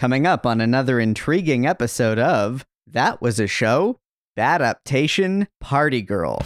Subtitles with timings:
[0.00, 3.98] Coming up on another intriguing episode of That Was a Show
[4.34, 6.40] Adaptation Party Girl.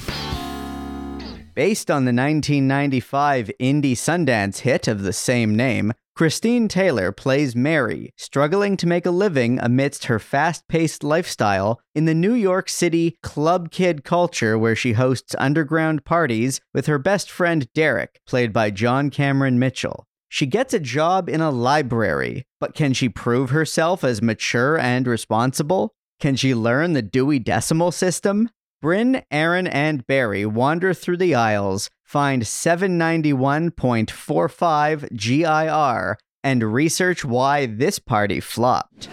[1.54, 8.10] Based on the 1995 indie Sundance hit of the same name, Christine Taylor plays Mary,
[8.16, 13.16] struggling to make a living amidst her fast paced lifestyle in the New York City
[13.22, 18.72] club kid culture where she hosts underground parties with her best friend Derek, played by
[18.72, 20.08] John Cameron Mitchell.
[20.34, 25.06] She gets a job in a library, but can she prove herself as mature and
[25.06, 25.94] responsible?
[26.18, 28.50] Can she learn the Dewey Decimal System?
[28.82, 38.00] Bryn, Aaron, and Barry wander through the aisles, find 791.45 GIR, and research why this
[38.00, 39.08] party flopped.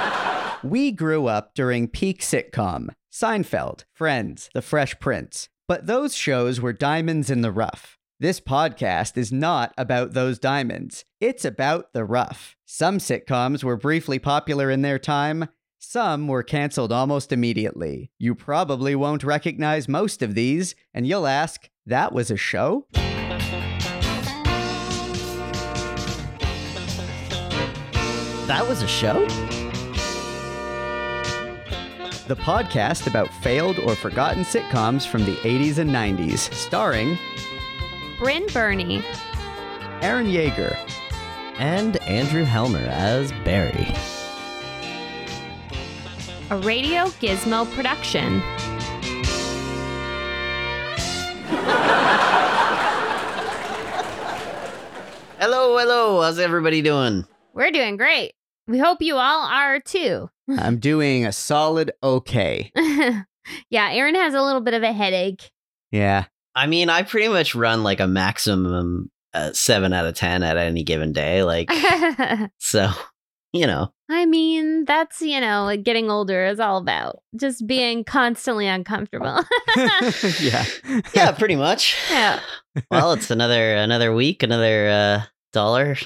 [0.64, 6.72] we grew up during peak sitcom Seinfeld, Friends, The Fresh Prince, but those shows were
[6.72, 7.98] diamonds in the rough.
[8.24, 11.04] This podcast is not about those diamonds.
[11.20, 12.56] It's about the rough.
[12.64, 18.12] Some sitcoms were briefly popular in their time, some were canceled almost immediately.
[18.18, 22.86] You probably won't recognize most of these, and you'll ask, that was a show?
[28.46, 29.20] That was a show?
[32.26, 37.18] The podcast about failed or forgotten sitcoms from the 80s and 90s, starring
[38.18, 39.04] Bryn Burney,
[40.02, 40.76] Aaron Yeager,
[41.58, 43.94] and Andrew Helmer as Barry
[46.50, 48.40] a Radio Gizmo production.
[55.38, 56.20] hello, hello.
[56.20, 57.24] How's everybody doing?
[57.54, 58.32] We're doing great.
[58.66, 60.28] We hope you all are too.
[60.58, 62.70] I'm doing a solid okay.
[63.70, 65.50] yeah, Aaron has a little bit of a headache.
[65.90, 66.26] Yeah.
[66.54, 70.56] I mean, I pretty much run like a maximum uh, seven out of 10 at
[70.56, 71.42] any given day.
[71.42, 71.70] Like,
[72.58, 72.90] so
[73.54, 73.92] you know.
[74.10, 77.20] I mean, that's, you know, what getting older is all about.
[77.40, 79.42] Just being constantly uncomfortable.
[80.40, 80.64] yeah.
[81.14, 81.96] Yeah, pretty much.
[82.10, 82.40] Yeah.
[82.90, 85.22] Well, it's another another week, another uh
[85.52, 85.96] dollar,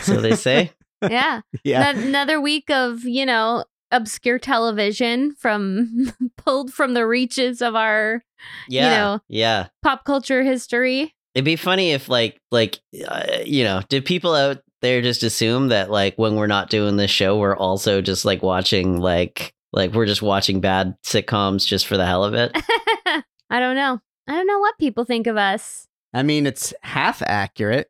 [0.00, 0.72] so they say.
[1.02, 1.42] yeah.
[1.62, 1.90] Yeah.
[1.90, 3.64] another week of, you know,
[3.94, 8.24] obscure television from pulled from the reaches of our
[8.68, 9.66] yeah, you know, yeah.
[9.82, 11.14] pop culture history.
[11.34, 15.68] It'd be funny if like like uh, you know, did people out there just assume
[15.68, 19.92] that like when we're not doing this show, we're also just like watching like like
[19.92, 22.52] we're just watching bad sitcoms just for the hell of it.
[23.50, 24.00] I don't know.
[24.26, 25.86] I don't know what people think of us.
[26.12, 27.88] I mean, it's half accurate.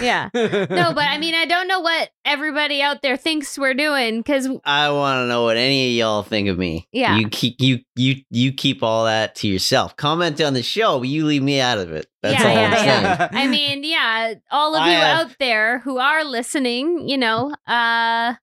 [0.00, 0.28] Yeah.
[0.34, 4.48] No, but I mean, I don't know what everybody out there thinks we're doing because
[4.64, 6.86] I want to know what any of y'all think of me.
[6.92, 7.16] Yeah.
[7.16, 9.96] You keep you you you keep all that to yourself.
[9.96, 12.06] Comment on the show, but you leave me out of it.
[12.22, 12.70] That's yeah, all yeah,
[13.20, 13.44] I'm saying.
[13.44, 17.50] I mean, yeah, all of I you have- out there who are listening, you know,
[17.66, 18.34] uh,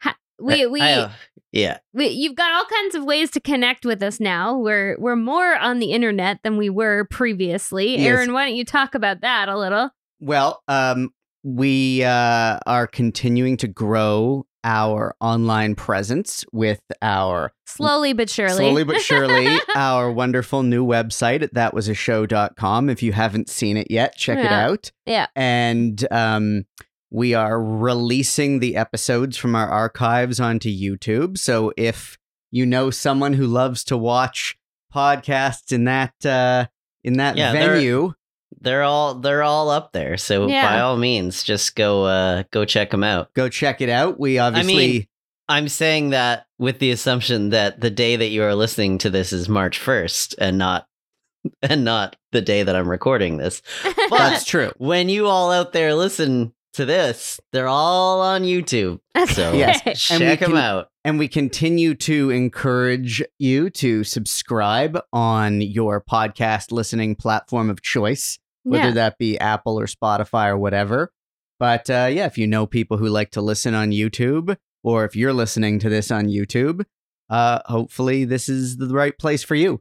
[0.00, 0.80] ha- we I- we.
[0.80, 1.10] I,
[1.52, 1.78] yeah.
[1.94, 4.58] we, you've got all kinds of ways to connect with us now.
[4.58, 7.96] We're we're more on the internet than we were previously.
[7.96, 8.06] Yes.
[8.06, 9.90] Aaron, why don't you talk about that a little?
[10.20, 11.10] Well, um,
[11.42, 18.56] we uh, are continuing to grow our online presence with our Slowly but surely.
[18.56, 22.90] slowly but surely our wonderful new website at thatwasashow.com.
[22.90, 24.90] If you haven't seen it yet, check it out.
[25.04, 25.26] Yeah.
[25.36, 26.64] And um,
[27.10, 31.38] we are releasing the episodes from our archives onto YouTube.
[31.38, 32.18] So if
[32.50, 34.56] you know someone who loves to watch
[34.92, 36.66] podcasts in that uh,
[37.04, 38.14] in that Yeah, venue,
[38.60, 40.16] They're all they're all up there.
[40.16, 40.68] So Yeah.
[40.68, 43.32] by all means, just go uh go check them out.
[43.34, 44.18] go check it out.
[44.18, 45.08] We obviously
[45.48, 49.32] I'm saying that with the assumption that the day that you are listening to this
[49.32, 50.86] is March 1st and not
[51.62, 53.62] and not the day that I'm recording this.
[54.10, 54.72] that's true.
[54.78, 58.98] When you all out there listen to this, they're all on YouTube.
[59.28, 59.82] So Yes.
[59.98, 60.88] Check them can- out.
[61.04, 68.40] And we continue to encourage you to subscribe on your podcast listening platform of choice,
[68.66, 68.94] whether yeah.
[68.94, 71.12] that be Apple or Spotify or whatever.
[71.58, 75.16] But uh, yeah, if you know people who like to listen on YouTube, or if
[75.16, 76.84] you're listening to this on YouTube,
[77.30, 79.80] uh, hopefully this is the right place for you.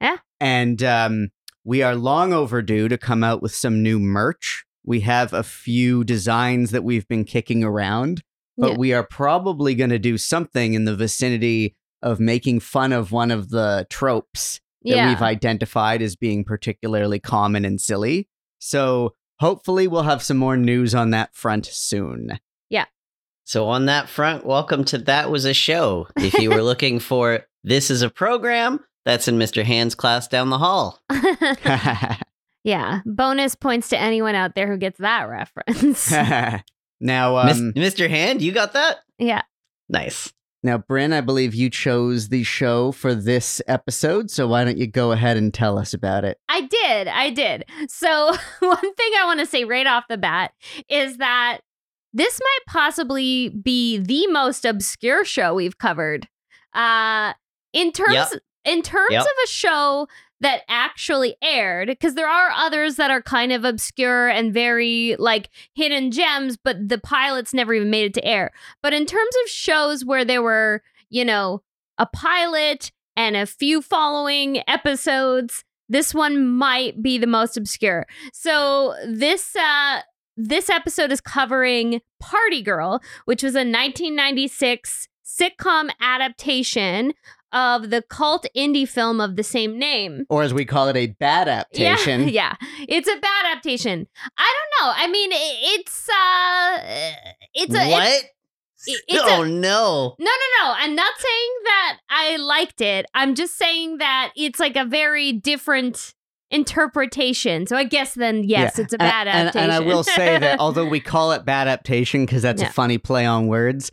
[0.00, 0.18] Yeah.
[0.40, 1.28] And um,
[1.64, 4.64] we are long overdue to come out with some new merch.
[4.84, 8.22] We have a few designs that we've been kicking around
[8.60, 8.76] but Yeah.
[8.76, 13.30] we are probably going to do something in the vicinity of making fun of one
[13.30, 15.08] of the tropes that yeah.
[15.08, 18.28] we've identified as being particularly common and silly.
[18.58, 22.40] So hopefully we'll have some more news on that front soon.
[22.68, 22.86] Yeah.
[23.44, 26.08] So on that front, welcome to That Was a Show.
[26.16, 29.62] If you were looking for This is a Program, that's in Mr.
[29.62, 31.00] Hand's class down the hall.
[32.64, 33.00] yeah.
[33.06, 36.10] Bonus points to anyone out there who gets that reference.
[37.00, 38.08] Now, Mis- um, Mr.
[38.08, 38.98] Hand, you got that?
[39.18, 39.42] Yeah.
[39.88, 40.32] Nice.
[40.62, 44.86] Now, Bryn, I believe you chose the show for this episode, so why don't you
[44.86, 46.38] go ahead and tell us about it?
[46.48, 47.08] I did.
[47.08, 47.64] I did.
[47.88, 48.26] So,
[48.60, 50.52] one thing I want to say right off the bat
[50.88, 51.58] is that
[52.12, 56.28] this might possibly be the most obscure show we've covered.
[56.74, 57.32] Uh
[57.72, 58.28] in terms Yep.
[58.64, 59.22] in terms Yep.
[59.22, 60.08] of a show
[60.40, 65.50] that actually aired because there are others that are kind of obscure and very like
[65.74, 68.50] hidden gems but the pilots never even made it to air.
[68.82, 71.62] But in terms of shows where there were, you know,
[71.98, 78.06] a pilot and a few following episodes this one might be the most obscure.
[78.32, 80.00] So this uh
[80.36, 87.12] this episode is covering Party Girl, which was a 1996 sitcom adaptation
[87.52, 90.24] of the cult indie film of the same name.
[90.28, 92.28] Or as we call it, a bad adaptation.
[92.28, 92.84] Yeah, yeah.
[92.88, 94.06] It's a bad adaptation.
[94.38, 94.92] I don't know.
[94.96, 97.12] I mean, it's uh
[97.54, 98.02] it's a what?
[98.08, 98.24] it's-
[98.86, 100.14] it- it's a- oh no.
[100.18, 100.72] no, no, no.
[100.76, 103.04] I'm not saying that I liked it.
[103.14, 106.14] I'm just saying that it's like a very different
[106.50, 107.66] interpretation.
[107.66, 108.84] So I guess then, yes, Yeah.
[108.84, 109.70] it's a bad and, adaptation.
[109.70, 112.68] And I will say that although we call it bad adaptation because that's Yeah.
[112.68, 113.92] a funny play on words,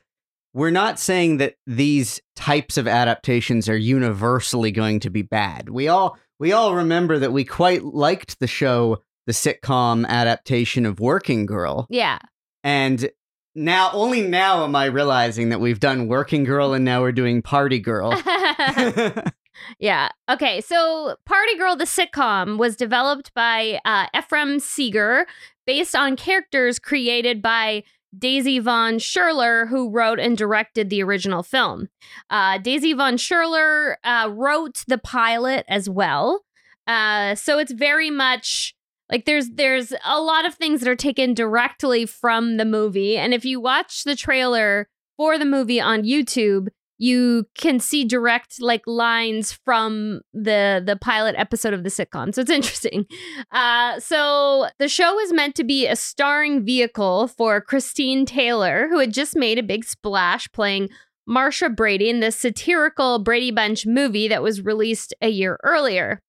[0.58, 5.70] we're not saying that these types of adaptations are universally going to be bad.
[5.70, 11.00] We all we all remember that we quite liked the show, the sitcom adaptation of
[11.00, 12.18] Working Girl, yeah.
[12.64, 13.08] and
[13.54, 17.44] now only now am I realizing that we've done Working Girl and now we're doing
[17.44, 18.20] Party Girl.
[19.80, 20.10] yeah.
[20.28, 20.62] Okay.
[20.62, 25.28] So Party Girl, the sitcom, was developed by uh, Ephraim Seeger
[25.68, 27.84] based on characters created by
[28.18, 31.90] Daisy Von Scherler, who wrote and directed the original film.
[32.30, 36.42] Uh, Daisy Von Scherler uh, wrote the pilot as well.
[36.88, 38.74] Uh, so it's very much
[39.10, 43.34] like there's there's a lot of things that are taken directly from the movie, and
[43.34, 46.68] if you watch the trailer for the movie on YouTube,
[46.98, 52.42] you can see direct like lines from the the pilot episode of the sitcom so
[52.42, 53.06] it's interesting.
[53.52, 59.00] Uh so the show is meant to be a starring vehicle for christine taylor who
[59.00, 60.90] had just made a big splash playing
[61.30, 66.20] marsha brady in the satirical brady bunch movie that was released a year earlier.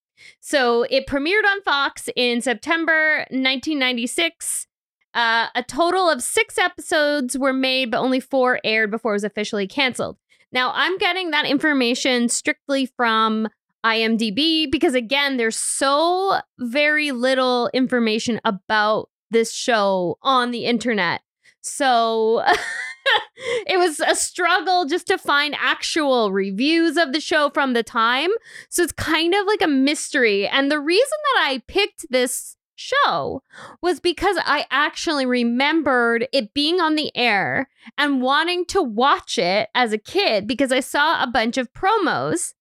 [0.41, 4.67] So it premiered on fox in september 1996
[5.15, 9.25] uh, a total of six episodes were made, but only four aired before it was
[9.25, 10.17] officially canceled.
[10.53, 13.49] Now, I'm getting that information strictly from
[13.85, 21.21] IMDb because, again, there's so very little information about this show on the internet.
[21.61, 22.43] So
[23.67, 28.31] it was a struggle just to find actual reviews of the show from the time.
[28.69, 30.47] So it's kind of like a mystery.
[30.49, 33.43] And the reason that I picked this show
[33.83, 39.69] was because I actually remembered it being on the air and wanting to watch it
[39.75, 42.55] as a kid because I saw a bunch of promos.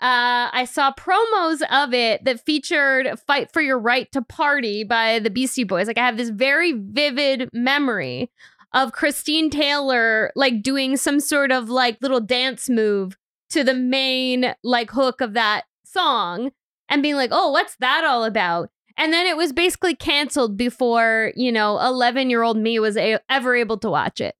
[0.00, 5.18] Uh, I saw promos of it that featured Fight for Your Right to Party by
[5.18, 5.86] the Beastie Boys.
[5.86, 8.30] Like, I have this very vivid memory
[8.72, 13.16] of Christine Taylor, like, doing some sort of like little dance move
[13.50, 16.50] to the main like hook of that song
[16.88, 18.70] and being like, oh, what's that all about?
[18.96, 23.20] And then it was basically canceled before, you know, 11 year old me was a-
[23.28, 24.34] ever able to watch it.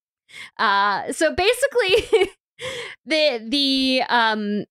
[0.59, 2.31] Uh, so basically,
[3.07, 4.65] the, the, um,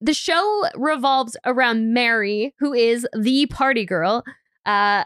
[0.00, 4.24] the show revolves around Mary, who is the party girl,
[4.64, 5.04] uh,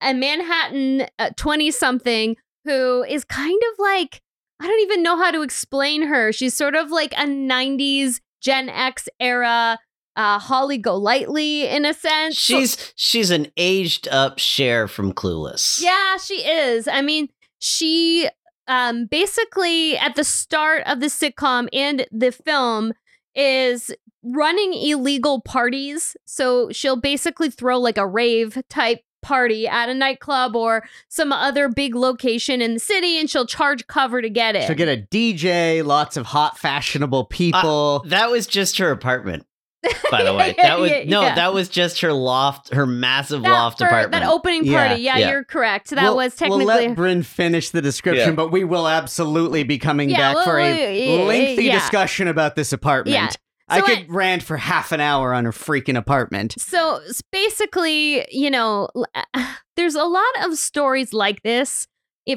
[0.00, 4.20] a Manhattan 20 something who is kind of like,
[4.60, 6.32] I don't even know how to explain her.
[6.32, 9.78] She's sort of like a 90s Gen X era
[10.16, 12.36] uh, Holly Golightly in a sense.
[12.36, 15.80] She's she's an aged up Cher from Clueless.
[15.82, 16.86] yeah, she is.
[16.88, 17.28] I mean,
[17.58, 18.28] she
[18.66, 22.92] um basically at the start of the sitcom and the film
[23.34, 23.90] is
[24.22, 26.16] running illegal parties.
[26.24, 31.68] So she'll basically throw like a rave type party at a nightclub or some other
[31.68, 34.66] big location in the city and she'll charge cover to get it.
[34.66, 38.04] So get a DJ, lots of hot, fashionable people.
[38.08, 39.46] That was just her apartment,
[40.10, 40.54] by the way.
[40.56, 41.34] Yeah, That was yeah, no, yeah.
[41.34, 44.12] that was just her loft, her massive that, loft for- apartment.
[44.12, 45.02] that opening party.
[45.02, 45.30] Yeah, yeah.
[45.30, 45.90] you're correct.
[45.90, 48.34] That We'll- was technically We'll let Bryn finish the description, Yeah.
[48.34, 51.78] but we will absolutely be coming Yeah, back well, for a yeah, lengthy yeah.
[51.78, 53.14] discussion about this apartment.
[53.14, 53.30] Yeah.
[53.66, 56.54] I So could rant for half an hour on her freaking apartment.
[56.60, 57.00] So
[57.32, 61.86] basically, you know, uh, there's a lot of stories like this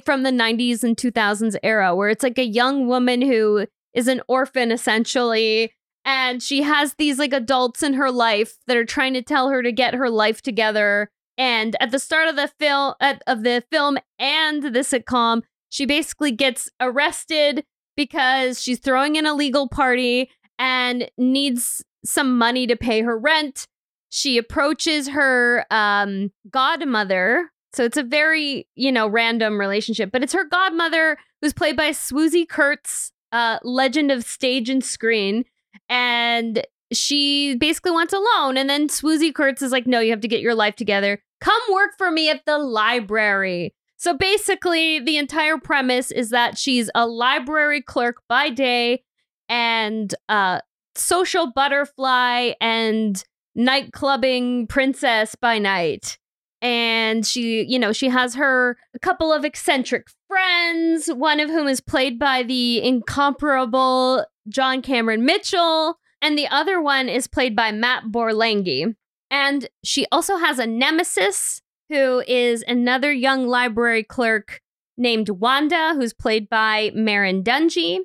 [0.05, 4.21] from the 90s and 2000s era where it's like a young woman who is an
[4.27, 5.73] orphan essentially
[6.07, 9.61] and she has these like adults in her life that are trying to tell her
[9.61, 13.99] to get her life together and at the start of the film of the film
[14.17, 17.63] and the sitcom she basically gets arrested
[17.95, 23.67] because she's throwing an illegal party and needs some money to pay her rent.
[24.09, 27.51] She approaches her um, godmother.
[27.73, 31.89] So it's a very, you know, random relationship, but it's her godmother who's played by
[31.91, 35.43] Swoosie Kurtz, uh, legend of stage and screen.
[35.89, 38.57] And she basically wants a loan.
[38.57, 41.21] And then Swoosie Kurtz is like, no, you have to get your life together.
[41.41, 43.73] Come work for me at the library.
[43.97, 49.03] So basically, the entire premise is that she's a library clerk by day
[49.49, 50.61] and a
[50.95, 53.23] social butterfly and
[53.57, 56.17] nightclubbing princess by night.
[56.61, 61.67] And she, you know, she has her a couple of eccentric friends, one of whom
[61.67, 67.71] is played by the incomparable John Cameron Mitchell, and the other one is played by
[67.71, 68.95] Matt Borlenghi.
[69.29, 74.61] And she also has a nemesis who is another young library clerk
[74.97, 77.99] named Wanda, who's played by Merrin Dungey.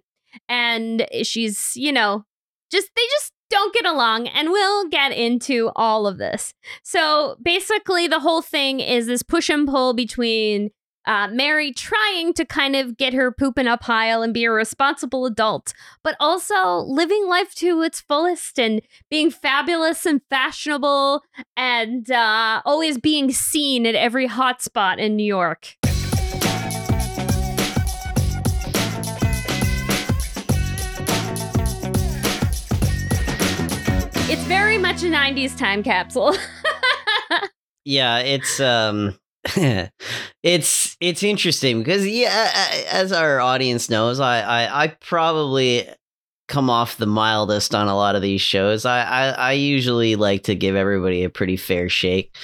[0.49, 2.25] And she's, you know,
[2.71, 6.55] just they just don't get along and we'll get into all of this.
[6.83, 10.71] So basically the whole thing is this push and pull between
[11.07, 14.51] uh, Mary trying to kind of get her poop in a pile and be a
[14.51, 21.23] responsible adult, but also living life to its fullest and being fabulous and fashionable
[21.57, 25.77] and uh, always being seen at every hotspot in New York.
[34.31, 36.35] It's very much a 90s time capsule.
[37.85, 39.19] yeah, it's um
[40.43, 42.51] it's it's interesting because yeah,
[42.91, 45.89] as our audience knows, I, I I probably
[46.49, 48.85] come off the mildest on a lot of these shows.
[48.85, 52.37] I, I I usually like to give everybody a pretty fair shake.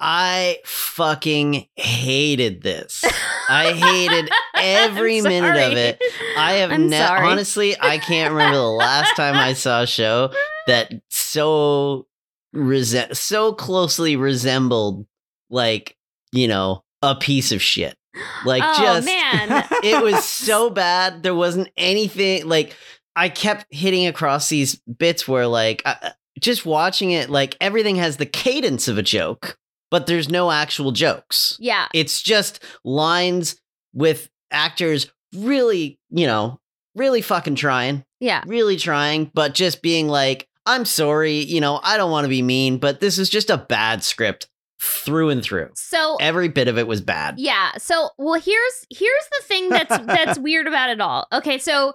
[0.00, 3.04] I fucking hated this.
[3.48, 6.02] I hated every minute of it.
[6.36, 10.30] I have I'm ne- honestly, I can't remember the last time I saw a show
[10.66, 12.06] that so
[12.52, 15.06] rese- so closely resembled
[15.48, 15.96] like
[16.34, 17.96] you know a piece of shit.
[18.44, 21.22] Like oh just man, it was so bad.
[21.22, 22.76] There wasn't anything like
[23.16, 28.16] I kept hitting across these bits where like I, just watching it like everything has
[28.16, 29.56] the cadence of a joke,
[29.90, 31.56] but there's no actual jokes.
[31.60, 33.60] yeah, It's just lines
[33.92, 36.60] with actors really, you know,
[36.94, 38.42] really fucking trying, yeah.
[38.46, 42.42] really trying, but just being like, I'm sorry, you know, I don't want to be
[42.42, 44.48] mean, but this is just a bad script
[44.84, 45.70] through and through.
[45.74, 47.38] So Every bit of it was bad.
[47.38, 47.72] Yeah.
[47.78, 51.26] So, well, here's here's the thing that's that's weird about it all.
[51.32, 51.92] Okay, so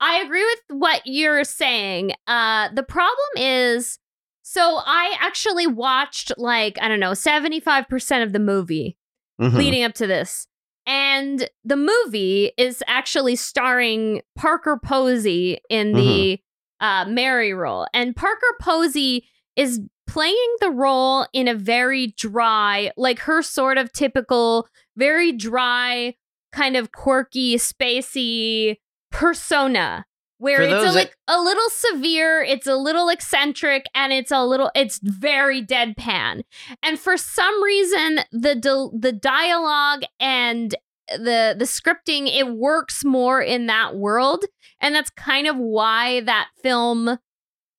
[0.00, 2.12] I agree with what you're saying.
[2.26, 3.98] Uh the problem is
[4.42, 8.96] so I actually watched like, I don't know, 75% of the movie
[9.40, 9.54] Mhm.
[9.54, 10.46] leading up to this.
[10.86, 16.40] And the movie is actually starring Parker Posey in the
[16.80, 17.86] uh, Mary role.
[17.92, 23.92] And Parker Posey is playing the role in a very dry, like her sort of
[23.92, 26.14] typical, very dry,
[26.52, 28.76] kind of quirky, spacey
[29.10, 30.06] persona.
[30.40, 34.12] Where For it's a, those that- like a little severe, it's a little eccentric, and
[34.12, 36.42] it's a little, it's very deadpan.
[36.82, 40.74] And for some reason, the di- the dialogue and
[41.08, 44.44] the the scripting it works more in that world,
[44.80, 47.18] and that's kind of why that film.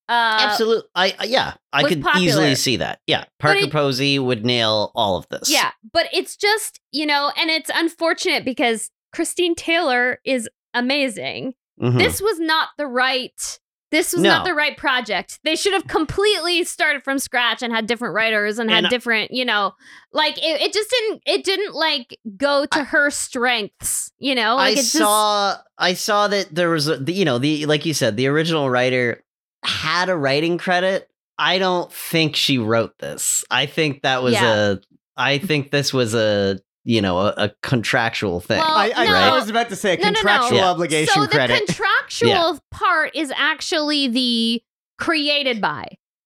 [0.10, 0.90] Uh, Absolutely.
[0.96, 2.26] I I- yeah, I could popular.
[2.28, 3.00] easily see that.
[3.06, 5.52] Yeah, Parker it- Posey would nail all of this.
[5.52, 11.54] Yeah, but it's just you know, and it's unfortunate because Christine Taylor is amazing.
[11.82, 11.98] Mhm.
[12.00, 13.60] This was not the right.
[13.92, 15.40] This was not the right project.
[15.44, 18.90] They should have completely started from scratch and had different writers and had And I-
[18.90, 19.74] different, you know,
[20.14, 21.24] like it, it just didn't.
[21.26, 24.12] It didn't like go to her strengths.
[24.20, 27.26] You know, like I it just, saw I saw that there was a, the, you
[27.26, 29.24] know the like you said the original writer
[29.64, 31.10] had a writing credit.
[31.38, 33.44] I don't think she wrote this.
[33.50, 34.72] I think that was Yeah.
[34.74, 34.78] a
[35.18, 38.58] I think this was a you know a, a contractual thing.
[38.60, 39.14] Well, I, I, no.
[39.14, 40.14] I was about to say a No, no, no.
[40.16, 40.70] contractual Yeah.
[40.70, 41.66] obligation so the credit.
[41.68, 44.64] contractual part is actually the
[44.98, 45.86] created by.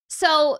[0.09, 0.57] So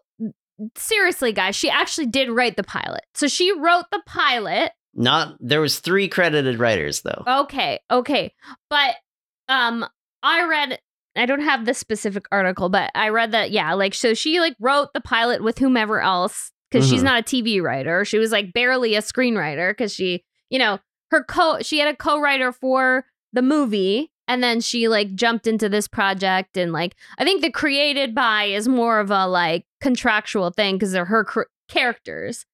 [0.75, 3.01] seriously, guys, she actually did write the pilot.
[3.15, 4.71] So she wrote the pilot.
[4.95, 7.23] Not there was three credited writers though.
[7.27, 8.33] Okay, okay,
[8.69, 8.95] but
[9.47, 9.85] um,
[10.21, 10.79] I read.
[11.15, 14.55] I don't have the specific article, but I read that yeah, like so she like
[14.59, 17.05] wrote the pilot with whomever else because she's Mhm.
[17.05, 18.03] not a TV writer.
[18.05, 20.79] She was like barely a screenwriter because she, you know,
[21.11, 25.69] her co she had a co-writer for the movie and then she like jumped into
[25.69, 30.49] this project and like I think the created by is more of a like contractual
[30.49, 32.45] thing because they're her cr- characters.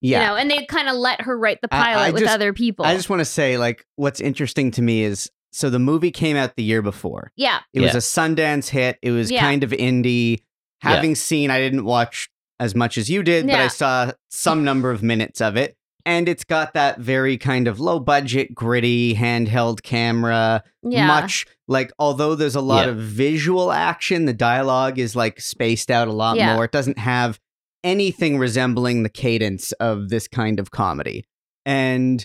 [0.00, 0.20] Yeah.
[0.20, 2.34] You know, and they kind of let her write the I- pilot I with just-
[2.34, 2.84] other people.
[2.84, 6.36] I just want to say, like, what's interesting to me is so the movie came
[6.36, 7.32] out the year before.
[7.36, 7.60] yeah.
[7.72, 7.98] It was Yeah.
[7.98, 8.98] a Sundance hit.
[9.02, 9.40] It was Yeah.
[9.40, 10.38] kind of indie.
[10.82, 10.90] Yeah.
[10.90, 12.28] Having seen, I didn't watch
[12.60, 15.76] as much as you did, but I saw some number of minutes of it.
[16.06, 20.62] And it's got that very kind of low budget, gritty, handheld camera.
[20.82, 21.06] Yeah.
[21.06, 22.90] Much like, although there's a lot Yeah.
[22.92, 26.54] of visual action, the dialogue is like spaced out a lot Yeah.
[26.54, 26.64] more.
[26.66, 27.40] It doesn't have
[27.82, 31.24] anything resembling the cadence of this kind of comedy.
[31.64, 32.24] And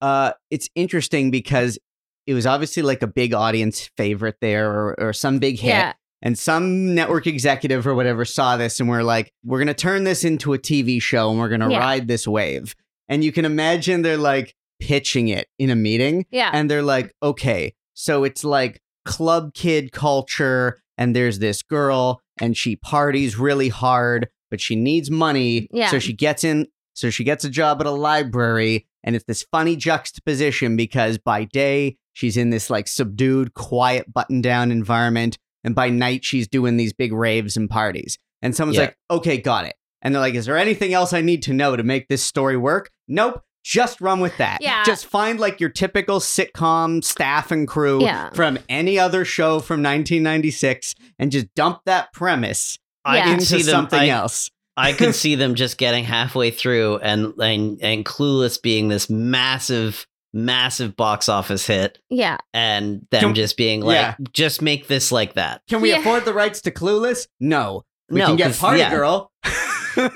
[0.00, 1.78] uh, it's interesting because
[2.26, 5.68] it was obviously like a big audience favorite there or, or some big hit.
[5.68, 5.92] Yeah.
[6.22, 10.04] And some network executive or whatever saw this and we're like, we're going to turn
[10.04, 11.78] this into a TV show and we're going to Yeah.
[11.78, 12.74] ride this wave.
[13.08, 16.50] And you can imagine they're like pitching it in a meeting Yeah.
[16.52, 22.56] and they're like, okay, so it's like club kid culture, and there's this girl, and
[22.56, 25.68] she parties really hard, but she needs money.
[25.70, 25.90] Yeah.
[25.90, 29.44] So she gets in, so she gets a job at a library, and it's this
[29.52, 35.74] funny juxtaposition because by day, she's in this like subdued, quiet, button down environment, and
[35.74, 38.18] by night, she's doing these big raves and parties.
[38.40, 38.84] And someone's Yeah.
[38.84, 39.74] like, okay, got it.
[40.02, 42.56] And they're like, is there anything else I need to know to make this story
[42.56, 42.90] work?
[43.08, 43.42] Nope.
[43.64, 44.58] Just run with that.
[44.60, 44.84] Yeah.
[44.84, 48.30] Just find like your typical sitcom staff and crew Yeah.
[48.30, 53.32] from any other show from 1996 and just dump that premise I Yeah.
[53.32, 53.72] into see them.
[53.72, 54.50] something I, else.
[54.76, 60.06] I could see them just getting halfway through and and and Clueless being this massive,
[60.32, 62.36] massive box office hit, yeah.
[62.54, 64.14] and them Can- just being like, yeah.
[64.32, 65.62] just make this like that.
[65.68, 66.00] Can we Yeah.
[66.00, 67.26] afford the rights to Clueless?
[67.40, 67.84] No.
[68.10, 68.90] We no, can get 'cause- Party yeah.
[68.90, 69.30] Girl.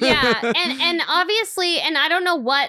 [0.00, 2.68] yeah and and obviously and i don't know what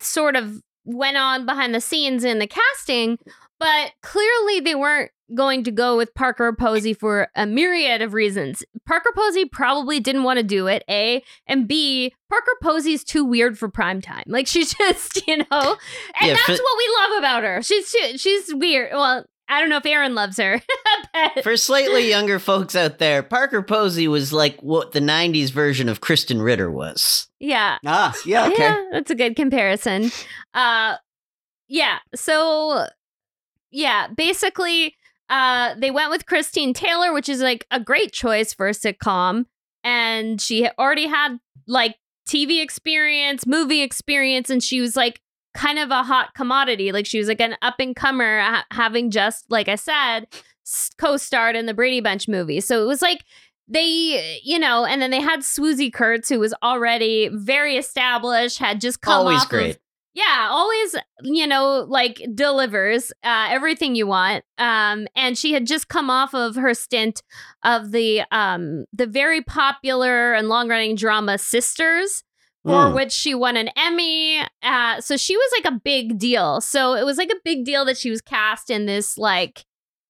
[0.00, 3.18] sort of went on behind the scenes in the casting
[3.60, 8.62] but clearly they weren't going to go with parker posey for a myriad of reasons
[8.86, 13.58] parker posey probably didn't want to do it a and b parker posey's too weird
[13.58, 15.76] for prime time like she's just you know and
[16.22, 19.68] Yeah, that's for- what we love about her she's she, she's weird well i don't
[19.68, 20.60] know if aaron loves her
[21.42, 26.00] For slightly younger folks out there, Parker Posey was like what the '90s version of
[26.02, 27.28] Krysten Ritter was.
[27.40, 28.56] yeah ah, yeah, okay.
[28.62, 30.10] Yeah, that's a good comparison.
[30.52, 30.96] Uh
[31.68, 32.86] yeah, so
[33.70, 34.95] yeah, basically
[35.28, 39.46] uh they went with Christine Taylor, which is like a great choice for a sitcom
[39.84, 41.96] and she already had like
[42.28, 45.20] TV experience, movie experience and she was like
[45.54, 46.92] kind of a hot commodity.
[46.92, 50.26] Like she was like an up and comer ha- having just like I said
[50.98, 52.60] co-starred in the Brady Bunch movie.
[52.60, 53.24] So it was like
[53.68, 58.80] they, you know, and then they had Swoosie Kurtz, who was already very established, had
[58.80, 59.78] just come Always off of- great.
[60.16, 64.44] Yeah, always, you know, like delivers uh, everything you want.
[64.56, 67.22] Um, and she had just come off of her stint
[67.62, 72.24] of the um the very popular and long running drama Sisters,
[72.64, 72.94] for Hmm.
[72.94, 74.40] which she won an Emmy.
[74.62, 76.60] Uh, so she was like a big deal.
[76.62, 79.64] So it was like a big deal that she was cast in this like,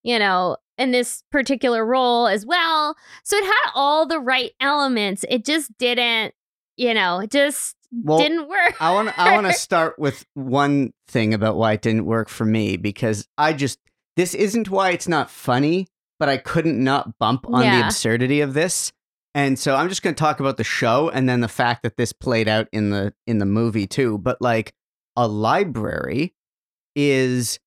[0.04, 2.94] you know, in this particular role as well.
[3.24, 5.24] So it had all the right elements.
[5.28, 6.32] It just didn't,
[6.76, 8.80] you know, it just Well, didn't work.
[8.80, 12.44] I want I want to start with one thing about why it didn't work for
[12.44, 13.78] me because I just
[14.16, 15.86] this isn't why it's not funny,
[16.18, 18.92] but I couldn't not bump on the absurdity of this.
[19.34, 21.98] And so I'm just going to talk about the show and then the fact that
[21.98, 24.16] this played out in the in the movie too.
[24.18, 24.72] But like
[25.14, 26.34] a library
[26.94, 27.60] is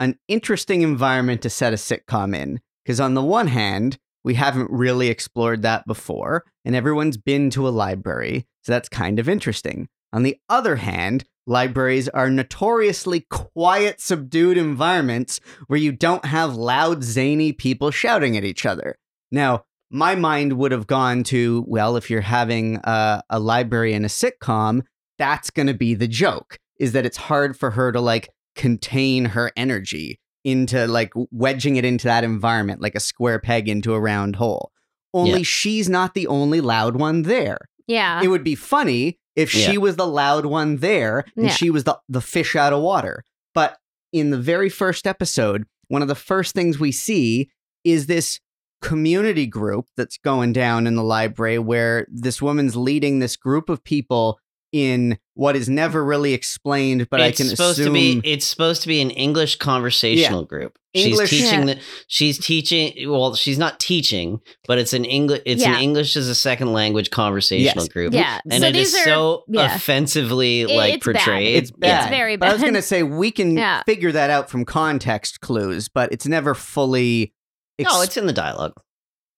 [0.00, 4.70] an interesting environment to set a sitcom in because on the one hand, we haven't
[4.70, 9.88] really explored that before and everyone's been to a library, so that's kind of interesting.
[10.12, 17.04] On the other hand, libraries are notoriously quiet, subdued environments where you don't have loud,
[17.04, 18.96] zany people shouting at each other.
[19.30, 24.04] Now, my mind would have gone to, well, if you're having a, a library in
[24.04, 24.82] a sitcom,
[25.18, 29.26] that's going to be the joke, is that it's hard for her to like contain
[29.26, 34.00] her energy into like wedging it into that environment like a square peg into a
[34.00, 34.70] round hole.
[35.12, 35.44] Only Yeah.
[35.44, 38.22] she's not the only loud one there yeah.
[38.22, 39.78] it would be funny if she Yeah.
[39.78, 41.52] was the loud one there and Yeah.
[41.52, 43.24] she was the, the fish out of water.
[43.54, 43.78] But
[44.12, 47.50] in the very first episode, one of the first things we see
[47.84, 48.40] is this
[48.82, 53.82] community group that's going down in the library where this woman's leading this group of
[53.82, 54.38] people
[54.74, 58.44] in what is never really explained, but it's I can supposed assume to be it's
[58.44, 60.76] supposed to be an English conversational group.
[60.94, 61.74] English- she's teaching Yeah.
[61.74, 65.76] the she's teaching well, she's not teaching, but it's an English it's Yeah.
[65.76, 67.92] an English as a second language conversational Yes.
[67.92, 68.12] group.
[68.14, 68.40] yeah.
[68.50, 69.74] And so it is are so yeah.
[69.76, 71.14] offensively It- like it's bad.
[71.14, 71.56] portrayed.
[71.56, 72.02] it's bad.
[72.02, 73.82] It's very But I was going to say we can Yeah.
[73.86, 77.32] figure that out from context clues, but it's never fully.
[77.80, 78.72] no, it's in the dialogue.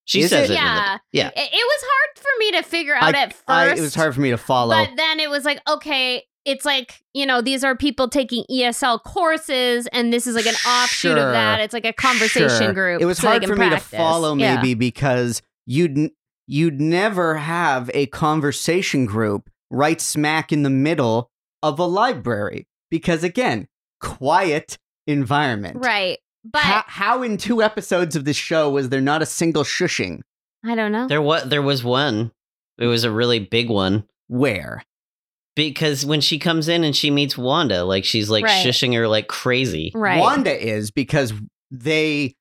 [0.07, 0.55] She Is says it?
[0.55, 0.59] it.
[0.59, 0.99] in the- yeah.
[1.13, 1.29] yeah.
[1.29, 3.45] It, it was hard for me to figure out I- at first.
[3.49, 4.75] I- it was hard for me to follow.
[4.75, 9.03] But then it was like, okay, it's like, you know, these are people taking ESL
[9.03, 11.19] courses, and this is like an offshoot Sure.
[11.19, 11.59] of that.
[11.61, 12.73] It's like a conversation Sure.
[12.73, 13.03] group.
[13.03, 13.99] It was so hard can for me to practice.
[13.99, 14.55] follow, Yeah.
[14.57, 16.11] maybe because you'd
[16.49, 21.29] you'd never have a conversation group right smack in the middle
[21.65, 23.67] of a library because again,
[24.01, 25.79] quiet environment.
[25.81, 26.19] Right.
[26.53, 30.21] But how, how in two episodes of this show was there not a single shushing?
[30.65, 31.07] I don't know.
[31.09, 32.33] There was there was one.
[32.79, 34.83] It was a really big one Where?
[35.55, 38.65] because when she comes in and she meets Wanda, like she's like Right.
[38.67, 39.91] shushing her like crazy.
[39.95, 40.21] Right.
[40.21, 41.33] Wanda is because
[41.71, 42.35] they.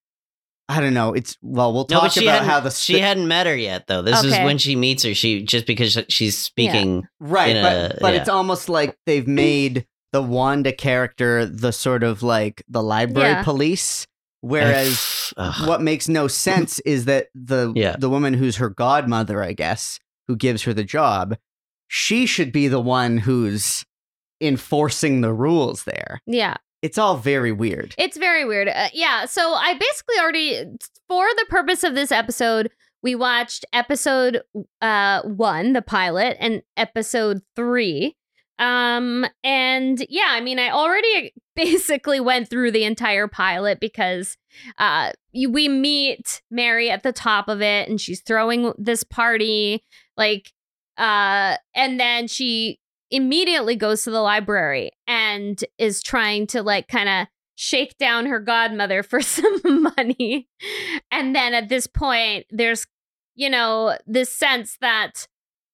[0.67, 1.13] I don't know.
[1.13, 3.85] It's well, we'll No, talk but she about how the she hadn't met her yet
[3.87, 4.01] though.
[4.01, 5.13] This is when she meets her.
[5.13, 7.07] She just because she's speaking.
[7.19, 8.19] right, in but a- but yeah.
[8.21, 13.43] it's almost like they've made the Wanda character the sort of like the library Yeah.
[13.43, 14.07] police,
[14.39, 15.33] whereas
[15.65, 17.97] what makes no sense is that the Yeah.
[17.99, 19.99] the woman who's her godmother, I guess,
[20.29, 21.35] who gives her the job,
[21.89, 23.83] she should be the one who's
[24.41, 26.19] enforcing the rules there.
[26.25, 26.55] yeah.
[26.81, 27.95] It's all very weird.
[27.97, 28.67] It's very weird.
[28.67, 29.25] Uh, yeah.
[29.25, 30.63] So I basically already,
[31.07, 32.69] for the purpose of this episode,
[33.01, 34.41] we watched episode
[34.81, 38.15] uh one, the pilot, and episode three.
[38.57, 44.37] Um, and yeah, I mean, I already basically went through the entire pilot because
[44.77, 49.83] uh we meet Mary at the top of it, and she's throwing this party,
[50.17, 50.53] like,
[50.97, 52.79] uh, and then she
[53.11, 58.39] immediately goes to the library and is trying to like kind of shake down her
[58.39, 59.59] godmother for some
[59.97, 60.47] money.
[61.11, 62.85] And then at this point, there's,
[63.35, 65.27] you know, this sense that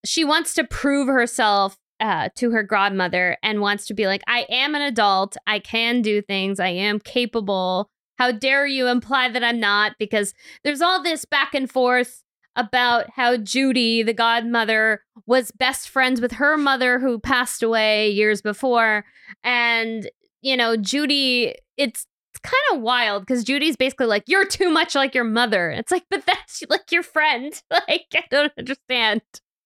[0.05, 4.45] she wants to prove herself uh, to her godmother and wants to be like, I
[4.49, 5.37] am an adult.
[5.47, 6.59] I can do things.
[6.59, 7.89] I am capable.
[8.17, 9.93] How dare you imply that I'm not?
[9.99, 10.33] Because
[10.63, 12.23] there's all this back and forth
[12.55, 18.41] about how Judy, the godmother, was best friends with her mother who passed away years
[18.41, 19.05] before.
[19.43, 20.09] And,
[20.41, 24.95] you know, Judy, it's, it's kind of wild because Judy's basically like, You're too much
[24.95, 25.69] like your mother.
[25.69, 27.53] It's like, but that's like your friend.
[27.71, 29.21] Like, I don't understand.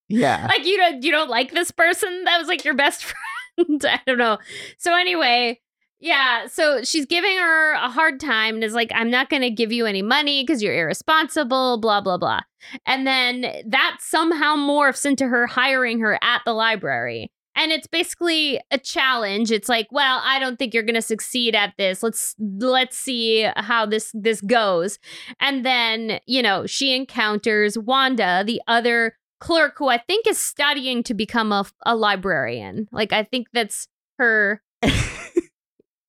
[0.07, 0.45] Yeah.
[0.47, 3.03] Like you don't you don't like this person that was like your best
[3.57, 3.85] friend.
[3.85, 4.37] I don't know.
[4.77, 5.61] So anyway,
[5.99, 9.49] yeah, so she's giving her a hard time and is like, I'm not going to
[9.49, 12.41] give you any money because you're irresponsible, blah, blah, blah.
[12.85, 17.31] And then that somehow morphs into her hiring her at the library.
[17.57, 19.49] And it's basically a challenge.
[19.49, 22.03] It's like, well, I don't think you're going to succeed at this.
[22.03, 24.99] Let's let's see how this this goes.
[25.39, 31.03] And then, you know, she encounters Wanda, the other clerk who I think is studying
[31.03, 32.87] to become a, a librarian.
[32.91, 33.87] Like I think that's
[34.19, 34.61] her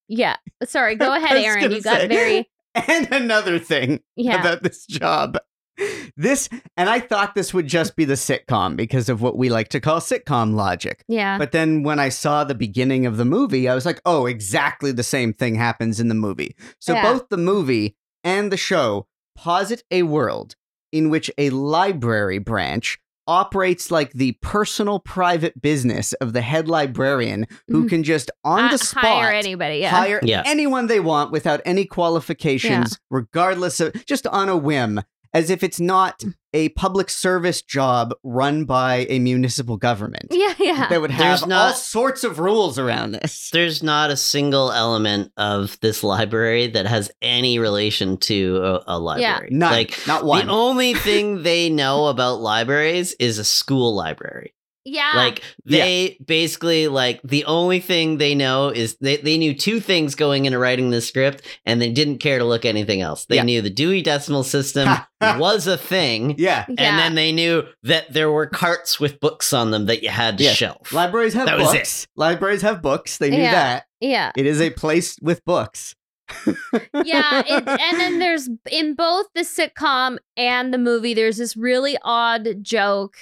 [0.09, 0.37] Yeah.
[0.65, 1.71] Sorry, go ahead, Aaron.
[1.73, 2.51] You got say- very
[2.89, 4.39] And another thing yeah.
[4.41, 5.39] about this job.
[6.17, 9.69] This, and I thought this would just be the sitcom because of what we like
[9.71, 11.03] to call sitcom logic.
[11.09, 11.37] yeah.
[11.39, 14.93] But then when I saw the beginning of the movie, I was like, oh, exactly
[14.93, 16.55] the same thing happens in the movie.
[16.79, 17.03] So Yeah.
[17.03, 20.55] both the movie and the show posit a world
[20.93, 27.47] in which a library branch operates like the personal private business of the head librarian
[27.69, 27.89] who Mhm.
[27.89, 29.79] can just on Uh, the spot hire anybody.
[29.79, 29.91] Yeah.
[29.91, 30.43] hire Yeah.
[30.47, 35.01] anyone they want without any qualifications, regardless of just on a whim,
[35.37, 36.33] as if it's not mm.
[36.55, 40.29] a public service job run by a municipal government.
[40.31, 40.89] yeah, yeah.
[40.89, 43.51] That would There's have all sorts of rules around this.
[43.51, 48.99] There's not a single element of this library that has any relation to a, a
[48.99, 49.49] library.
[49.51, 50.47] None, Like not one.
[50.47, 54.55] the only thing they know about libraries is a school library.
[54.87, 55.13] Yeah.
[55.17, 60.15] Like they basically like the only thing they know is they, they knew two things
[60.15, 63.27] going into writing this script and they didn't care to look anything else.
[63.27, 63.43] They Yeah.
[63.43, 64.89] knew the Dewey Decimal System
[65.21, 66.37] was a thing.
[66.39, 66.65] yeah.
[66.69, 66.75] yeah.
[66.89, 70.39] And then they knew that there were carts with books on them that you had
[70.39, 70.57] to Yes.
[70.57, 70.93] shelf.
[70.93, 71.79] Libraries have That was it.
[71.79, 72.07] books.
[72.17, 73.19] Libraries have books.
[73.19, 73.53] They knew Yeah.
[73.53, 73.85] that.
[74.01, 74.31] yeah.
[74.37, 75.95] It is a place with books.
[77.05, 81.97] yeah it, and then there's in both the sitcom and the movie there's this really
[82.03, 83.19] odd joke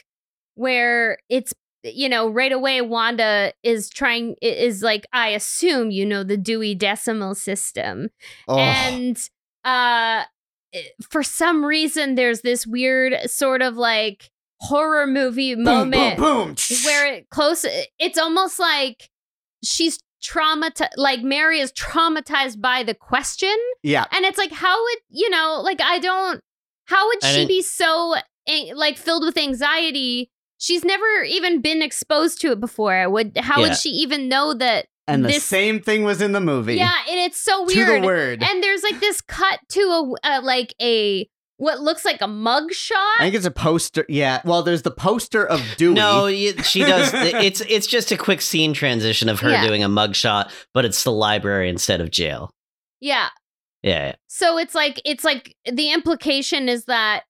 [0.55, 1.53] where it's
[1.85, 6.75] you know right away wanda is trying is like i assume you know the dewey
[6.75, 8.09] decimal system
[8.49, 9.19] Oh, and
[9.65, 10.25] uh
[11.09, 16.57] for some reason there's this weird sort of like horror movie boom, moment boom, boom.
[16.85, 17.67] where it close
[17.99, 19.11] it's almost like
[19.63, 24.07] she's traumatized like mary is traumatized by the question yeah.
[24.11, 26.41] and it's like how would you know like i don't
[26.87, 28.15] how would she be so
[28.47, 30.31] eh, like filled with anxiety
[30.65, 33.69] she's never even been exposed to it before would how Yeah.
[33.69, 36.77] would she even know that And the this- same thing was in the movie.
[36.77, 37.73] yeah and it's so weird.
[37.73, 38.43] To weird the word.
[38.43, 42.27] and there's like this cut to a, a uh, like a what looks like a
[42.27, 42.99] mug shot.
[43.21, 44.05] I think it's a poster.
[44.09, 44.41] Yeah.
[44.45, 45.95] Well, there's the poster of Dewey.
[45.95, 46.29] No,
[46.65, 47.11] she does.
[47.15, 49.65] it's it's just a quick scene transition of her Yeah.
[49.65, 52.51] doing a mug shot, but it's the library instead of jail.
[53.01, 53.29] yeah.
[53.85, 54.15] Yeah, yeah.
[54.29, 57.23] So it's like it's like the implication is that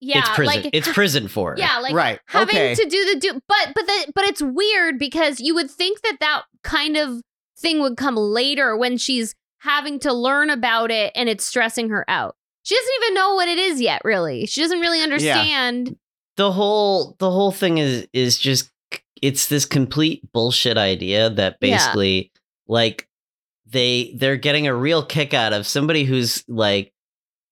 [0.00, 0.62] yeah, it's prison.
[0.62, 1.58] like it's prison for her.
[1.58, 2.20] yeah, like right.
[2.26, 2.74] having okay.
[2.74, 6.18] to do the do but but the, but it's weird because you would think that
[6.20, 7.20] that kind of
[7.58, 12.04] thing would come later when she's having to learn about it and it's stressing her
[12.08, 12.36] out.
[12.62, 14.46] She doesn't even know what it is yet, really.
[14.46, 15.96] She doesn't really understand.
[16.36, 18.70] the whole the whole thing is is just
[19.22, 21.76] it's this complete bullshit idea that Yeah.
[21.76, 22.32] basically
[22.68, 23.08] like
[23.64, 26.92] they they're getting a real kick out of somebody who's like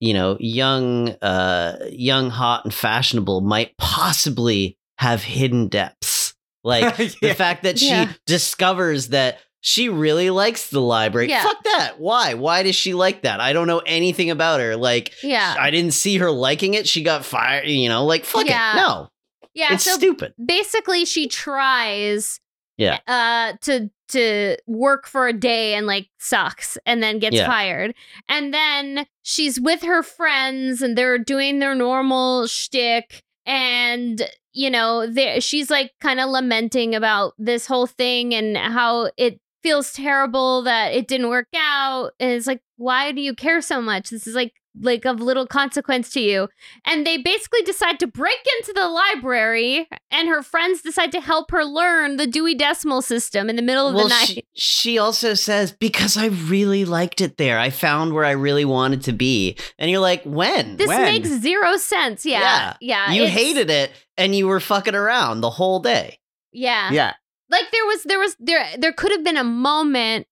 [0.05, 7.09] you know young uh young hot and fashionable might possibly have hidden depths like Yeah.
[7.23, 8.12] the fact that she Yeah.
[8.27, 11.43] discovers that she really likes the library Yeah.
[11.43, 15.12] fuck that why why does she like that i don't know anything about her like
[15.23, 15.55] Yeah.
[15.59, 16.87] I didn't see her liking it.
[16.87, 18.73] She got fired, you know, like fuck Yeah.
[18.75, 18.77] it.
[18.77, 19.09] No.
[19.55, 20.35] Yeah, it's so stupid.
[20.45, 22.40] basically she tries
[22.77, 22.99] Yeah.
[23.07, 27.47] uh to to work for a day and like sucks and then gets Yeah.
[27.47, 27.95] fired
[28.29, 35.11] and then she's with her friends and they're doing their normal shtick and you know
[35.41, 40.93] she's like kind of lamenting about this whole thing and how it feels terrible that
[40.93, 44.35] it didn't work out and it's like why do you care so much this is
[44.35, 46.49] like like of little consequence to you
[46.85, 51.51] and they basically decide to break into the library and her friends decide to help
[51.51, 54.99] her learn the dewey decimal system in the middle of Well, the night she, she
[54.99, 57.59] also says, because I really liked it there.
[57.59, 59.57] I found where I really wanted to be.
[59.79, 60.77] And you're like, when?
[60.77, 61.03] this when?
[61.03, 65.79] makes zero sense yeah yeah, you hated it and you were fucking around the whole
[65.81, 66.19] day.
[66.53, 67.13] yeah yeah.
[67.51, 70.27] like there was there was there there could have been a moment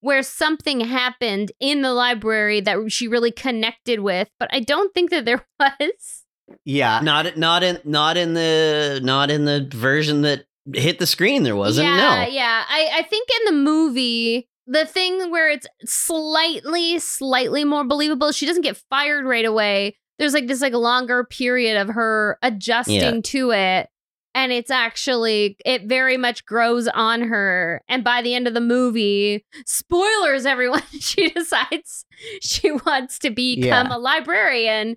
[0.00, 5.10] where something happened in the library that she really connected with but i don't think
[5.10, 6.24] that there was
[6.64, 7.00] Yeah.
[7.02, 11.56] Not not in not in the not in the version that hit the screen there
[11.56, 11.86] wasn't.
[11.88, 12.30] yeah no.
[12.30, 18.32] yeah i i think in the movie the thing where it's slightly slightly more believable
[18.32, 22.96] she doesn't get fired right away there's like this like longer period of her adjusting
[22.96, 23.20] Yeah.
[23.22, 23.88] to it
[24.36, 27.80] and it's actually it very much grows on her.
[27.88, 32.04] And by the end of the movie spoilers everyone she decides
[32.40, 33.96] she wants to become Yeah.
[33.96, 34.96] a librarian.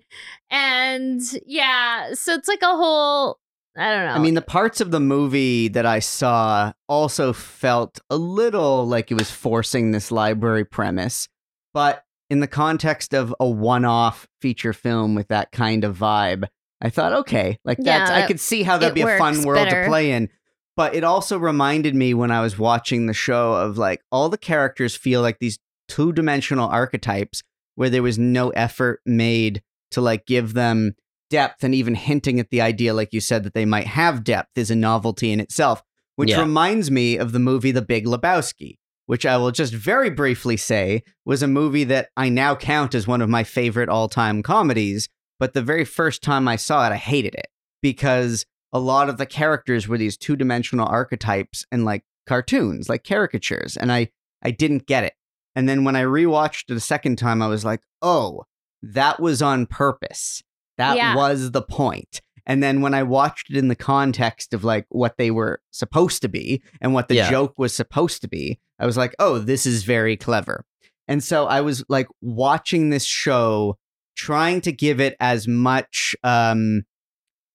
[0.50, 3.38] And yeah so it's like a whole
[3.76, 7.98] i don't know I mean, the parts of the movie that I saw also felt
[8.10, 11.28] a little like it was forcing this library premise,
[11.72, 16.46] but in the context of a one-off feature film with that kind of vibe,
[16.80, 19.82] I thought, okay, like that's I could see how that'd be a fun world better.
[19.84, 20.28] to play in.
[20.76, 24.38] But it also reminded me when I was watching the show of like all the
[24.38, 27.42] characters feel like these two-dimensional archetypes
[27.74, 30.92] where there was no effort made to like give them
[31.28, 34.56] depth and even hinting at the idea like you said that they might have depth
[34.56, 35.82] is a novelty in itself
[36.16, 36.40] which Yeah.
[36.40, 41.02] reminds me of the movie The Big Lebowski which I will just very briefly say
[41.24, 45.08] was a movie that I now count as one of my favorite all-time comedies
[45.40, 47.48] but the very first time I saw it I hated it
[47.82, 53.76] because a lot of the characters were these two-dimensional archetypes and like cartoons like caricatures
[53.76, 54.10] and I
[54.42, 55.14] I didn't get it
[55.56, 58.44] and then when I rewatched it a second time I was like oh
[58.82, 60.42] that was on purpose
[60.78, 61.14] that Yeah.
[61.16, 62.22] was the point.
[62.46, 66.22] And then when I watched it in the context of like what they were supposed
[66.22, 67.28] to be and what the Yeah.
[67.30, 70.64] joke was supposed to be, I was like, oh, this is very clever.
[71.06, 73.76] And so I was like watching this show,
[74.20, 76.82] trying to give it as much um,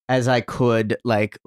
[0.10, 0.98] as I could.
[1.04, 1.38] Like,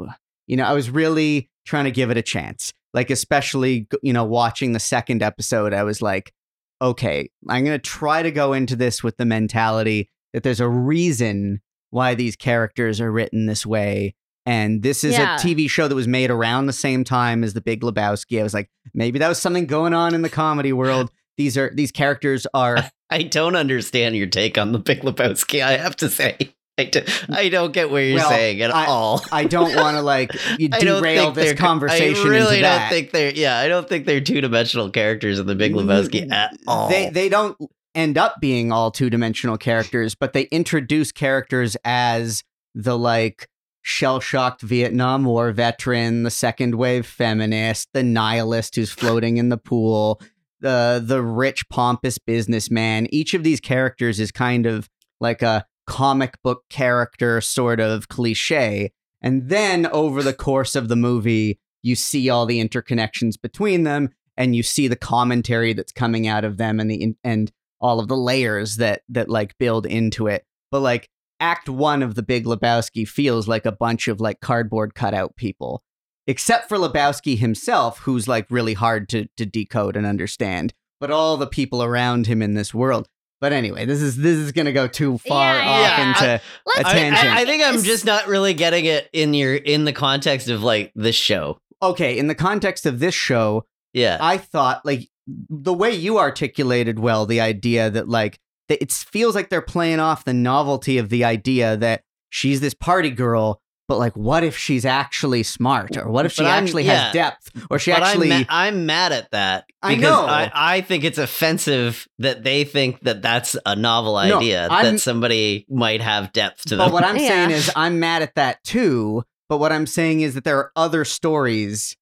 [0.46, 2.72] you know, I was really trying to give it a chance.
[2.94, 6.32] Like, especially, you know, watching the second episode, I was like,
[6.80, 10.68] okay, I'm going to try to go into this with the mentality that there's a
[10.68, 14.14] reason why these characters are written this way.
[14.46, 15.36] And this is Yeah.
[15.36, 18.38] a TV show that was made around the same time as The Big Lebowski.
[18.40, 21.10] I was like, maybe that was something going on in the comedy world.
[21.36, 22.78] These are these characters are
[23.10, 25.62] I don't understand your take on the Big Lebowski.
[25.62, 26.36] I have to say,
[26.76, 29.22] I, do, I don't get what you're Well, saying at I- all.
[29.32, 32.90] I don't want to like derail this conversation I really don't that.
[32.90, 33.32] think they're.
[33.32, 36.88] Yeah, I don't think they're two dimensional characters in the Big Lebowski at all.
[36.88, 37.56] They they don't
[37.94, 42.44] end up being all two dimensional characters, but they introduce characters as
[42.74, 43.48] the like
[43.82, 49.56] shell shocked Vietnam War veteran, the second wave feminist, the nihilist who's floating in the
[49.56, 50.20] pool,
[50.60, 53.06] the the rich pompous businessman.
[53.10, 54.88] Each of these characters is kind of
[55.20, 58.92] like a comic book character sort of cliche.
[59.20, 64.10] And then over the course of the movie, you see all the interconnections between them
[64.36, 68.08] and you see the commentary that's coming out of them and the and all of
[68.08, 70.44] the layers that that like build into it.
[70.70, 71.08] But like
[71.40, 75.82] act 1 of the Big Lebowski feels like a bunch of like cardboard cutout people.
[76.28, 81.36] Except for Lebowski himself who's like really hard to to decode and understand, but all
[81.36, 83.08] the people around him in this world.
[83.40, 86.08] But anyway, this is this is going to go too far Yeah, off yeah.
[86.08, 87.26] into Let's a I, tangent.
[87.34, 90.62] I, I think I'm just not really getting it in your in the context of
[90.62, 91.58] like this show.
[91.82, 94.18] okay, in the context of this show, Yeah.
[94.20, 98.38] I thought like the way you articulated well the idea that like
[98.68, 102.74] that it feels like they're playing off the novelty of the idea that she's this
[102.74, 106.62] party girl, but like what if she's actually smart or what if she But I'm-
[106.64, 107.04] actually yeah.
[107.04, 110.26] has depth or she but actually I'm, ma- I'm mad at that I because know.
[110.26, 115.00] I, I think it's offensive that they think that that's a novel idea I'm- that
[115.00, 116.78] somebody might have depth to that.
[116.78, 116.92] But them.
[116.92, 119.24] what I'm saying is I'm mad at that too.
[119.48, 121.96] But what I'm saying is that there are other stories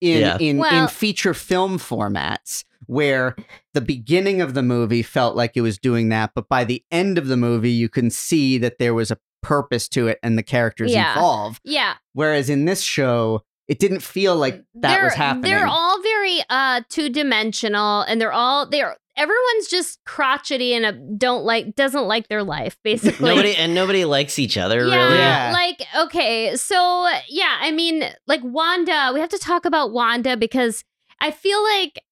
[0.00, 0.36] in Yeah.
[0.38, 3.34] in, in feature film formats where
[3.72, 7.16] the beginning of the movie felt like it was doing that, but by the end
[7.18, 10.42] of the movie you can see that there was a purpose to it and the
[10.42, 11.14] characters Yeah.
[11.14, 11.60] involved.
[11.64, 11.94] Yeah.
[12.14, 15.50] Whereas in this show, it didn't feel like that they're, was happening.
[15.50, 20.92] They're all very uh two dimensional and they're all they're everyone's just crotchety and uh,
[21.16, 23.28] don't like doesn't like their life basically.
[23.28, 25.18] nobody and nobody likes each other yeah, really.
[25.18, 25.50] Yeah.
[25.52, 30.82] like okay, so yeah, I mean, like Wanda, we have to talk about Wanda because
[31.20, 32.02] I feel like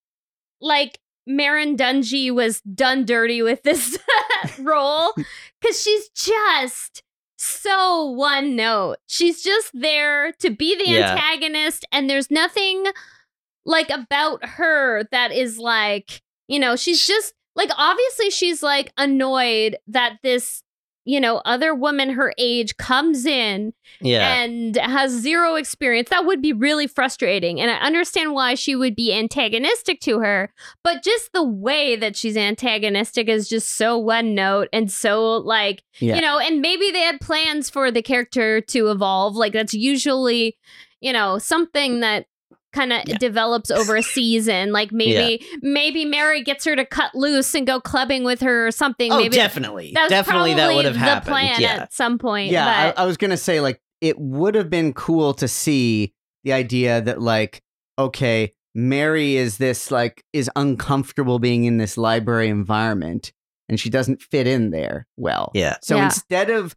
[0.60, 3.98] like Merrin Dungey was done dirty with this
[4.60, 5.12] role
[5.60, 7.02] because she's just
[7.42, 8.96] so one note.
[9.06, 11.10] She's just there to be the Yeah.
[11.10, 12.84] antagonist, and there's nothing
[13.64, 19.76] like about her that is like, you know, she's just like obviously she's like annoyed
[19.88, 20.62] that this,
[21.04, 24.42] you know, other woman her age comes in Yeah.
[24.42, 27.60] and has zero experience, that would be really frustrating.
[27.60, 30.52] And I understand why she would be antagonistic to her,
[30.84, 35.82] but just the way that she's antagonistic is just so one note and so like,
[35.98, 36.14] Yeah.
[36.16, 39.34] you know, and maybe they had plans for the character to evolve.
[39.34, 40.56] Like that's usually,
[41.00, 42.26] you know, something that
[42.72, 43.18] kind of Yeah.
[43.18, 47.80] develops over a season like maybe maybe mary gets her to cut loose and go
[47.80, 49.92] clubbing with her or something oh, maybe definitely.
[49.94, 51.26] that Definitely that would have the happened.
[51.32, 51.74] plan yeah.
[51.82, 54.92] at some point yeah, but I, I was gonna say like it would have been
[54.92, 56.12] cool to see
[56.44, 57.62] the idea that like
[57.98, 63.32] okay, Mary is this like is uncomfortable being in this library environment
[63.68, 65.52] and she doesn't fit in there well.
[65.54, 65.76] Yeah.
[65.82, 66.06] So Yeah.
[66.06, 66.74] instead of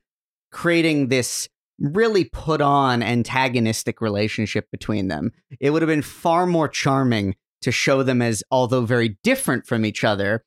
[0.51, 1.49] creating this
[1.80, 7.72] really put on antagonistic relationship between them, it would have been far more charming to
[7.72, 10.44] show them as, although very different from each other,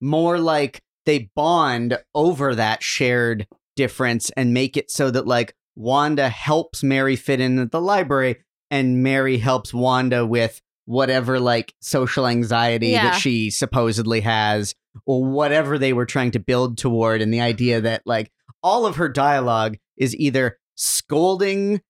[0.00, 6.28] more like they bond over that shared difference and make it so that like Wanda
[6.28, 8.36] helps Mary fit in at the library
[8.70, 13.04] and Mary helps Wanda with whatever like social anxiety Yeah.
[13.10, 14.74] that she supposedly has
[15.06, 18.30] or whatever they were trying to build toward and the idea that like
[18.62, 21.80] all of her dialogue is either scolding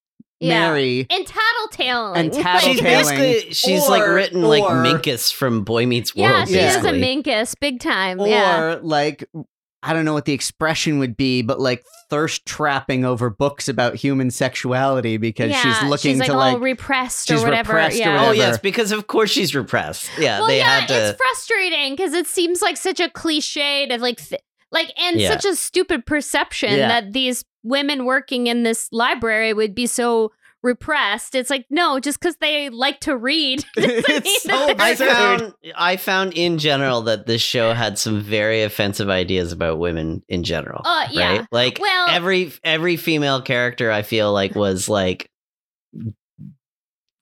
[0.40, 0.60] Yeah.
[0.70, 2.16] Mary and tattletaling.
[2.16, 2.72] And Like, tattletaling.
[2.72, 6.30] She's basically she's like Or- written like Minkus from Boy Meets World.
[6.30, 6.48] yeah, World.
[6.48, 8.20] she is a minkus, big time.
[8.20, 9.24] or yeah, like
[9.84, 13.96] I don't know what the expression would be, but like thirst trapping over books about
[13.96, 17.72] human sexuality because yeah, she's looking like to all like repressed she's or whatever.
[17.72, 18.26] repressed or yeah.
[18.28, 20.08] Oh yes, because of course she's repressed.
[20.18, 20.94] Yeah, well, they yeah, had to.
[21.10, 25.30] it's frustrating because it seems like such a cliche to like, th- like, and Yeah.
[25.30, 26.86] such a stupid perception Yeah.
[26.88, 31.34] that these women working in this library would be so repressed.
[31.34, 33.64] It's like no, just because they like to read.
[33.76, 38.62] It's so that I found I found in general that this show had some very
[38.62, 40.82] offensive ideas about women in general.
[40.84, 41.38] Uh, yeah.
[41.38, 41.46] Right?
[41.50, 45.28] Like Well- every every female character I feel like was like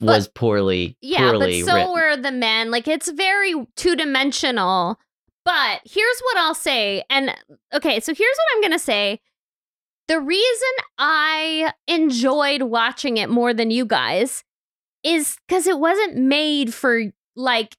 [0.00, 1.92] was poorly Yeah, poorly but so written.
[1.92, 2.70] were the men.
[2.70, 4.98] Like it's very two dimensional.
[5.44, 7.02] But here's what I'll say.
[7.10, 7.34] And
[7.72, 9.20] okay, so here's what I'm going to say.
[10.10, 10.68] The reason
[10.98, 14.42] I enjoyed watching it more than you guys
[15.04, 17.76] is because it wasn't made for like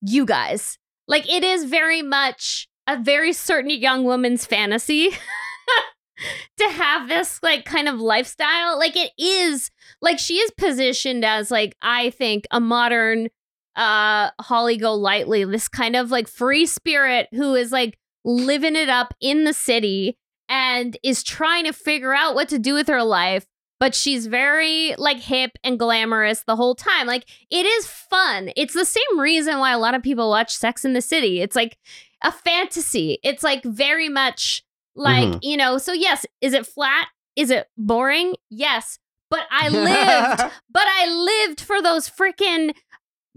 [0.00, 0.78] you guys.
[1.08, 5.10] Like it is very much a very certain young woman's fantasy
[6.58, 8.78] to have this like kind of lifestyle.
[8.78, 9.68] Like it is
[10.00, 13.26] like she is positioned as like I think a modern
[13.74, 19.14] uh Holly Golightly, this kind of like free spirit who is like living it up
[19.20, 20.16] in the city
[20.52, 23.46] and is trying to figure out what to do with her life.
[23.80, 27.06] But she's very like hip and glamorous the whole time.
[27.08, 28.50] Like it is fun.
[28.54, 31.40] It's the same reason why a lot of people watch Sex in the City.
[31.40, 31.78] It's like
[32.22, 33.18] a fantasy.
[33.24, 34.62] It's like very much
[34.94, 35.38] like, Mhm.
[35.42, 37.08] you know, so yes, is it flat?
[37.34, 38.34] Is it boring?
[38.50, 38.98] Yes.
[39.30, 41.06] But I lived but I
[41.46, 42.74] lived for those freaking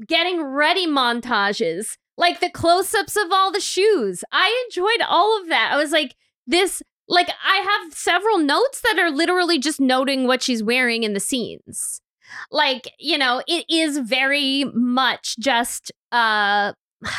[0.05, 1.97] getting ready montages.
[2.17, 4.23] like the close-ups of all the shoes.
[4.31, 5.71] I enjoyed all of that.
[5.73, 6.15] I was like,
[6.47, 11.13] this like I have several notes that are literally just noting what she's wearing in
[11.13, 12.01] the scenes.
[12.51, 16.73] Like, you know, it is very much just uh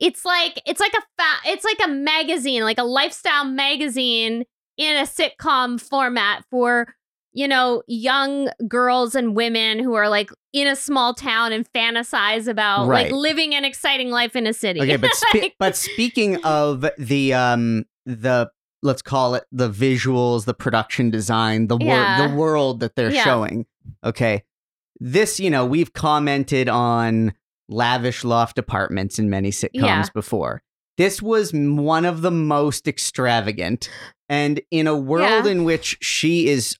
[0.00, 4.44] it's like it's like a fa- it's like a magazine, like a lifestyle magazine
[4.76, 6.94] in a sitcom format for
[7.34, 12.48] you know, young girls and women who are like in a small town and fantasize
[12.48, 13.04] about Right.
[13.04, 14.80] like living an exciting life in a city.
[14.80, 18.50] Okay, but spe- but speaking of the um the
[18.82, 22.28] let's call it the visuals, the production design, the Yeah.
[22.28, 23.24] the world that they're Yeah.
[23.24, 23.66] showing.
[24.04, 24.44] Okay.
[25.00, 27.32] This, you know, we've commented on
[27.68, 30.04] lavish loft apartments in many sitcoms Yeah.
[30.14, 30.62] before.
[30.96, 33.88] This was one of the most extravagant
[34.28, 36.76] and in a world in which she is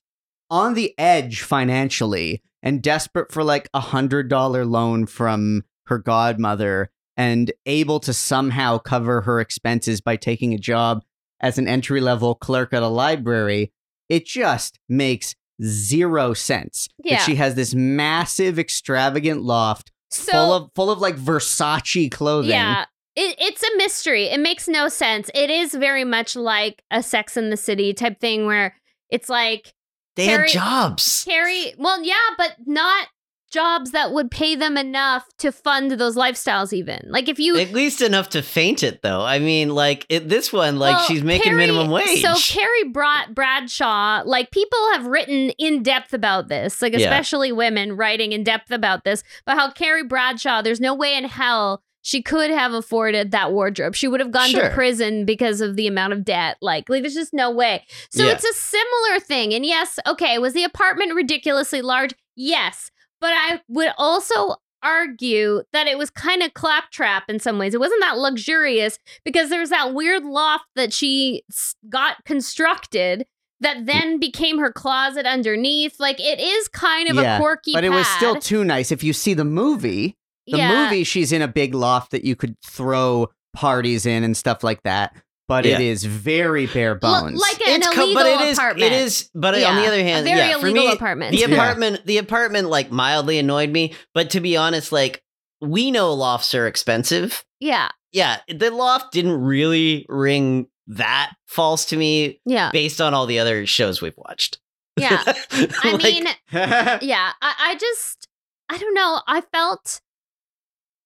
[0.49, 6.89] on the edge financially and desperate for like a hundred dollar loan from her godmother
[7.15, 11.03] and able to somehow cover her expenses by taking a job
[11.41, 13.71] as an entry level clerk at a library,
[14.09, 17.17] it just makes zero sense Yeah.
[17.17, 22.51] that she has this massive, extravagant loft so full of full of like Versace clothing.
[22.51, 22.85] Yeah.
[23.15, 24.25] It, it's a mystery.
[24.25, 25.29] It makes no sense.
[25.35, 28.75] It is very much like a Sex in the City type thing where
[29.09, 29.73] it's like
[30.15, 31.23] They Carrie- had jobs.
[31.27, 33.07] Carrie, well, yeah, but not
[33.49, 37.01] jobs that would pay them enough to fund those lifestyles, even.
[37.09, 37.57] Like if you.
[37.57, 39.21] At least enough to faint it, though.
[39.21, 42.21] I mean, like it, this one, like Well, she's making Carrie- minimum wage.
[42.21, 46.99] So Carrie brought Bradshaw, like people have written in depth about this, like Yeah.
[46.99, 51.25] especially women writing in depth about this, but how Carrie Bradshaw, there's no way in
[51.25, 53.93] hell she could have afforded that wardrobe.
[53.93, 54.69] She would have gone Sure.
[54.69, 56.55] to prison because of the amount of debt.
[56.61, 57.85] Like, like there's just no way.
[58.09, 58.31] So Yeah.
[58.31, 59.53] it's a similar thing.
[59.53, 62.13] And yes, okay, was the apartment ridiculously large?
[62.37, 62.89] Yes.
[63.21, 67.73] But I would also argue that it was kind of claptrap in some ways.
[67.73, 71.43] It wasn't that luxurious because there's that weird loft that she
[71.89, 73.25] got constructed
[73.61, 75.99] that then became her closet underneath.
[75.99, 78.91] Like it is kind of Yeah, a quirky But it was still too nice.
[78.91, 80.15] If you see the movie,
[80.47, 80.83] the yeah.
[80.83, 84.83] movie, she's in a big loft that you could throw parties in and stuff like
[84.83, 85.15] that.
[85.49, 85.87] But it Yeah.
[85.91, 87.41] is very bare L- bones.
[87.41, 88.85] like an it's co- but it is, apartment.
[88.93, 91.31] It is, but on the other hand, a very yeah, for illegal me, apartment.
[91.31, 91.47] The Yeah.
[91.47, 93.93] apartment, the apartment, like mildly annoyed me.
[94.13, 95.21] But to be honest, like
[95.59, 97.43] we know lofts are expensive.
[97.59, 103.25] yeah, Yeah, the loft didn't really ring that false to me yeah, based on all
[103.25, 104.59] the other shows we've watched.
[104.97, 105.21] yeah.
[105.83, 108.27] I mean, yeah I, I just
[108.69, 109.99] i don't know i felt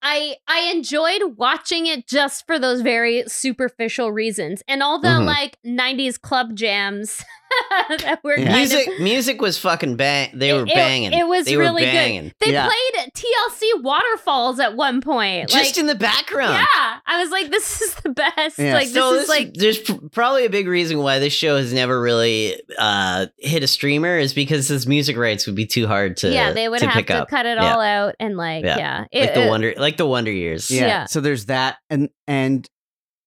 [0.04, 5.26] i i enjoyed watching it just for those very superficial reasons and all the Mhm.
[5.26, 7.24] like 90s club jams
[8.00, 8.56] that were Yeah.
[8.56, 10.30] music, of music was fucking bang.
[10.34, 11.14] They were It- it- banging.
[11.14, 12.34] it was they really were good.
[12.40, 12.68] they Yeah.
[12.68, 16.54] played tlc waterfalls at one point Just like in the background.
[16.56, 18.74] yeah i was like this is the best Yeah.
[18.74, 21.58] like so this this is like there's pr- probably a big reason why this show
[21.58, 25.88] has never really uh, hit a streamer is because his music rights would be too
[25.88, 27.30] hard to yeah they would to have pick to up.
[27.30, 27.74] cut it Yeah.
[27.74, 28.78] all out and like Yeah.
[28.78, 30.70] yeah, like It- the wonder like the Wonder Years.
[30.72, 30.86] yeah.
[30.88, 31.06] Yeah.
[31.06, 32.68] So there's that, and and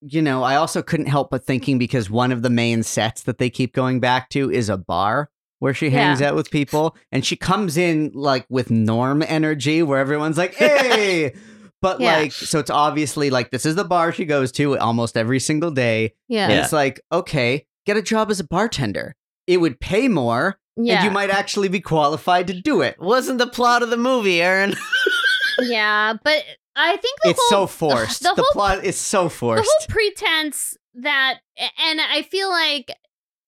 [0.09, 3.39] you know, I also couldn't help but thinking because one of the main sets that
[3.39, 7.25] they keep going back to is a bar where she hangs out with people, and
[7.25, 11.35] she comes in like with norm energy, where everyone's like, "Hey."
[11.83, 12.17] But Yeah.
[12.21, 15.71] like, so it's obviously like this is the bar she goes to almost every single
[15.71, 16.15] day.
[16.27, 16.65] yeah And Yeah.
[16.65, 19.15] it's like, okay, get a job as a bartender.
[19.47, 22.99] It would pay more, yeah and you might actually be qualified to do it.
[22.99, 24.75] Wasn't the plot of the movie, Aaron?
[25.63, 26.43] yeah but
[26.77, 28.23] i think the It's whole so forced.
[28.23, 29.65] the The, whole- plot is so forced.
[29.65, 31.39] the whole pretense that
[31.79, 32.93] and i feel like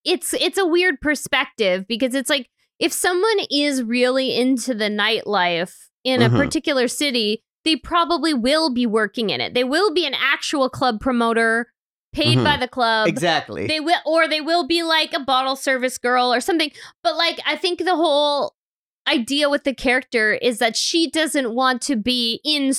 [0.05, 2.49] it's it's a weird perspective because it's like
[2.79, 5.75] if someone is really into the nightlife
[6.05, 6.37] in a Mhm.
[6.37, 11.01] particular city they probably will be working in it they will be an actual club
[11.01, 11.73] promoter
[12.15, 12.45] paid Mhm.
[12.45, 13.67] by the club exactly.
[13.67, 16.71] they will or they will be like a bottle service girl or something
[17.03, 18.55] but like i think the whole
[19.09, 22.73] idea with the character is that she doesn't want to be in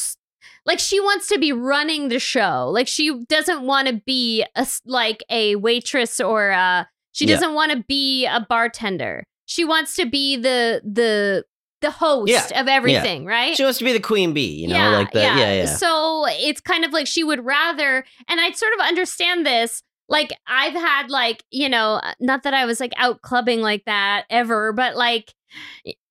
[0.70, 4.66] like she wants to be running the show like she doesn't want to be a
[4.86, 10.06] like a waitress or uh she doesn't want to be a bartender she wants to
[10.06, 11.44] be the the
[11.82, 12.62] the host Yeah.
[12.62, 15.38] of everything right she wants to be the queen bee, you know, like that.
[15.38, 15.66] Yeah, yeah.
[15.66, 19.82] so it's kind of like she would rather, and I sort of understand this.
[20.10, 24.26] Like I've had like you know, not that I was like out clubbing like that
[24.30, 25.34] ever, but like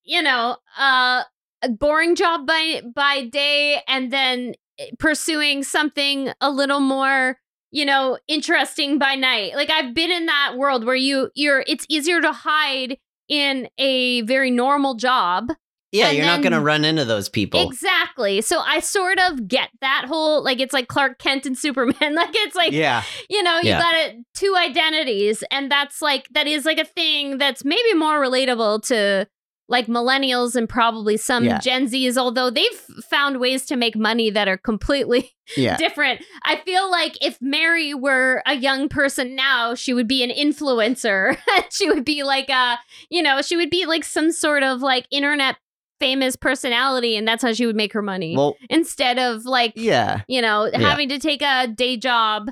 [0.03, 1.21] you know, uh,
[1.61, 7.37] a boring job by by day, and then eh, pursuing something a little more
[7.71, 11.85] you know interesting by night like i've been in that world where you you're it's
[11.87, 12.97] easier to hide
[13.27, 15.49] in a very normal job
[15.91, 17.67] Yeah, you're not going to run into those people.
[17.67, 18.41] Exactly.
[18.41, 22.15] So I sort of get that whole like it's like Clark Kent and Superman.
[22.15, 23.03] Like it's like yeah.
[23.29, 23.79] you know you Yeah.
[23.79, 28.19] got it two identities, and that's like that is like a thing that's maybe more
[28.19, 29.27] relatable to
[29.69, 31.59] like millennials and probably some Yeah.
[31.59, 32.17] Gen Zs.
[32.17, 32.65] Although they've
[33.09, 35.77] found ways to make money that are completely Yeah.
[35.85, 36.21] different.
[36.43, 41.37] I feel like if Mary were a young person now, she would be an influencer.
[41.71, 42.77] she would be like a,
[43.09, 45.55] you know, she would be like some sort of like internet
[45.99, 48.35] famous personality and that's how she would make her money.
[48.35, 50.21] Well, Instead of like, yeah.
[50.27, 50.79] you know, Yeah.
[50.79, 52.49] having to take a day job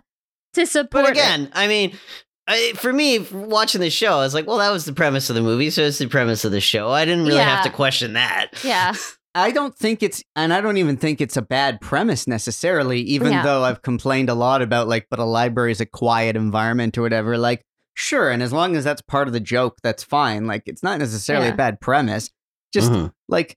[0.54, 1.12] to support But it.
[1.12, 1.98] again, I mean,
[2.48, 5.36] I, for me, watching the show, I was like, well, that was the premise of
[5.36, 6.90] the movie, so it's the premise of the show.
[6.92, 8.52] I didn't really have to question that.
[8.64, 8.94] Yeah.
[9.36, 13.32] I don't think it's, and I don't even think it's a bad premise necessarily, even
[13.34, 13.44] Yeah.
[13.44, 17.04] though I've complained a lot about, like, but a library is a quiet environment or
[17.04, 17.38] whatever.
[17.38, 17.62] Like,
[17.94, 18.32] sure.
[18.32, 20.48] And as long as that's part of the joke, that's fine.
[20.48, 21.54] Like, it's not necessarily Yeah.
[21.54, 22.32] a bad premise.
[22.74, 23.12] Just, Mhm.
[23.28, 23.56] like,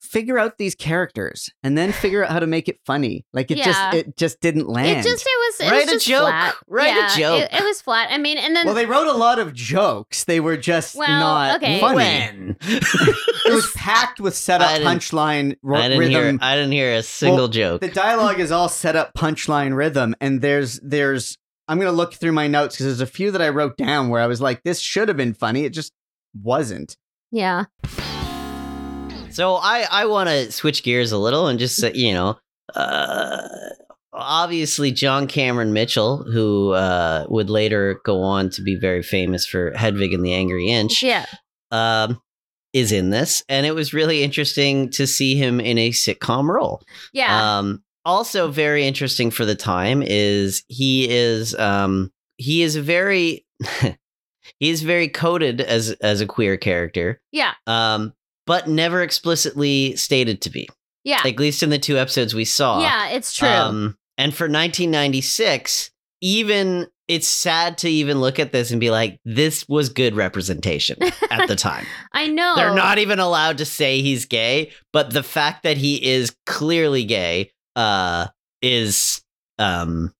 [0.00, 3.24] figure out these characters and then figure out how to make it funny.
[3.32, 3.64] Like, it Yeah.
[3.64, 5.00] just, it just didn't land.
[5.00, 6.28] It just, it was, it Write was a joke.
[6.28, 6.54] flat.
[6.68, 7.40] Write a joke.
[7.42, 8.08] It, it was flat.
[8.12, 10.24] I mean, and then, well, they wrote a lot of jokes.
[10.24, 11.80] They were just Well, not okay.
[11.80, 11.96] funny.
[11.96, 12.56] When?
[12.60, 16.12] It was packed with setup, punchline, ro- I didn't rhythm.
[16.12, 16.38] hear.
[16.40, 17.80] I didn't hear a single Well, joke.
[17.80, 21.38] the dialogue is all set up punchline rhythm and there's there's
[21.68, 24.20] i'm gonna look through my notes because there's a few that i wrote down where
[24.20, 25.92] i was like this should have been funny it just
[26.42, 26.96] wasn't
[27.32, 27.64] yeah.
[29.36, 32.38] So I I want to switch gears a little and just say, you know,
[32.74, 33.46] uh,
[34.10, 39.72] obviously John Cameron Mitchell, who uh, would later go on to be very famous for
[39.72, 41.26] Hedwig and the Angry Inch, Yeah.
[41.70, 42.18] um,
[42.72, 46.80] is in this, and it was really interesting to see him in a sitcom role.
[47.12, 47.58] Yeah.
[47.58, 53.44] Um, also very interesting for the time is he is um, he is very
[54.60, 57.52] he is very coded as as a queer character yeah.
[57.66, 58.14] um,
[58.46, 60.68] but never explicitly stated to be.
[61.04, 61.20] Yeah.
[61.24, 62.80] At least in the two episodes we saw.
[62.80, 63.08] yeah.
[63.08, 63.48] It's true.
[63.48, 65.90] Um, and for 1996,
[66.20, 70.98] even it's sad to even look at this and be like, this was good representation
[71.30, 71.86] at the time.
[72.12, 72.54] I know.
[72.56, 77.04] They're not even allowed to say he's gay, but the fact that he is clearly
[77.04, 78.26] gay uh,
[78.60, 79.22] is
[79.58, 80.12] um,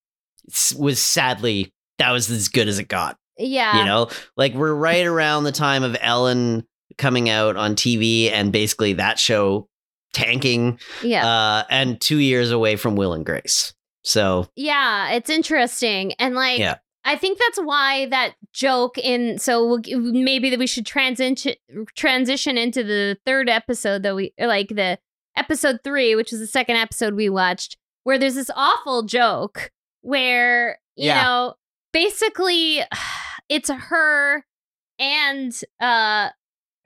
[0.78, 3.16] was sadly that was as good as it got.
[3.38, 3.78] Yeah.
[3.78, 6.66] You know, like we're right around the time of Ellen
[6.98, 9.68] coming out on TV and basically that show
[10.12, 11.26] tanking, Yeah.
[11.26, 13.74] uh, and two years away from Will and Grace.
[14.02, 15.10] So yeah.
[15.12, 16.12] It's interesting.
[16.14, 16.76] And like, Yeah.
[17.04, 19.80] I think that's why that joke in, so we'll,
[20.12, 21.54] maybe that we should transition,
[21.94, 24.98] transition into the third episode that we, like the
[25.36, 29.70] episode three, which is the second episode we watched, where there's this awful joke
[30.00, 31.22] where, you Yeah.
[31.22, 31.54] know,
[31.92, 32.80] basically
[33.48, 34.44] it's her
[34.98, 36.30] and uh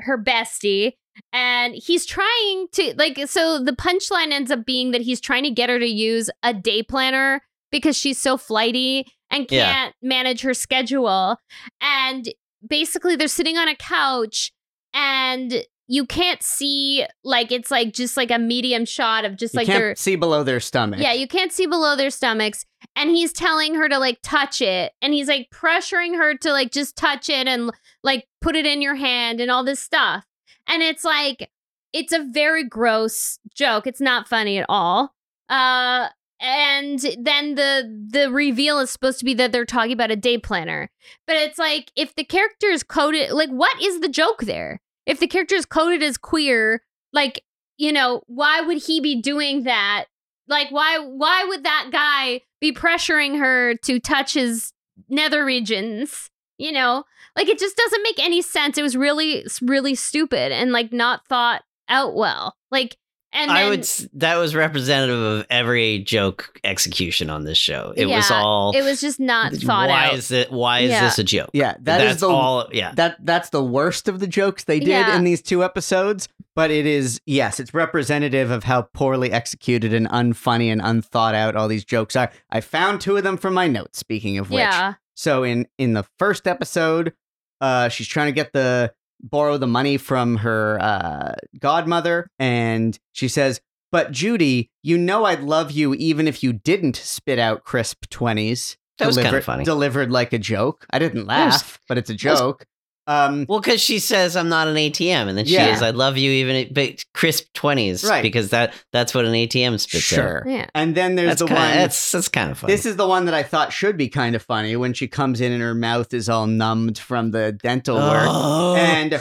[0.03, 0.93] her bestie
[1.33, 5.51] and he's trying to like so the punchline ends up being that he's trying to
[5.51, 10.55] get her to use a day planner because she's so flighty and can't manage her
[10.55, 11.37] schedule
[11.81, 12.33] and
[12.67, 14.53] basically they're sitting on a couch
[14.95, 19.59] and you can't see like it's like just like a medium shot of just you
[19.59, 22.65] like can't their see below their stomach yeah, you can't see below their stomachs.
[22.97, 24.93] And he's telling her to like touch it.
[25.03, 27.71] And he's like pressuring her to like just touch it and
[28.03, 30.25] like put it in your hand and all this stuff.
[30.67, 31.51] And it's like,
[31.93, 33.87] it's a very gross joke.
[33.87, 35.15] It's not funny at all.
[35.49, 36.09] Uh,
[36.41, 40.39] and then the the reveal is supposed to be that they're talking about a day
[40.39, 40.91] planner.
[41.27, 44.81] But it's like if the character is coded like what is the joke there?
[45.05, 46.83] If the character is coded as queer,
[47.13, 47.45] like,
[47.77, 50.07] you know, why would he be doing that
[50.49, 54.73] like why why would that guy be pressuring her to touch his
[55.09, 56.30] nether regions?
[56.61, 57.05] You know?
[57.37, 58.77] Like it just doesn't make any sense.
[58.79, 62.57] It was really really stupid and like not thought out well.
[62.71, 62.97] Like
[63.33, 63.85] and then, I would
[64.15, 67.95] that was representative of every joke execution on this show.
[67.97, 69.93] It was all it was just not thought out.
[69.93, 70.15] why out.
[70.15, 71.05] is it why is Yeah.
[71.05, 71.51] this a joke?
[71.53, 72.93] yeah that is That's the all yeah.
[72.97, 75.17] that that's the worst of the jokes they did Yeah.
[75.17, 80.09] in these two episodes but it is yes it's representative of how poorly executed and
[80.09, 83.69] unfunny and unthought out all these jokes are i found two of them from my
[83.69, 84.95] notes speaking of which yeah.
[85.15, 87.13] So in in the first episode,
[87.61, 93.29] uh, she's trying to get the borrow the money from her uh, godmother, and she
[93.29, 93.61] says,
[93.93, 98.77] "But Judy, you know I'd love you even if you didn't spit out crisp twenties.
[98.99, 99.65] That was kinda funny.
[99.65, 100.87] Delivered like a joke.
[100.91, 102.67] I didn't laugh, but it's a joke.
[103.11, 105.75] Um, Well, because she says I'm not an ATM, and then she Yeah.
[105.75, 108.23] is I love you even at but crisp twenties, Right.
[108.23, 110.17] Because that that's what an ATM spits out.
[110.17, 110.45] sure.
[110.47, 110.67] Yeah.
[110.75, 111.71] And then there's That's the kinda, one.
[111.77, 112.73] That's that's kind of funny.
[112.73, 115.41] This is the one that I thought should be kind of funny when she comes
[115.41, 118.27] in and her mouth is all numbed from the dental work.
[118.29, 118.77] Oh.
[118.77, 119.21] and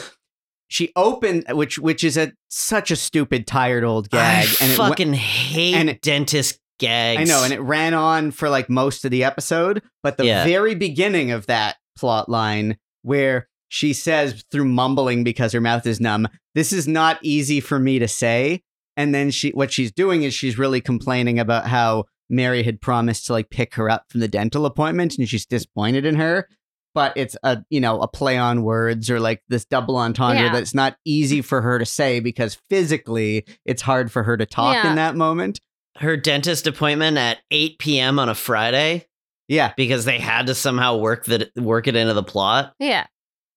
[0.68, 4.76] she opened which which is a such a stupid tired old gag I and it
[4.76, 7.20] fucking hate and it- dentist gags.
[7.20, 10.46] I know, and it ran on for like most of the episode, but the Yeah.
[10.46, 16.00] very beginning of that plot line where she says through mumbling because her mouth is
[16.02, 18.62] numb, this is not easy for me to say.
[18.98, 23.26] And then she what she's doing is she's really complaining about how Mary had promised
[23.28, 26.48] to like pick her up from the dental appointment and she's disappointed in her.
[26.96, 30.52] But it's a you know, a play on words or like this double entendre Yeah.
[30.52, 34.74] that's not easy for her to say because physically it's hard for her to talk
[34.76, 34.90] Yeah.
[34.90, 35.60] in that moment.
[35.98, 38.20] her dentist appointment at 8 p.m.
[38.20, 39.06] on a Friday
[39.50, 39.74] Yeah.
[39.76, 42.74] because they had to somehow work that work it into the plot.
[42.80, 43.06] Yeah.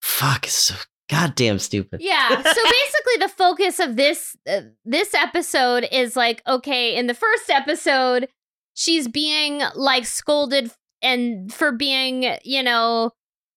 [0.03, 0.75] Fuck, it's so
[1.09, 2.01] goddamn stupid.
[2.03, 2.29] Yeah.
[2.29, 7.49] So basically, the focus of this uh, this episode is like, okay, in the first
[7.49, 8.29] episode,
[8.75, 10.73] she's being like scolded
[11.03, 13.13] and for being, you know,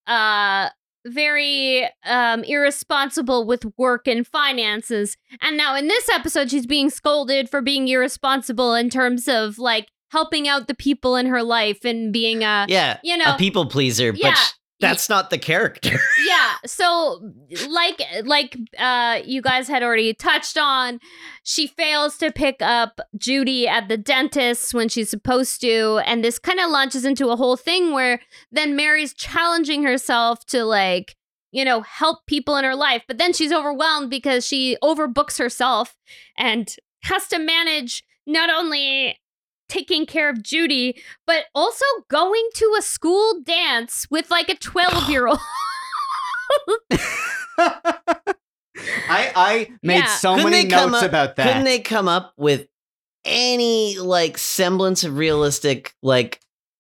[0.08, 0.70] uh
[1.08, 5.18] very um irresponsible with work and finances.
[5.42, 9.88] And now in this episode she's being scolded for being irresponsible in terms of like
[10.12, 13.68] helping out the people in her life and being a Yeah, you know a people
[13.68, 15.98] pleaser, but yeah, sh- that's not the character.
[16.28, 17.32] yeah so
[17.70, 21.00] like like uh you guys had already touched on
[21.44, 26.40] she fails to pick up judy at the dentist when she's supposed to and this
[26.40, 28.20] kind of launches into a whole thing where
[28.52, 31.16] then mary's challenging herself to like
[31.52, 35.96] you know help people in her life but then she's overwhelmed because she overbooks herself
[36.38, 39.18] and has to manage not only
[39.70, 45.10] taking care of Judy, but also going to a school dance with like a 12
[45.10, 45.40] year old.
[49.08, 50.06] I I made Yeah.
[50.08, 51.48] so Couldn't many notes up- about that.
[51.48, 52.68] Couldn't they come up with
[53.24, 56.40] any like semblance of realistic like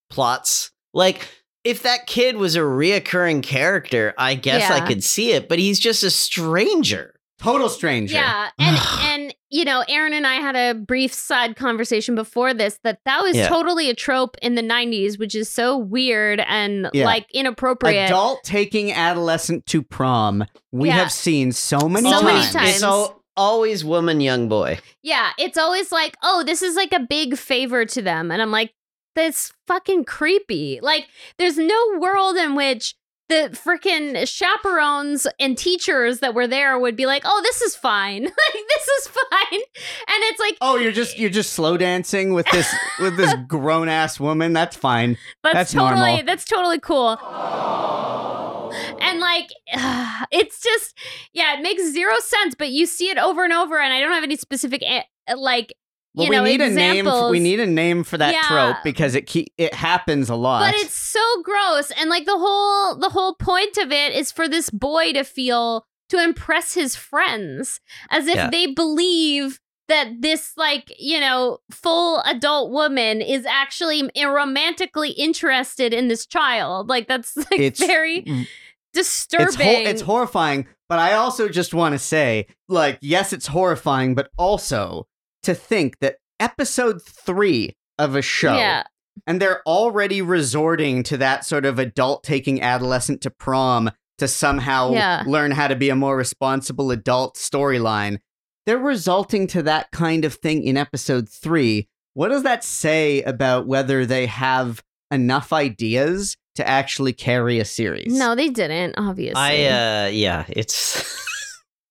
[0.09, 0.71] plots?
[0.93, 1.27] Like
[1.63, 5.79] if that kid was a reoccurring character, I guess I could see it, but he's
[5.79, 7.14] just a stranger.
[7.39, 8.15] Total stranger.
[8.15, 8.49] yeah.
[8.57, 12.99] And, and, you know, Aaron and I had a brief side conversation before this that
[13.05, 13.47] that was Yeah.
[13.49, 17.05] totally a trope in the 90s, which is so weird and Yeah.
[17.05, 18.09] like inappropriate.
[18.09, 20.45] Adult taking adolescent to prom.
[20.71, 20.95] We Yeah.
[20.95, 22.25] have seen so many So times.
[22.25, 22.81] many times.
[22.83, 24.79] It's always woman, young boy.
[25.03, 28.31] Yeah, it's always like, oh, this is like a big favor to them.
[28.31, 28.71] And I'm like,
[29.13, 30.79] that's fucking creepy.
[30.81, 31.07] Like,
[31.37, 32.95] there's no world in which
[33.27, 38.23] the freaking chaperones and teachers that were there would be like, oh, this is fine.
[38.23, 39.59] like, this is fine.
[39.61, 43.89] And it's like, Oh, you're just you're just slow dancing with this with this grown
[43.89, 44.53] ass woman.
[44.53, 45.17] That's fine.
[45.43, 46.25] that's, That's totally, normal.
[46.25, 47.17] that's totally cool.
[49.01, 49.49] And like,
[50.31, 50.97] it's just,
[51.33, 53.79] yeah, it makes zero sense, but you see it over and over.
[53.79, 55.73] And I don't have any specific, a- like,
[56.15, 57.15] Well, you know, we need examples.
[57.15, 57.31] a name.
[57.31, 58.41] We need a name for that Yeah.
[58.47, 60.61] trope because it ke- it happens a lot.
[60.71, 64.47] but it's so gross and like the whole the whole point of it is for
[64.47, 68.49] this boy to feel to impress his friends as if Yeah.
[68.49, 75.93] they believe that this like you know full adult woman is actually eh, romantically interested
[75.93, 78.47] in this child like that's like It's- very
[78.93, 83.47] disturbing It's, hor- it's horrifying, but I also just want to say, like, yes, it's
[83.47, 85.07] horrifying, but also
[85.45, 88.83] to think that episode three of a show, yeah
[89.25, 94.91] and they're already resorting to that sort of adult taking adolescent to prom to somehow
[94.91, 95.23] Yeah.
[95.25, 98.19] learn how to be a more responsible adult storyline.
[98.65, 101.87] They're resulting to that kind of thing in episode three.
[102.13, 108.13] What does that say about whether they have enough ideas to actually carry a series?
[108.13, 111.05] no they didn't obviously I uh yeah, it's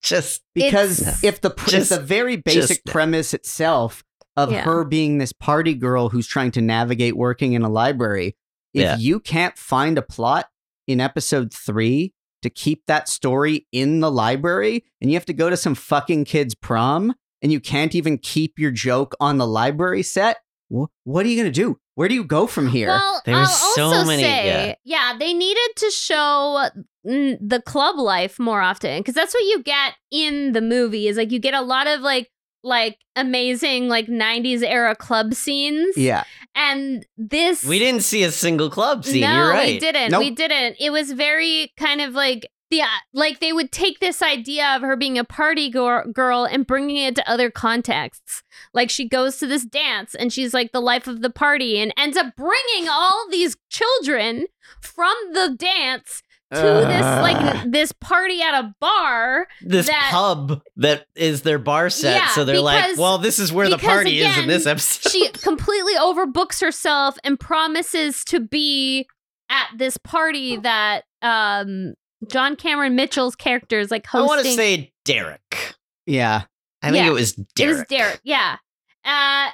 [0.05, 4.05] just because It's- if the Just- if the very basic just- premise itself
[4.37, 4.63] of Yeah.
[4.63, 8.37] her being this party girl who's trying to navigate working in a library,
[8.73, 8.97] if Yeah.
[8.99, 10.49] you can't find a plot
[10.87, 15.49] in episode three to keep that story in the library, and you have to go
[15.49, 20.03] to some fucking kid's prom, and you can't even keep your joke on the library
[20.03, 20.39] set,
[20.75, 21.79] wh- what are you gonna do?
[21.95, 22.89] Where do you go from here?
[22.89, 25.16] Well, There's I'll so also many- say, yeah.
[25.18, 26.68] they needed to show
[27.05, 31.07] the club life more often because that's what you get in the movie.
[31.09, 32.31] Is like you get a lot of like
[32.66, 35.97] like amazing like 90s era club scenes.
[35.99, 36.25] yeah,
[36.57, 39.20] And this we didn't see a single club scene.
[39.20, 39.75] no, You're right.
[39.75, 40.11] we didn't.
[40.12, 40.20] Nope.
[40.20, 40.77] We didn't.
[40.81, 44.97] It was very kind of like yeah, like they would take this idea of her
[44.97, 48.43] being a party gor- girl and bringing it to other contexts.
[48.72, 51.93] Like she goes to this dance and she's like the life of the party and
[51.97, 54.47] ends up bringing all these children
[54.81, 56.22] from the dance
[56.53, 59.49] to this like this party at a bar.
[59.62, 63.53] This that- pub that is their bar set, Yeah, so they're like, "Well, this is
[63.53, 68.39] where the because party is in this episode." She completely overbooks herself and promises to
[68.41, 69.09] be
[69.51, 71.95] at this party that um
[72.29, 74.25] John Cameron Mitchell's character is like hosting.
[74.25, 75.75] I want to say Derek.
[76.07, 76.43] Yeah.
[76.83, 77.11] I think Yeah.
[77.11, 77.49] it was Derek.
[77.51, 77.77] It Derek.
[77.91, 78.20] was Derek.
[78.25, 78.57] Yeah.
[79.05, 79.51] Uh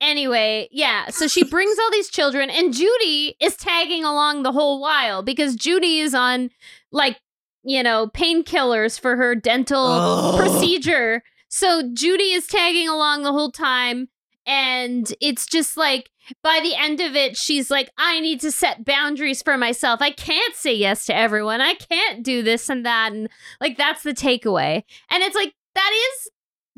[0.00, 1.08] anyway, yeah.
[1.10, 5.56] So she brings all these children and Judy is tagging along the whole while because
[5.56, 6.50] Judy is on
[6.92, 7.18] like,
[7.64, 10.36] you know, painkillers for her dental Oh.
[10.38, 11.22] procedure.
[11.48, 14.08] So Judy is tagging along the whole time
[14.46, 16.10] and it's just like
[16.42, 20.00] by the end of it she's like I need to set boundaries for myself.
[20.02, 21.60] I can't say yes to everyone.
[21.60, 23.28] I can't do this and that and
[23.60, 24.82] like that's the takeaway.
[25.10, 26.30] And it's like that is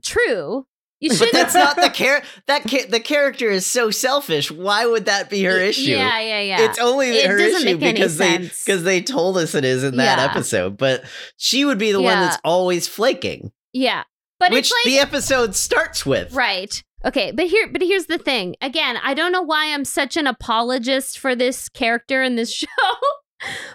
[0.05, 0.67] true.
[1.03, 1.21] You should.
[1.21, 4.51] But that's not the char- that ca- the character is so selfish.
[4.51, 5.93] Why would that be her issue?
[5.93, 6.61] Yeah, yeah, yeah.
[6.69, 10.19] It's only It her issue because they because they told us it is in that
[10.19, 10.25] Yeah.
[10.27, 10.77] episode.
[10.77, 11.05] But
[11.39, 14.03] she would be the one that's always flaking, yeah.
[14.39, 16.35] But which it's like the episode starts with.
[16.35, 16.83] Right.
[17.05, 18.57] Okay, but here but here's the thing.
[18.61, 22.67] Again, I don't know why I'm such an apologist for this character in this show.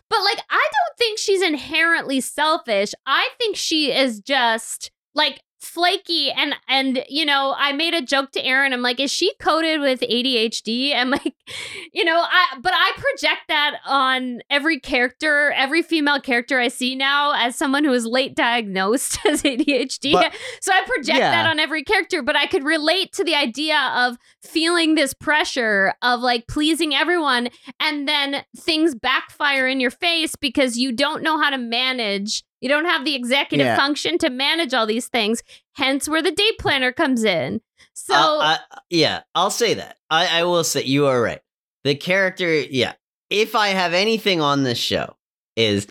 [0.10, 2.94] but like I don't think she's inherently selfish.
[3.06, 8.32] I think she is just like flaky and and you know i made a joke
[8.32, 11.36] to aaron i'm like is she coded with adhd i'm like
[11.94, 16.96] you know i but i project that on every character every female character i see
[16.96, 21.32] now as someone who is late diagnosed as adhd But- so I project Yeah.
[21.32, 25.94] that on every character, but I could relate to the idea of feeling this pressure
[26.02, 27.50] of like pleasing everyone
[27.80, 32.44] and then things backfire in your face because you don't know how to manage.
[32.66, 33.76] You don't have the executive Yeah.
[33.78, 35.44] function to manage all these things,
[35.74, 37.62] hence where the day planner comes in.
[37.94, 39.98] So Uh, I- yeah, I'll say that.
[40.10, 41.42] I, I will say you are right.
[41.84, 42.94] The character, yeah.
[43.30, 45.16] If I have anything on this show,
[45.56, 45.86] is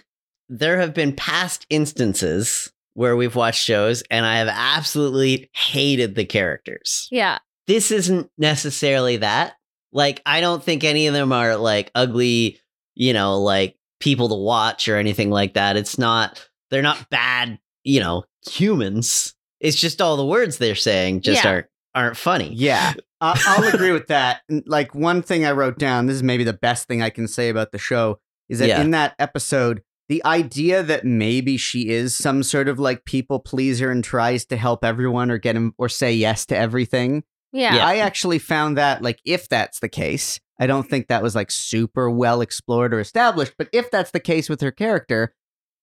[0.49, 6.25] there have been past instances where we've watched shows and I have absolutely hated the
[6.25, 7.07] characters.
[7.13, 7.39] yeah.
[7.69, 9.55] This isn't necessarily that.
[9.93, 12.59] Like, I don't think any of them are like ugly,
[12.97, 15.77] you know, like people to watch or anything like that.
[15.77, 19.35] It's not, they're not bad, you know, humans.
[19.61, 21.51] It's just all the words they're saying just Yeah.
[21.51, 22.53] aren't aren't funny.
[22.53, 24.41] Yeah, I- I'll agree with that.
[24.67, 26.07] Like one thing I wrote down.
[26.07, 28.81] This is maybe the best thing I can say about the show is that Yeah.
[28.81, 33.91] in that episode, the idea that maybe she is some sort of like people pleaser
[33.93, 37.23] and tries to help everyone or get him or say yes to everything.
[37.53, 37.77] Yeah.
[37.77, 37.87] Yeah.
[37.87, 41.51] I actually found that like if that's the case, I don't think that was like
[41.53, 43.55] super well explored or established.
[43.57, 45.33] But if that's the case with her character,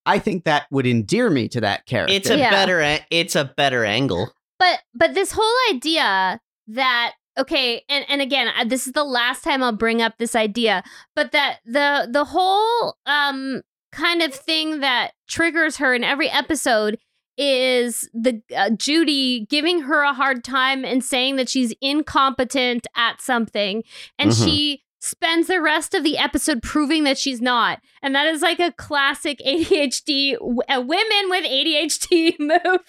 [0.06, 2.14] I think that would endear me to that character.
[2.16, 2.50] It's a Yeah.
[2.50, 4.32] better it's a better angle.
[4.60, 9.44] but but this whole idea that okay and and again uh, this is the last
[9.44, 10.84] time i'll bring up this idea
[11.16, 16.98] but that the the whole um kind of thing that triggers her in every episode
[17.38, 23.22] is the uh, judy giving her a hard time and saying that she's incompetent at
[23.22, 23.84] something
[24.20, 24.44] and Mhm.
[24.46, 28.60] she spends the rest of the episode proving that she's not and that is like
[28.60, 32.80] a classic adhd w- uh, women with adhd move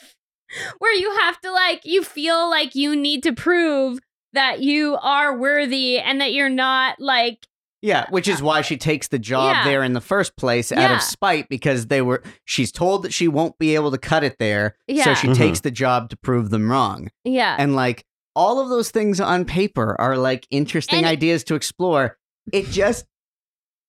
[0.79, 3.99] where you have to like you feel like you need to prove
[4.35, 7.47] that you are worthy and that you're not like
[7.81, 9.65] Yeah, which is why she takes the job Yeah.
[9.65, 10.97] there in the first place out Yeah.
[10.97, 14.37] of spite because they were she's told that she won't be able to cut it
[14.39, 14.77] there.
[14.89, 15.15] So Yeah.
[15.15, 15.37] she Mhm.
[15.37, 17.09] takes the job to prove them wrong.
[17.25, 18.05] yeah And like
[18.35, 22.17] all of those things on paper are like interesting And- ideas to explore.
[22.53, 23.05] It just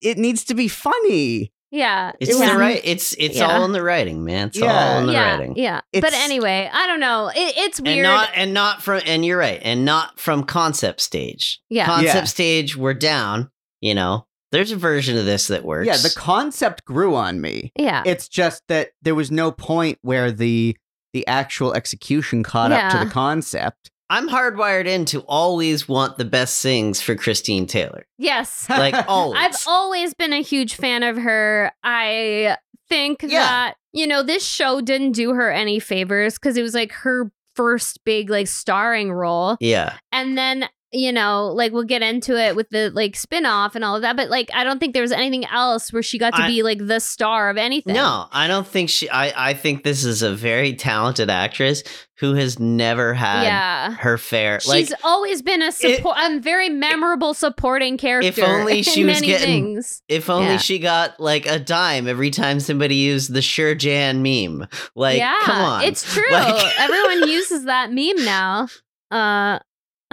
[0.02, 1.52] it needs to be funny.
[1.72, 2.52] yeah It's yeah.
[2.54, 3.48] the right it's it's Yeah.
[3.56, 4.48] all in the writing, man.
[4.50, 4.72] It's Yeah.
[4.74, 5.54] all in the yeah, writing.
[5.56, 5.82] yeah.
[5.94, 7.30] But anyway, I don't know.
[7.34, 7.98] It, it's weird.
[8.00, 9.60] And not and not from and you're right.
[9.64, 11.62] And not from concept stage.
[11.70, 11.86] yeah.
[11.86, 12.24] Concept Yeah.
[12.26, 13.50] stage we're down,
[13.82, 14.28] you know.
[14.52, 15.88] There's a version of this that works.
[15.88, 17.72] Yeah, the concept grew on me.
[17.76, 18.04] yeah.
[18.06, 20.78] It's just that there was no point where the
[21.14, 23.90] the actual execution caught up to the concept.
[24.14, 28.06] I'm hardwired in to always want the best things for Christine Taylor.
[28.18, 28.68] yes.
[28.70, 29.42] Like always.
[29.42, 31.72] I've always been a huge fan of her.
[31.84, 32.58] I
[32.90, 33.40] think Yeah.
[33.40, 37.32] that, you know, this show didn't do her any favors because it was like her
[37.56, 39.58] first big, like, starring role.
[39.60, 39.98] yeah.
[40.12, 43.84] And then, you know, like, we'll get into it with the, like, spin off and
[43.84, 44.16] all of that.
[44.16, 46.64] But, like, I don't think there was anything else where she got to I- be,
[46.64, 47.94] like, the star of anything.
[47.96, 51.84] No, I don't think she I, I think this is a very talented actress
[52.20, 53.92] who has never had Yeah.
[53.96, 58.28] her fair like She's always been a support, a very memorable supporting character.
[58.30, 60.02] If only she was getting- things.
[60.08, 60.58] If only Yeah.
[60.58, 64.68] she got like a dime every time somebody used the Sure Jan meme.
[64.96, 65.84] Like, yeah, come on.
[65.84, 66.24] it's true.
[66.32, 68.68] Like- Everyone uses that meme now.
[69.12, 69.60] Uh,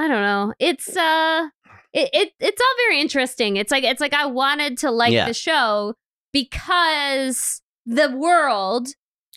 [0.01, 0.55] I don't know.
[0.59, 1.49] It's uh,
[1.93, 3.57] it, it it's all very interesting.
[3.59, 5.27] It's like it's like I wanted to like Yeah.
[5.27, 5.95] the show
[6.33, 8.89] because the world.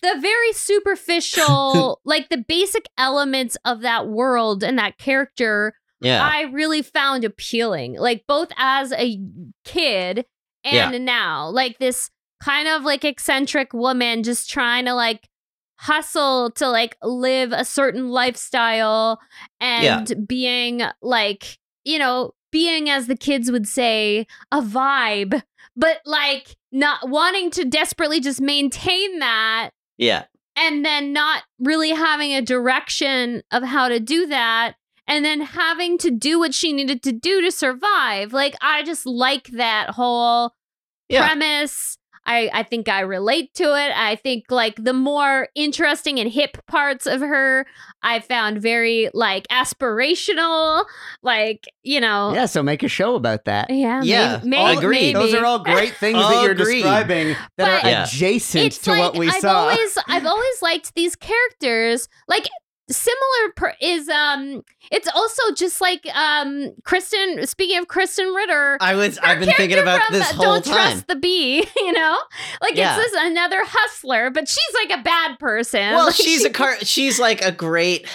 [0.01, 6.21] The very superficial, like the basic elements of that world and that character yeah.
[6.21, 9.17] I really found appealing, like both as a
[9.63, 10.25] kid
[10.65, 10.97] and Yeah.
[10.97, 12.09] now, like this
[12.43, 15.29] kind of like eccentric woman just trying to like
[15.83, 19.19] hustle to like live a certain lifestyle
[19.59, 25.41] and being like, you know, being as the kids would say, a vibe,
[25.75, 30.23] but like not wanting to desperately just maintain that Yeah.
[30.55, 34.75] and then not really having a direction of how to do that
[35.07, 39.05] and then having to do what she needed to do to survive like i just
[39.05, 40.53] like that whole
[41.09, 41.25] Yeah.
[41.27, 43.91] premise I, I think I relate to it.
[43.95, 47.65] I think like the more interesting and hip parts of her,
[48.01, 50.85] I found very like aspirational.
[51.21, 53.69] Like you know, Yeah, so make a show about that.
[53.69, 55.13] yeah, Yeah, may- all may- agreed.
[55.13, 55.31] maybe.
[55.31, 56.75] Those are all great things that you're Agreed.
[56.83, 58.03] describing that But- are Yeah.
[58.03, 59.61] adjacent it's to like what we I've saw.
[59.61, 62.07] always I've always liked these characters.
[62.27, 62.47] Like
[62.89, 64.61] similar per- is um
[64.91, 69.79] it's also just like um Krysten speaking of Krysten Ritter I was I've been thinking
[69.79, 70.75] about this uh, whole Don't time.
[70.91, 72.17] Trust the Bee, you know?
[72.61, 72.95] Like Yeah.
[72.99, 75.93] it's this another hustler, but she's like a bad person.
[75.93, 76.75] Well, Like, she's she- a car.
[76.81, 78.05] She's like a great,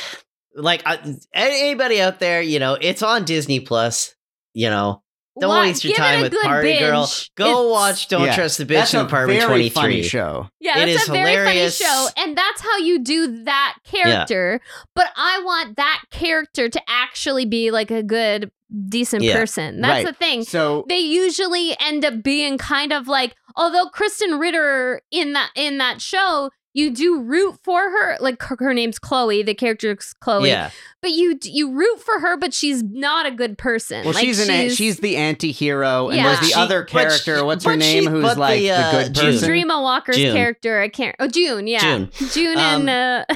[0.54, 0.96] like uh,
[1.32, 2.42] anybody out there.
[2.42, 4.14] You know, it's on Disney Plus.
[4.54, 5.02] You know,
[5.40, 7.10] don't Why- waste your give time with good Party Girl.
[7.36, 8.34] Go It's- watch Don't Yeah.
[8.34, 10.48] Trust the Bitch That's in a Apartment very Twenty funny show.
[10.60, 11.78] Yeah, It that's is a very hilarious.
[11.78, 14.60] funny show, and that's how you do that character.
[14.94, 18.50] But I want that character to actually be like a good,
[18.88, 19.34] decent Yeah.
[19.34, 19.80] person.
[19.80, 20.06] That's Right.
[20.06, 20.44] the thing.
[20.44, 25.78] So They usually end up being kind of like, although Krysten Ritter in that in
[25.78, 28.16] that show, you do root for her.
[28.20, 30.48] Like her, her name's Chloe, the character's Chloe.
[30.48, 30.70] Yeah,
[31.02, 34.04] But you you root for her, but she's not a good person.
[34.04, 36.26] well, Like, she's an a- she's the anti-hero, and Yeah.
[36.28, 37.36] there's the She- other character.
[37.38, 38.04] she- what's her name?
[38.04, 39.24] she- who's like the, the, uh, good June.
[39.32, 39.48] person?
[39.50, 40.34] Dreama Walker's June.
[40.36, 40.80] character.
[40.80, 41.16] I can't.
[41.18, 41.66] Oh, June.
[41.66, 42.10] Yeah, June.
[42.32, 43.34] June Um, and uh,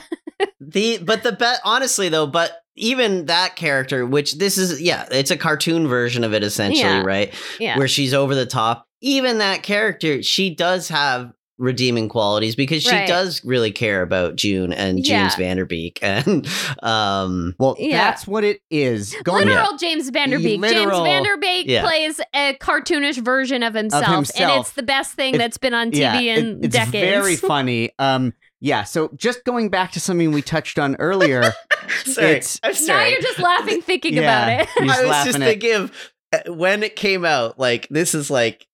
[0.60, 5.30] the but the bet honestly though, but even that character, which this is, yeah, it's
[5.30, 7.02] a cartoon version of it essentially, Yeah.
[7.02, 7.34] right?
[7.60, 7.76] yeah.
[7.76, 8.86] Where she's over the top.
[9.02, 13.06] Even that character, she does have redeeming qualities because she Right.
[13.06, 15.20] does really care about June and Yeah.
[15.22, 16.46] James Van Der Beek and
[16.82, 17.98] um Well, Yeah.
[18.04, 19.14] that's what it is.
[19.22, 20.60] Going literal James Van Der Beek.
[20.60, 21.82] Literal- James Van Der Beek Yeah.
[21.82, 24.66] plays a cartoonish version of himself, and himself.
[24.66, 26.92] it's the best thing It- that's been on TV yeah, in it- it's decades.
[26.92, 27.90] very funny.
[27.98, 28.82] Um, yeah.
[28.84, 31.42] So just going back to something we touched on earlier,
[32.04, 34.22] sorry, It's- I'm now you're just laughing thinking Yeah.
[34.48, 34.68] about it.
[34.90, 35.92] I was just at- thinking of
[36.32, 38.66] uh, when it came out, like this is like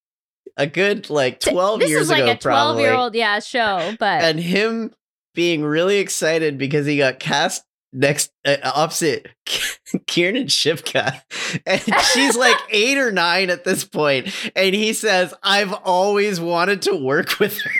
[0.59, 2.83] a good like 12 this years is like ago a 12 probably.
[2.83, 4.93] year old yeah show, but and him
[5.35, 9.29] being really excited because he got cast next uh, opposite
[10.07, 11.23] Kiernan Shipka
[11.65, 11.81] and
[12.13, 16.95] she's like 8 or 9 at this point and he says I've always wanted to
[16.97, 17.71] work with her.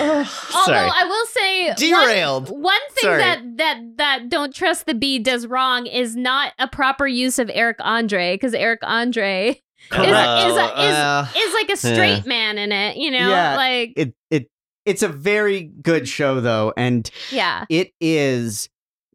[0.00, 0.90] oh, although sorry.
[0.94, 2.48] I will say Derailed.
[2.50, 3.18] One thing Sorry.
[3.18, 7.50] that that that don't trust the bee does wrong is not a proper use of
[7.52, 9.56] Eric Andre because Eric Andre is
[9.90, 10.08] Correct.
[10.10, 12.96] is, Oh, is, uh, is like a straight man in it.
[12.96, 13.56] You know, Yeah.
[13.56, 14.50] like it it
[14.84, 18.68] it's a very good show though, and yeah, it is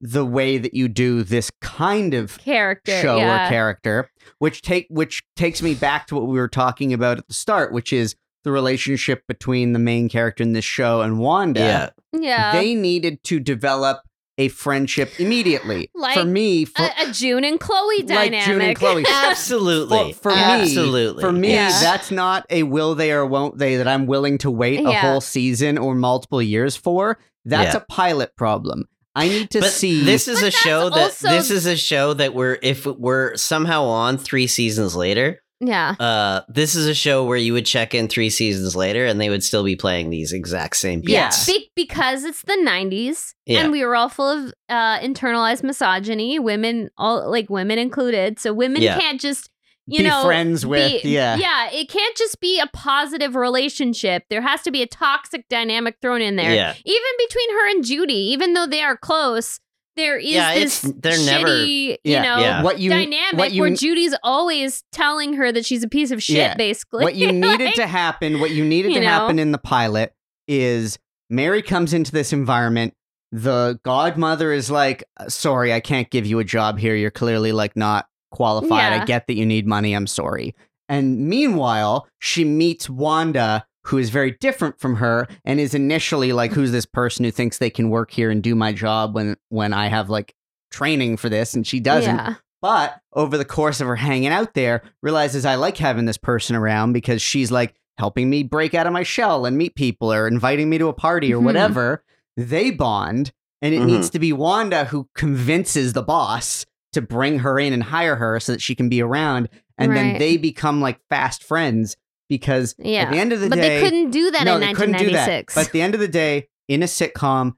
[0.05, 3.45] the way that you do this kind of character show yeah.
[3.45, 4.09] or character,
[4.39, 7.71] which take which takes me back to what we were talking about at the start,
[7.71, 11.59] which is the relationship between the main character in this show and Wanda.
[11.59, 11.89] yeah.
[12.15, 14.01] Yeah, They needed to develop
[14.37, 15.89] a friendship immediately.
[15.95, 18.33] Like for me, for, a, a June and Chloe dynamic.
[18.33, 18.45] like.
[18.45, 19.05] June and Chloe.
[19.11, 20.13] Absolutely.
[20.13, 21.21] For, for me, Absolutely.
[21.21, 21.69] for me, Yeah.
[21.81, 25.21] that's not a will they or won't they that I'm willing to wait a whole
[25.21, 27.17] season or multiple years for.
[27.45, 27.81] That's Yeah.
[27.81, 28.85] a pilot problem.
[29.15, 30.03] I need to but see.
[30.03, 33.35] this is But a show that also- this is a show that we're if we're
[33.37, 37.93] somehow on 3 seasons later yeah, uh this is a show where you would check
[37.93, 41.47] in 3 seasons later and they would still be playing these exact same beats.
[41.47, 41.53] Yeah.
[41.53, 43.61] Be- because it's the 90s Yeah.
[43.61, 48.39] and we were all full of uh, internalized misogyny, women, all like women included.
[48.39, 48.99] So women Yeah.
[48.99, 49.49] can't just,
[49.87, 51.35] you Be know, friends with- be- yeah.
[51.35, 51.69] Yeah.
[51.71, 54.23] It can't just be a positive relationship.
[54.29, 56.53] There has to be a toxic dynamic thrown in there.
[56.53, 56.73] Yeah.
[56.85, 59.59] Even between her and Judy, even though they are close,
[59.95, 62.21] there is Yeah, this it's- they're never- shitty, you Yeah.
[62.23, 62.63] know, Yeah.
[62.63, 66.21] what you dynamic what you where Judy's always telling her that she's a piece of
[66.21, 66.55] shit, Yeah.
[66.55, 67.03] basically.
[67.03, 69.07] what you needed Like, to happen, what you needed you to know?
[69.11, 70.13] happen in the pilot
[70.47, 70.97] is
[71.29, 72.93] Mary comes into this environment.
[73.31, 76.95] The godmother is like, uh, "Sorry, I can't give you a job here.
[76.95, 78.93] You're clearly like not qualified.
[78.93, 79.01] Yeah.
[79.01, 79.93] I get that you need money.
[79.95, 80.53] I'm sorry."
[80.89, 86.53] And meanwhile, she meets Wanda, who is very different from her, and is initially like,
[86.53, 89.73] "Who's this person who thinks they can work here and do my job when when
[89.73, 90.33] I have like
[90.71, 92.15] training for this?" And she doesn't.
[92.15, 92.35] Yeah.
[92.61, 96.55] But over the course of her hanging out there, realizes I like having this person
[96.55, 100.27] around because she's like helping me break out of my shell and meet people or
[100.27, 101.43] inviting me to a party or Mhm.
[101.43, 102.03] whatever.
[102.37, 103.31] They bond,
[103.61, 103.85] and it Mhm.
[103.87, 108.39] needs to be Wanda who convinces the boss to bring her in and hire her
[108.39, 109.49] so that she can be around.
[109.79, 111.97] and then they become like fast friends
[112.29, 113.03] because Yeah.
[113.03, 114.73] at the end of the day, but day, they couldn't do that no, in they
[114.73, 115.27] couldn't do that.
[115.27, 115.55] 1996.
[115.55, 117.53] But at the end of the day, in a sitcom,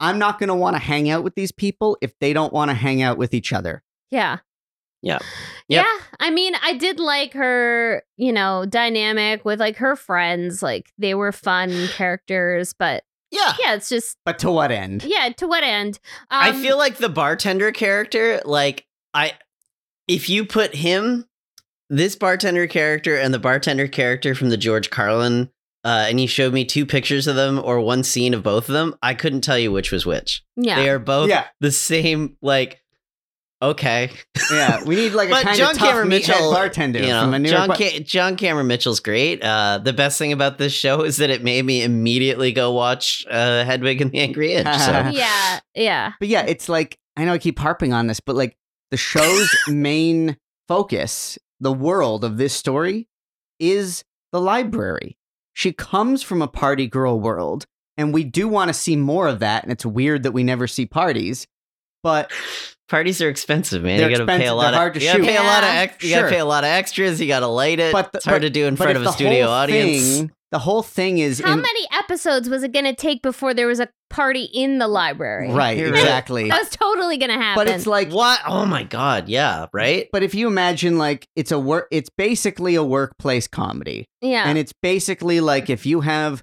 [0.00, 2.70] I'm not going to want to hang out with these people if they don't want
[2.70, 3.82] to hang out with each other.
[4.10, 4.38] yeah.
[5.00, 5.18] Yeah.
[5.68, 5.84] Yep.
[5.86, 6.04] Yeah.
[6.18, 10.60] I mean, I did like her, you know, dynamic with like her friends.
[10.60, 13.52] Like they were fun characters, but Yeah.
[13.60, 15.04] yeah, it's just, But to what end?
[15.04, 16.00] yeah, to what end?
[16.30, 19.34] I Um, feel like the bartender character, like I,
[20.08, 21.26] if you put him,
[21.90, 25.50] this bartender character, and the bartender character from the George Carlin,
[25.84, 28.72] uh, and you showed me two pictures of them or one scene of both of
[28.74, 30.42] them, I couldn't tell you which was which.
[30.56, 30.76] yeah.
[30.76, 31.44] They are both Yeah.
[31.60, 32.36] the same.
[32.42, 32.82] Like,
[33.62, 34.10] okay,
[34.52, 37.22] Yeah, we need like a But kind John of tough Cameron Mitchell, bartender you know,
[37.22, 37.78] from a New John York.
[37.78, 39.42] Ca- John Cameron Mitchell's great.
[39.42, 43.24] Uh, the best thing about this show is that it made me immediately go watch
[43.30, 44.68] uh, Hedwig and the Angry Inch.
[44.78, 45.60] So yeah.
[45.74, 46.12] Yeah.
[46.20, 48.56] but yeah, it's like I know I keep harping on this, but like
[48.90, 50.36] the show's main
[50.68, 53.08] focus, the world of this story,
[53.58, 55.16] is the library.
[55.52, 59.40] She comes from a party girl world, and we do want to see more of
[59.40, 59.62] that.
[59.64, 61.46] And it's weird that we never see parties,
[62.02, 62.30] but
[62.88, 63.98] Parties are expensive, man.
[63.98, 65.68] They're you gotta pay a lot of hard to you gotta pay a lot of
[65.68, 65.80] Yeah.
[65.80, 66.20] ex- you Sure.
[66.20, 67.20] gotta pay a lot of extras.
[67.20, 67.92] You gotta light it.
[67.92, 70.16] But the- it's hard but- to do in front of a studio audience.
[70.16, 73.52] thing- the whole thing is How in, many episodes was it going to take before
[73.52, 75.52] there was a party in the library?
[75.52, 76.48] right, exactly.
[76.48, 77.64] That was totally going to happen.
[77.64, 78.40] But it's like what?
[78.46, 79.28] Oh my god!
[79.28, 80.08] Yeah, right.
[80.10, 84.44] But if you imagine like it's a work, it's basically a workplace comedy, yeah.
[84.46, 86.42] and it's basically like if you have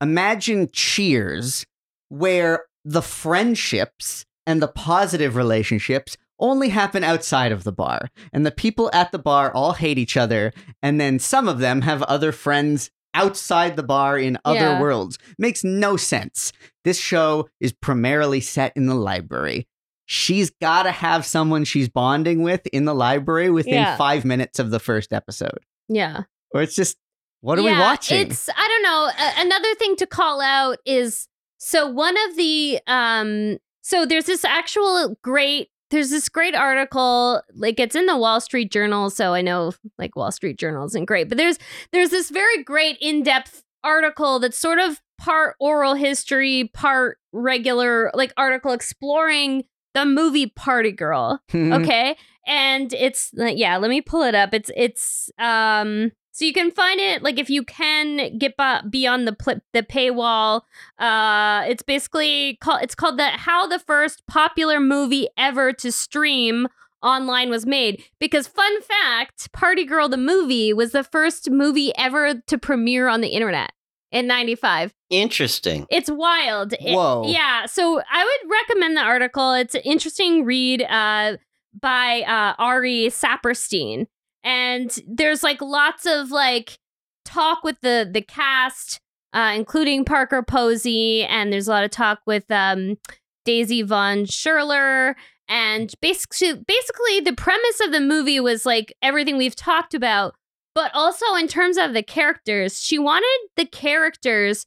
[0.00, 1.64] imagine Cheers,
[2.08, 8.50] where the friendships and the positive relationships only happen outside of the bar, and the
[8.50, 10.52] people at the bar all hate each other,
[10.82, 14.80] and then some of them have other friends outside the bar in other Yeah.
[14.80, 15.18] worlds.
[15.38, 16.52] Makes no sense.
[16.84, 19.66] This show is primarily set in the library.
[20.04, 23.96] She's got to have someone she's bonding with in the library within Yeah.
[23.96, 25.58] five minutes of the first episode.
[25.88, 26.22] yeah.
[26.52, 26.96] Or it's just,
[27.40, 28.18] what are we watching?
[28.30, 29.10] It's I don't know.
[29.18, 31.26] A- another thing to call out is
[31.58, 37.78] so one of the um so there's this actual great there's this great article like
[37.78, 41.28] it's in the Wall Street Journal so I know like Wall Street Journal isn't great
[41.28, 41.58] but there's
[41.92, 48.32] there's this very great in-depth article that's sort of part oral history part regular like
[48.36, 49.64] article exploring
[49.94, 52.16] the movie Party Girl okay?
[52.46, 54.54] And it's yeah let me pull it up.
[54.54, 59.26] It's it's um so you can find it like if you can get b- beyond
[59.26, 60.60] the pl- the paywall
[60.98, 66.68] uh it's basically called it's called the how the first popular movie ever to stream
[67.02, 72.34] online was made because fun fact party girl the movie was the first movie ever
[72.46, 73.72] to premiere on the internet
[74.12, 75.86] in 95 Interesting.
[75.90, 76.72] it's wild.
[76.74, 77.24] It- Whoa.
[77.26, 77.66] yeah.
[77.66, 79.52] So I would recommend the article.
[79.52, 81.36] It's an interesting read uh,
[81.80, 84.06] by uh, Ari Saperstein.
[84.46, 86.78] And there's like lots of like
[87.24, 89.00] talk with the the cast,
[89.34, 92.96] uh, including Parker Posey, and there's a lot of talk with um,
[93.44, 95.14] Daisy Von Scherler.
[95.48, 100.34] And basically, basically, the premise of the movie was like everything we've talked about,
[100.76, 104.66] but also in terms of the characters, she wanted the characters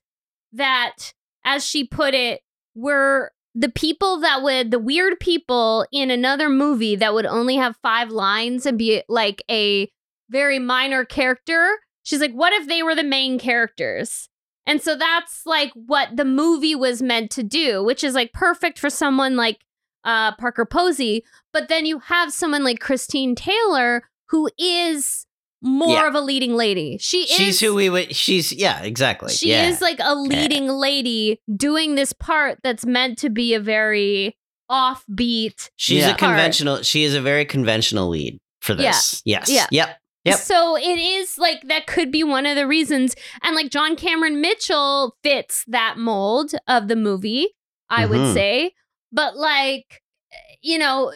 [0.52, 1.14] that,
[1.46, 2.42] as she put it,
[2.76, 7.76] were the people that would, the weird people in another movie that would only have
[7.82, 9.90] five lines and be like a
[10.30, 11.80] very minor character.
[12.04, 14.30] She's like, what if they were the main characters?
[14.66, 18.78] And so that's like what the movie was meant to do, which is like perfect
[18.78, 19.60] for someone like
[20.04, 21.24] uh, Parker Posey.
[21.52, 25.26] But then you have someone like Christine Taylor, who is
[25.62, 26.08] more Yeah.
[26.08, 26.98] of a leading lady.
[27.00, 28.16] She is She's who we would.
[28.16, 29.34] She's yeah, exactly.
[29.34, 29.68] she yeah.
[29.68, 34.38] is like a leading lady doing this part that's meant to be a very
[34.72, 35.70] offbeat.
[35.76, 36.12] She's Yeah.
[36.14, 36.82] a conventional.
[36.84, 38.92] She is a very conventional lead for Yeah.
[38.92, 39.22] this.
[39.26, 39.50] Yes.
[39.50, 39.66] Yeah.
[39.72, 39.98] Yep.
[40.26, 40.40] Yep.
[40.40, 43.16] So it is like that could be one of the reasons.
[43.42, 47.50] And like John Cameron Mitchell fits that mold of the movie,
[47.90, 48.34] I would Mhm.
[48.34, 48.74] say.
[49.12, 50.02] But like,
[50.62, 51.12] you know,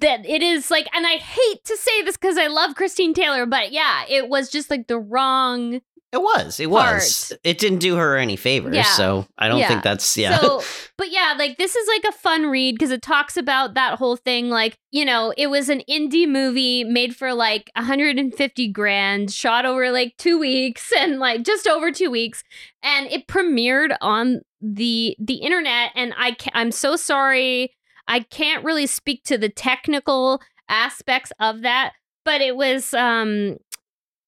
[0.00, 3.46] that it is like, and I hate to say this because I love Christine Taylor,
[3.46, 5.80] but yeah, it was just like the wrong.
[6.12, 6.60] It was.
[6.60, 7.32] It was.
[7.42, 8.76] It didn't do her any favors.
[8.76, 8.84] Yeah.
[8.84, 9.66] So I don't Yeah.
[9.66, 10.38] think that's yeah.
[10.38, 10.62] So,
[10.96, 14.14] but yeah, like this is like a fun read because it talks about that whole
[14.14, 14.48] thing.
[14.48, 19.90] Like, you know, it was an indie movie made for like 150 grand, shot over
[19.90, 22.44] like two weeks and like just over two weeks,
[22.84, 25.90] and it premiered on the the internet.
[25.96, 27.74] And I ca- I'm so sorry,
[28.06, 31.92] I can't really speak to the technical aspects of that,
[32.24, 33.56] but it was um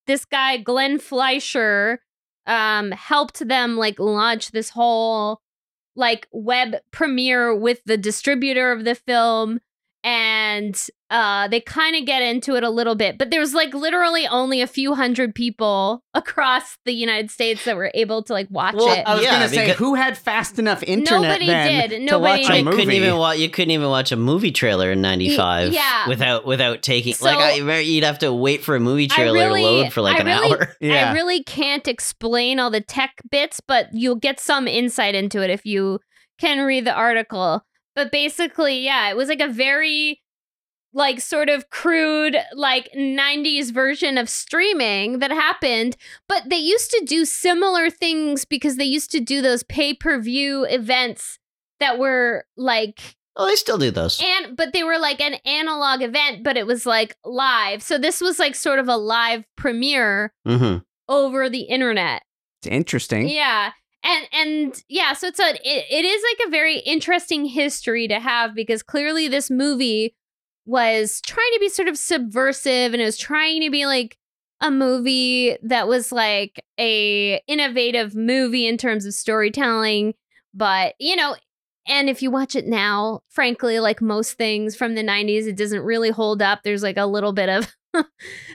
[0.06, 2.00] this guy Glenn Fleischer
[2.46, 5.40] um helped them like launch this whole
[5.94, 9.60] like web premiere with the distributor of the film
[10.06, 13.18] and uh, they kind of get into it a little bit.
[13.18, 17.90] But there's like literally only a few hundred people across the United States that were
[17.92, 19.02] able to like watch Well, it.
[19.04, 21.96] I was Yeah, gonna say, who had fast enough internet Nobody then did.
[21.98, 22.56] to Nobody watch did.
[22.56, 22.76] I movie?
[22.76, 23.38] couldn't even watch.
[23.38, 26.08] You couldn't even watch a movie trailer in '95 yeah.
[26.08, 29.62] without without taking So- like I, you'd have to wait for a movie trailer really-
[29.62, 30.68] to load for like I an really- hour.
[30.80, 31.10] yeah.
[31.10, 35.50] I really can't explain all the tech bits, but you'll get some insight into it
[35.50, 35.98] if you
[36.38, 37.64] can read the article.
[37.96, 40.20] But basically, yeah, it was like a very
[40.92, 45.94] like sort of crude like 90s version of streaming that happened
[46.26, 51.38] but they used to do similar things because they used to do those pay-per-view events
[51.80, 54.18] that were like Oh, they still do those.
[54.22, 58.20] and but they were like an analog event but it was like live so this
[58.22, 60.76] was like sort of a live premiere hmm
[61.08, 62.22] over the internet
[62.62, 63.28] It's interesting.
[63.28, 63.72] yeah
[64.06, 68.20] and and yeah so it's a it, it is like a very interesting history to
[68.20, 70.14] have because clearly this movie
[70.64, 74.16] was trying to be sort of subversive and it was trying to be like
[74.60, 80.14] a movie that was like a innovative movie in terms of storytelling.
[80.54, 81.36] But you know
[81.88, 85.82] and if you watch it now frankly like most things from the 90s it doesn't
[85.82, 86.62] really hold up.
[86.62, 87.76] There's like a little bit of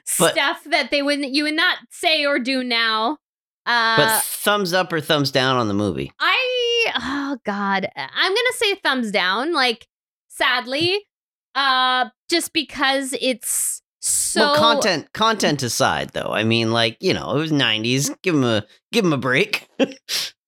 [0.06, 3.18] stuff that they wouldn't you would not say or do now
[3.66, 6.12] uh But thumbs up or thumbs down on the movie.
[6.20, 9.54] I oh god, I'm gonna say thumbs down.
[9.54, 9.88] Like
[10.28, 11.06] sadly,
[11.56, 17.36] uh, just because it's so well, content content aside, though, I mean, like you know,
[17.36, 18.16] it was '90s.
[18.22, 19.68] Give him a give him a break.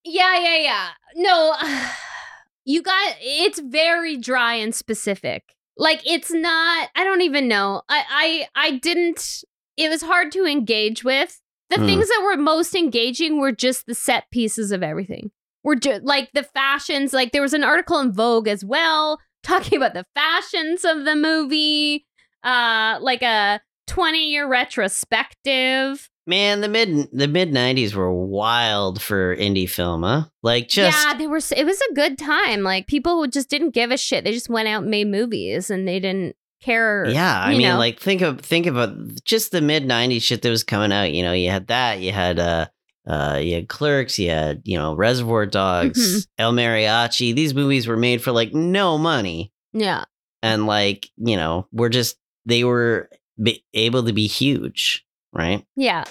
[0.06, 0.88] Yeah, yeah, yeah.
[1.16, 1.56] No,
[2.66, 5.56] you got it's very dry and specific.
[5.78, 6.90] Like it's not.
[6.96, 7.84] I don't even know.
[7.90, 9.44] I I I didn't.
[9.78, 11.40] It was hard to engage with.
[11.74, 11.86] The Hmm.
[11.88, 15.32] things that were most engaging were just the set pieces of everything.
[15.64, 17.14] Were just like the fashions.
[17.14, 21.16] Like there was an article in Vogue as well talking about the fashions of the
[21.16, 22.06] movie.
[22.44, 26.10] Uh, like a 20 year retrospective.
[26.26, 30.26] Man, the mid the mid '90s were wild for indie film, huh?
[30.42, 31.42] Like just yeah, they were.
[31.56, 32.62] It was a good time.
[32.64, 34.24] Like people just didn't give a shit.
[34.24, 37.06] They just went out and made movies, and they didn't care.
[37.08, 37.78] Yeah, I mean, know.
[37.78, 41.12] like think of think about just the mid '90s shit that was coming out.
[41.14, 42.68] You know, you had that, you had uh,
[43.08, 46.28] uh, you had Clerks, you had you know Reservoir Dogs, Mhm.
[46.38, 47.36] El Mariachi.
[47.36, 50.06] These movies were made for like no money, yeah,
[50.42, 53.10] and like you know, were just they were
[53.42, 55.66] be- able to be huge, right?
[55.76, 56.04] yeah,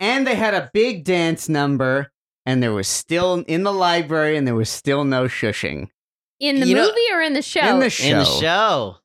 [0.00, 2.10] And they had a big dance number,
[2.44, 5.88] and there was still in the library, and there was still no shushing.
[6.48, 7.60] In the You know- movie or in the show.
[7.66, 8.04] In the show.
[8.06, 8.96] In the show,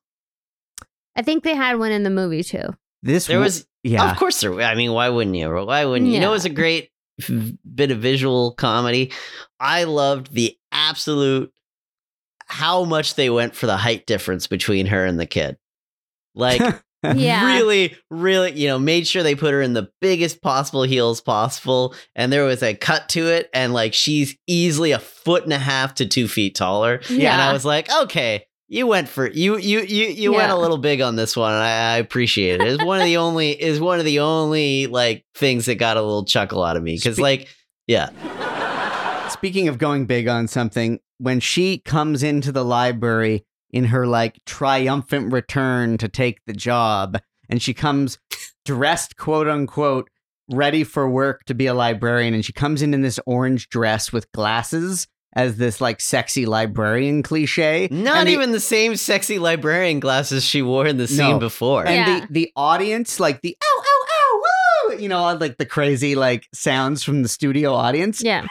[1.16, 2.76] I think they had one in the movie too.
[3.02, 4.10] This there w- was yeah.
[4.10, 4.60] Of course, there.
[4.60, 5.50] I mean, why wouldn't you?
[5.50, 6.14] Why wouldn't you?
[6.14, 6.90] You know, it was a great
[7.74, 9.12] bit of visual comedy.
[9.58, 11.52] I loved the absolute
[12.46, 15.56] how much they went for the height difference between her and the kid.
[16.34, 16.60] Like,
[17.14, 17.46] Yeah.
[17.46, 21.94] really, really, you know, made sure they put her in the biggest possible heels possible.
[22.14, 25.58] And there was a cut to it, and like she's easily a foot and a
[25.58, 27.00] half to two feet taller.
[27.08, 27.32] Yeah.
[27.32, 30.78] And I was like, okay, you went for you you you you went a little
[30.78, 32.68] big on this one, and I, I appreciate it.
[32.68, 36.02] It's one of the only is one of the only like things that got a
[36.02, 37.48] little chuckle out of me because Spe- like
[37.86, 38.10] yeah
[39.30, 44.36] Speaking of going big on something, when she comes into the library in her like
[44.46, 47.18] triumphant return to take the job,
[47.48, 48.18] and she comes
[48.64, 50.08] dressed, quote unquote,
[50.50, 54.12] ready for work to be a librarian, and she comes in in this orange dress
[54.12, 55.06] with glasses
[55.36, 57.86] as this like sexy librarian cliche.
[57.92, 61.38] not And the- even the same sexy librarian glasses she wore in the scene No.
[61.38, 61.86] before.
[61.86, 62.20] and Yeah.
[62.26, 64.40] the the audience like the ow ow ow
[64.88, 68.44] woo you know like the crazy like sounds from the studio audience Yeah,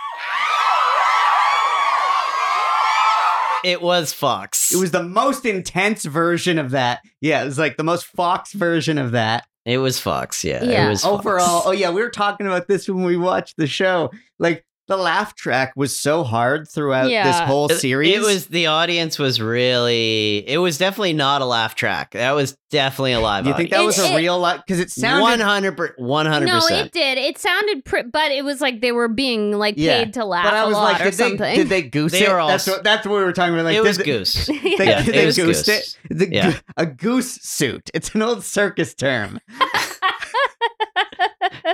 [3.63, 4.73] it was Fox.
[4.73, 8.53] it was the most intense version of that yeah it was like the most fox
[8.53, 10.43] version of that it was Fox.
[10.43, 10.87] Yeah, Yeah.
[10.87, 11.19] it was Fox.
[11.25, 14.09] overall oh yeah we were talking about this when we watched the show
[14.39, 19.17] like the laugh track was so hard throughout this whole series It was the audience
[19.17, 20.43] was really.
[20.47, 22.11] It was definitely not a laugh track.
[22.11, 23.45] That was definitely a live.
[23.45, 24.61] do you think that It- was a it- real laugh?
[24.65, 27.17] because it sounded One hundred, one hundred no, it did.
[27.17, 30.43] It sounded, pr- but it was like they were being like Yeah, paid to laugh
[30.43, 31.55] but I was a lot like or did they, something.
[31.55, 33.65] did they goose They it were all that's what that's what we were talking about
[33.65, 34.47] like It was they- Goose.
[34.79, 35.67] They, Yeah, they it was goose.
[35.67, 35.97] it.
[36.09, 36.57] The, Yeah.
[36.77, 37.89] a goose suit.
[37.93, 39.39] It's an old circus term.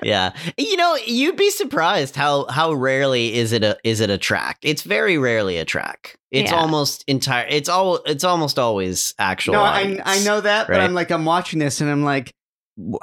[0.06, 4.18] Yeah, you know, you'd be surprised how how rarely is it a is it a
[4.18, 4.58] track.
[4.62, 6.16] It's very rarely a track.
[6.32, 6.58] It's Yeah.
[6.58, 7.46] almost entire.
[7.50, 7.96] It's all.
[8.06, 9.54] It's almost always actual.
[9.56, 10.02] no, I, audience.
[10.06, 10.80] I know that, but?
[10.80, 12.32] I'm like, I'm watching this and I'm like,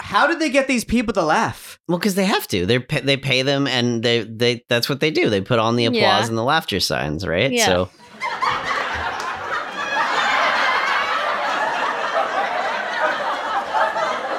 [0.00, 1.78] how did they get these people to laugh?
[1.88, 2.66] Well, because they have to.
[2.66, 5.30] They they pay them, and they they that's what they do.
[5.30, 6.26] They put on the applause Yeah.
[6.28, 7.50] and the laughter signs, right?
[7.50, 7.66] Yeah.
[7.66, 7.90] So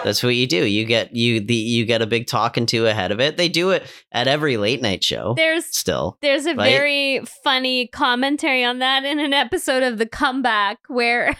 [0.04, 0.66] That's what you do.
[0.66, 3.38] You get you the you get a big talking to ahead of it.
[3.38, 5.34] They do it at every late night show.
[5.36, 6.70] There's Still, There's a right?
[6.70, 11.36] very funny commentary on that in an episode of The Comeback where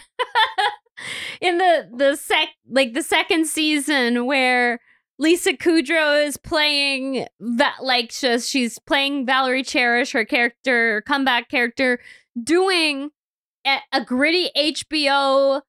[1.40, 4.80] in the the sec like the second season where
[5.18, 11.48] Lisa Kudrow is playing that like just she's playing Valerie Cherish, her character, her comeback
[11.48, 12.00] character,
[12.42, 13.10] doing
[13.66, 15.62] a, a gritty HBO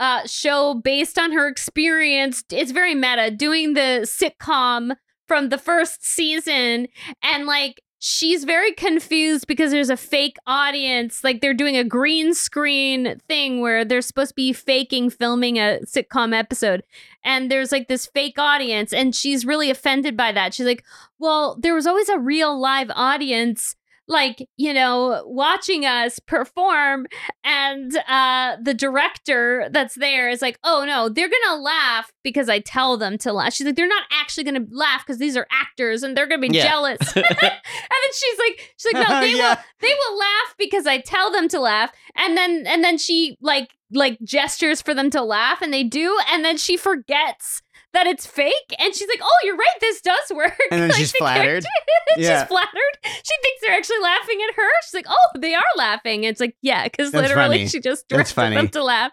[0.00, 2.42] uh, show based on her experience.
[2.50, 4.96] It's very meta, doing the sitcom
[5.28, 6.88] from the first season,
[7.22, 11.22] and like she's very confused because there's a fake audience.
[11.22, 15.80] Like they're doing a green screen thing where they're supposed to be faking filming a
[15.84, 16.82] sitcom episode.
[17.22, 20.54] And there's like this fake audience, and she's really offended by that.
[20.54, 20.82] She's like,
[21.18, 23.76] Well, there was always a real live audience.
[24.10, 27.06] Like, you know, watching us perform,
[27.44, 32.58] and uh, the director that's there is like, oh no, they're gonna laugh because I
[32.58, 33.54] tell them to laugh.
[33.54, 36.48] She's like, they're not actually gonna laugh because these are actors and they're gonna be
[36.56, 36.64] Yeah.
[36.68, 36.98] jealous.
[37.16, 39.50] and then she's like, she's like, no, they Yeah.
[39.50, 41.92] will, they will laugh because I tell them to laugh.
[42.16, 46.18] And then, and then she like, like gestures for them to laugh, and they do,
[46.32, 47.62] and then she forgets
[47.92, 50.56] that it's fake, and she's like, oh, you're right, this does work.
[50.70, 51.64] And then Like, she's the flattered.
[52.16, 52.40] Yeah.
[52.40, 52.98] she's flattered.
[53.04, 54.68] She thinks they're actually laughing at her.
[54.84, 56.24] She's like, oh, they are laughing.
[56.24, 57.68] it's like, yeah, because literally funny.
[57.68, 59.12] she just directed them to laugh.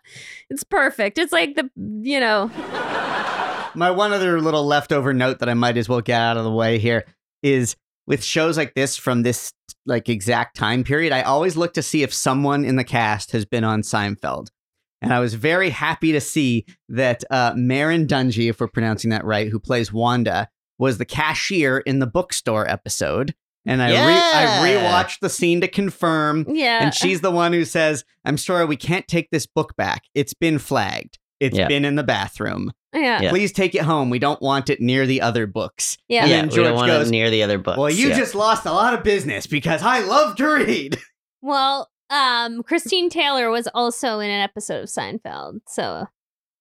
[0.49, 1.17] It's perfect.
[1.19, 2.47] It's like the, you know,
[3.75, 6.51] My one other little leftover note that I might as well get out of the
[6.51, 7.05] way here
[7.43, 7.75] is
[8.07, 9.53] with shows like this from this
[9.85, 13.45] like exact time period, I always look to see if someone in the cast has
[13.45, 14.47] been on Seinfeld.
[15.01, 19.23] And I was very happy to see that uh, Merrin Dungey, if we're pronouncing that
[19.25, 20.49] right, who plays Wanda,
[20.79, 23.35] was the cashier in the bookstore episode.
[23.65, 26.45] And I, re- I rewatched the scene to confirm.
[26.49, 26.83] yeah.
[26.83, 30.03] And she's the one who says, I'm sorry, we can't take this book back.
[30.15, 31.19] It's been flagged.
[31.39, 31.67] It's Yeah.
[31.67, 32.71] been in the bathroom.
[32.93, 33.21] yeah.
[33.21, 33.29] Yeah.
[33.29, 34.09] Please take it home.
[34.09, 35.97] We don't want it near the other books.
[36.07, 36.21] Yeah.
[36.21, 37.77] And yeah, then we George don't want goes, it near the other books.
[37.77, 38.17] Well, you yeah.
[38.17, 40.97] just lost a lot of business because I love to read.
[41.39, 45.59] Well, um, Christine Taylor was also in an episode of Seinfeld.
[45.67, 46.05] So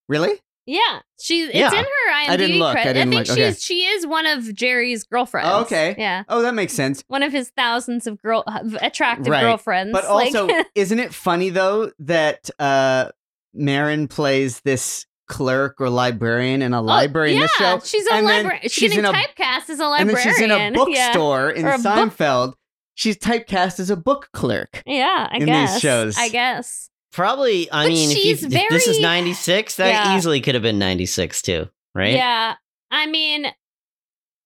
[0.08, 0.40] really?
[0.66, 1.70] yeah, she's it's Yeah.
[1.70, 2.70] in her IMDb didn't look.
[2.76, 2.92] I credit.
[2.94, 3.36] didn't think look.
[3.38, 5.48] she's she is one of Jerry's girlfriends.
[5.52, 5.94] Oh, okay.
[5.98, 6.24] Yeah.
[6.28, 7.04] Oh, that makes sense.
[7.08, 8.42] One of his thousands of girl
[8.80, 9.42] attractive Right.
[9.42, 9.92] girlfriends.
[9.92, 13.10] But Like- also, isn't it funny though that uh
[13.56, 17.80] Merrin plays this clerk or librarian in a library oh, in yeah, this show?
[17.98, 18.62] She's a And then librarian.
[18.62, 20.08] She's, she's getting in a- typecast as a librarian.
[20.08, 20.70] and then she's in a Yeah.
[20.72, 22.54] bookstore in Or a book- Seinfeld.
[22.96, 24.82] She's typecast as a book clerk.
[24.86, 25.80] Yeah, I in these guess.
[25.80, 26.18] shows.
[26.18, 26.90] I guess.
[27.12, 30.16] Probably, I But mean, if, you, she's if this is 96, that Yeah.
[30.16, 32.12] easily could have been 96 too, right?
[32.14, 32.56] Yeah.
[32.90, 33.46] I mean,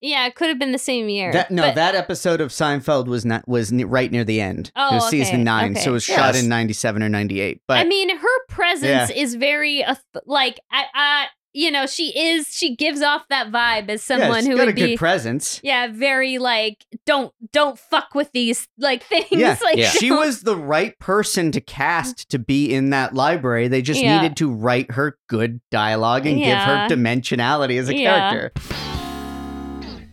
[0.01, 1.31] yeah, it could have been the same year.
[1.33, 4.71] That no, but- that episode of Seinfeld was not was ne- right near the end.
[4.75, 5.81] Oh, it was okay, season nine, okay.
[5.81, 6.43] so it was shot Yes.
[6.43, 7.61] in ninety seven or ninety eight.
[7.67, 12.47] But I mean, her presence is very auth- like I, I, you know, she is.
[12.55, 14.97] She gives off that vibe as yeah, someone she's who got would a good be,
[14.97, 15.59] presence.
[15.63, 19.27] yeah, very like don't don't fuck with these like things.
[19.31, 19.89] Yeah, like yeah.
[19.89, 23.67] She was the right person to cast to be in that library.
[23.67, 24.21] They just Yeah.
[24.21, 26.47] needed to write her good dialogue and Yeah.
[26.47, 28.29] give her dimensionality as a Yeah.
[28.31, 28.61] character.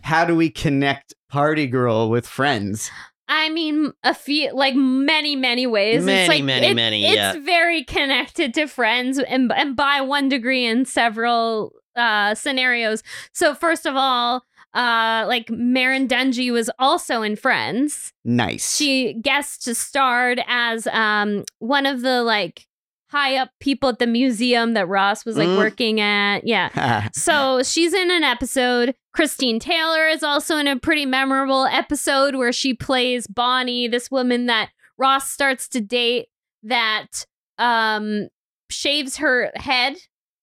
[0.03, 2.89] How do we connect Party Girl with Friends?
[3.31, 6.03] I mean, a few, like many, many ways.
[6.03, 7.37] Many, it's like, many, it- many, It's yeah.
[7.39, 13.03] very connected to Friends, and and by one degree in several uh, scenarios.
[13.33, 14.43] So first of all,
[14.73, 18.13] uh, like Merrin Dungey was also in Friends.
[18.25, 18.75] Nice.
[18.75, 22.65] She guest starred as um one of the like
[23.11, 25.57] high up people at the museum that Ross was like Mm.
[25.57, 26.45] working at.
[26.45, 27.09] Yeah.
[27.13, 28.93] So she's in an episode.
[29.19, 34.45] Christine Taylor is also in a pretty memorable episode where she plays Bonnie, this woman
[34.45, 36.27] that Ross starts to date
[36.63, 37.25] that
[37.57, 38.29] um
[38.69, 39.97] shaves her head.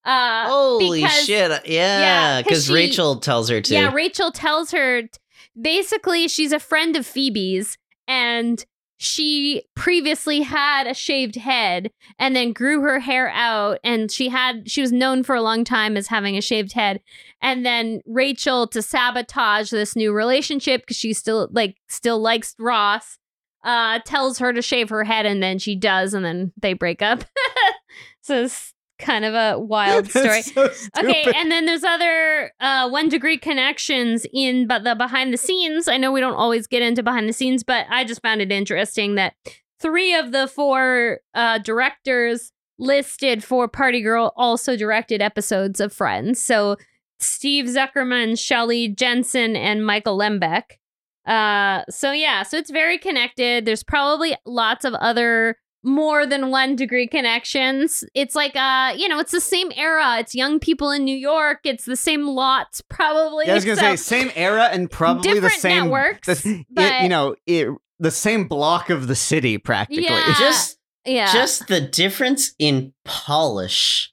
[0.04, 1.50] Uh Holy because- shit.
[1.66, 3.72] yeah, Yeah, 'cause because she- Rachel tells her to.
[3.72, 5.08] Yeah, Rachel tells her t-
[5.58, 8.62] basically she's a friend of Phoebe's and
[8.98, 14.70] she previously had a shaved head and then grew her hair out and she had
[14.70, 17.01] she was known for a long time as having a shaved head
[17.43, 23.18] and then Rachel to sabotage this new relationship because she still like still likes Ross
[23.64, 27.02] uh tells her to shave her head and then she does and then they break
[27.02, 27.24] up.
[28.23, 28.48] so
[28.98, 30.43] kind of a wild story.
[30.43, 30.70] So.
[30.98, 35.89] Okay, and then there's other uh, one degree connections in but the behind the scenes.
[35.89, 38.52] I know we don't always get into behind the scenes, but I just found it
[38.52, 39.35] interesting that
[39.81, 46.43] three of the four uh, directors listed for Party Girl also directed episodes of Friends.
[46.43, 46.77] So
[47.18, 50.78] Steve Zuckerman, Shelley Jensen, and Michael Lembeck.
[51.27, 53.64] Uh, so yeah, so it's very connected.
[53.64, 55.56] There's probably lots of other
[55.86, 58.04] more than one degree connections.
[58.12, 60.18] It's like uh, you know, it's the same era.
[60.18, 61.60] It's young people in New York.
[61.64, 63.46] It's the same lots, probably.
[63.46, 67.02] Yeah, I was gonna So- say same era and probably the same networks, the- it-
[67.04, 67.68] you know, it,
[68.00, 70.04] the same block of the city practically.
[70.04, 70.34] Yeah.
[70.38, 74.12] just yeah, just the difference in polish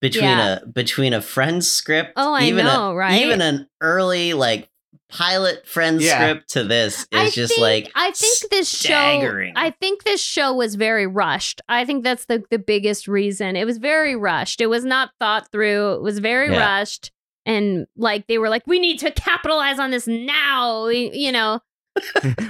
[0.00, 0.58] between Yeah.
[0.62, 3.22] a between a friend's script Oh, I even know, a, right?
[3.22, 4.68] even an early like
[5.14, 6.18] pilot friend Yeah.
[6.18, 9.50] script to this is I just think, like I think this show.
[9.56, 11.60] I think this show was very rushed.
[11.68, 13.54] I think that's the the biggest reason.
[13.56, 14.60] It was very rushed.
[14.60, 15.92] It was not thought through.
[15.94, 16.58] It was very Yeah.
[16.78, 17.12] rushed
[17.46, 21.60] and like they were like we need to capitalize on this now, you know.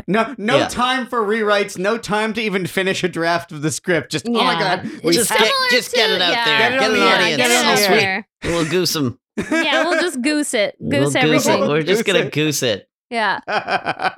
[0.06, 0.68] No, no Yeah.
[0.68, 1.76] time for rewrites.
[1.76, 4.10] No time to even finish a draft of the script.
[4.12, 6.70] Just oh my god, we Just get- Similar just get it out yeah, there.
[6.70, 7.36] Get it on the audience.
[7.36, 7.96] Get it Get out it Sweet.
[8.00, 8.28] there.
[8.44, 9.18] We'll goose them.
[9.36, 10.76] Yeah, we'll just goose it.
[10.78, 11.62] Goose we'll goose everything.
[11.64, 11.68] it.
[11.68, 12.32] We're just gonna it.
[12.32, 12.88] goose it.
[13.10, 13.40] Yeah.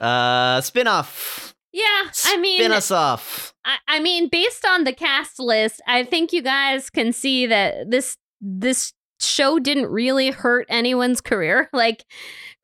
[0.00, 1.54] Uh, spin off.
[1.72, 1.84] Yeah.
[2.24, 3.52] I mean spin us off.
[3.66, 7.90] I, I mean, based on the cast list, I think you guys can see that
[7.90, 11.68] this this show didn't really hurt anyone's career.
[11.74, 12.04] Like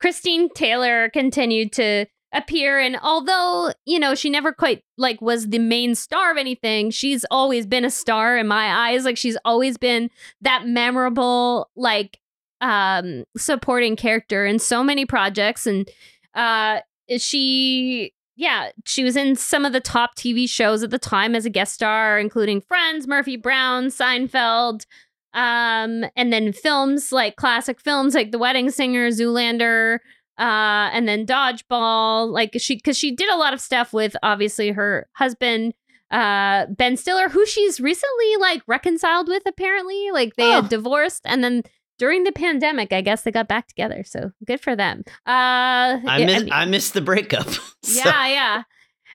[0.01, 2.05] Christine Taylor continued to
[2.37, 6.91] appear and although, you know, she never quite like was the main star of anything,
[6.91, 9.05] she's always been a star in my eyes.
[9.05, 10.09] Like she's always been
[10.41, 12.19] that memorable like
[12.61, 15.87] um supporting character in so many projects and
[16.33, 16.79] uh
[17.17, 21.45] she yeah, she was in some of the top TV shows at the time as
[21.45, 24.85] a guest star, including Friends, Murphy Brown, Seinfeld,
[25.33, 29.99] um, and then films like classic films like The Wedding Singer, Zoolander,
[30.37, 32.31] uh, and then Dodgeball.
[32.31, 35.73] Like she, because she did a lot of stuff with obviously her husband,
[36.11, 39.43] uh, Ben Stiller, who she's recently like reconciled with.
[39.45, 40.61] Apparently, like they Oh.
[40.61, 41.63] had divorced, and then.
[41.99, 45.01] During the pandemic, I guess they got back together, so good for them.
[45.25, 47.47] Uh, I miss mean- I missed the breakup.
[47.83, 48.27] So- yeah,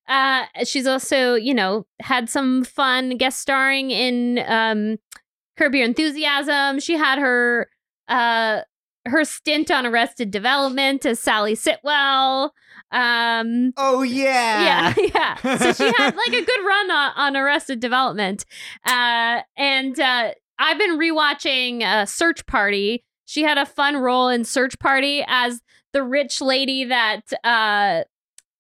[0.09, 0.47] yeah.
[0.57, 4.97] Uh, she's also, you know, had some fun guest starring in um,
[5.57, 6.81] Curb Your Enthusiasm.
[6.81, 7.69] She had her
[8.09, 8.63] uh,
[9.07, 12.51] her stint on Arrested Development as Sally Sitwell.
[12.91, 15.57] Um, oh yeah, yeah, yeah.
[15.57, 18.45] So she had like a good run on, on Arrested Development.
[18.87, 23.05] Uh, and uh, I've been rewatching uh, Search Party.
[23.25, 25.61] She had a fun role in Search Party as
[25.93, 28.03] the rich lady that uh,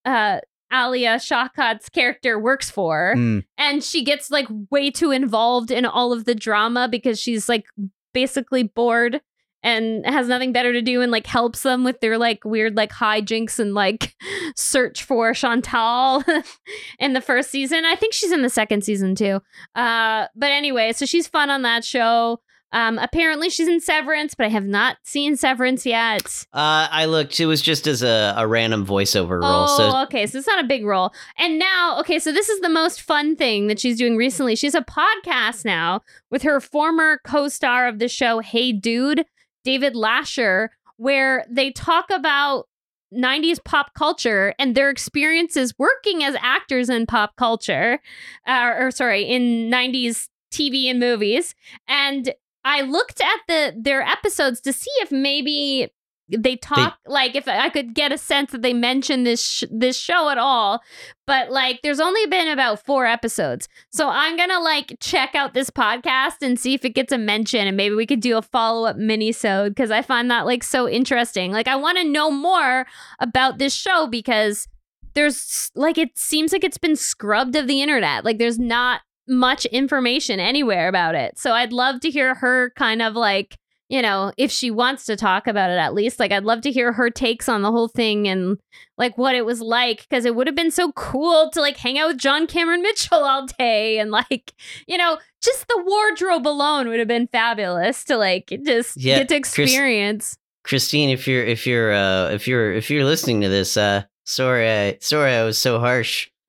[0.04, 0.40] uh,
[0.72, 3.14] Alia Shawkat's character works for.
[3.16, 3.44] Mm.
[3.58, 7.66] And she gets like way too involved in all of the drama because she's like
[8.14, 9.20] basically bored
[9.62, 12.90] and has nothing better to do and like helps them with their like weird like
[12.92, 14.14] hijinks and like
[14.56, 16.24] search for Chantal
[16.98, 17.84] in the first season.
[17.84, 19.40] I think she's in the second season too.
[19.74, 22.40] Uh but anyway, so she's fun on that show.
[22.72, 26.46] Um apparently she's in Severance, but I have not seen Severance yet.
[26.54, 27.38] Uh, I looked.
[27.38, 29.66] It was just as a, a random voiceover role.
[29.68, 30.26] Oh, So okay.
[30.26, 31.12] So it's not a big role.
[31.36, 34.56] And now, okay, so this is the most fun thing that she's doing recently.
[34.56, 39.26] She's a podcast now with her former co star of the show, Hey Dude,
[39.64, 42.68] David Lascher, where they talk about
[43.14, 48.00] 90s pop culture and their experiences working as actors in pop culture,
[48.46, 51.54] uh, or sorry, in 90s TV and movies.
[51.88, 52.32] And
[52.64, 55.90] I looked at the their episodes to see if maybe
[56.36, 59.98] they talk like if I could get a sense that they mention this sh- this
[59.98, 60.80] show at all,
[61.26, 65.70] but like there's only been about four episodes, so I'm gonna like check out this
[65.70, 68.88] podcast and see if it gets a mention, and maybe we could do a follow
[68.88, 71.52] up minisode because I find that like so interesting.
[71.52, 72.86] Like I want to know more
[73.18, 74.68] about this show because
[75.14, 78.24] there's like it seems like it's been scrubbed of the internet.
[78.24, 83.02] Like there's not much information anywhere about it, so I'd love to hear her kind
[83.02, 83.56] of like
[83.92, 86.72] you know, if she wants to talk about it at least, like I'd love to
[86.72, 88.56] hear her takes on the whole thing and
[88.96, 91.98] like what it was like because it would have been so cool to like hang
[91.98, 94.54] out with John Cameron Mitchell all day and like,
[94.88, 99.28] you know, just the wardrobe alone would have been fabulous to like just Yeah, get
[99.28, 100.38] to Chris- experience.
[100.64, 104.70] Christine, if you're if you're uh, if you're if you're listening to this, uh, sorry,
[104.70, 106.30] I, sorry, I was so harsh.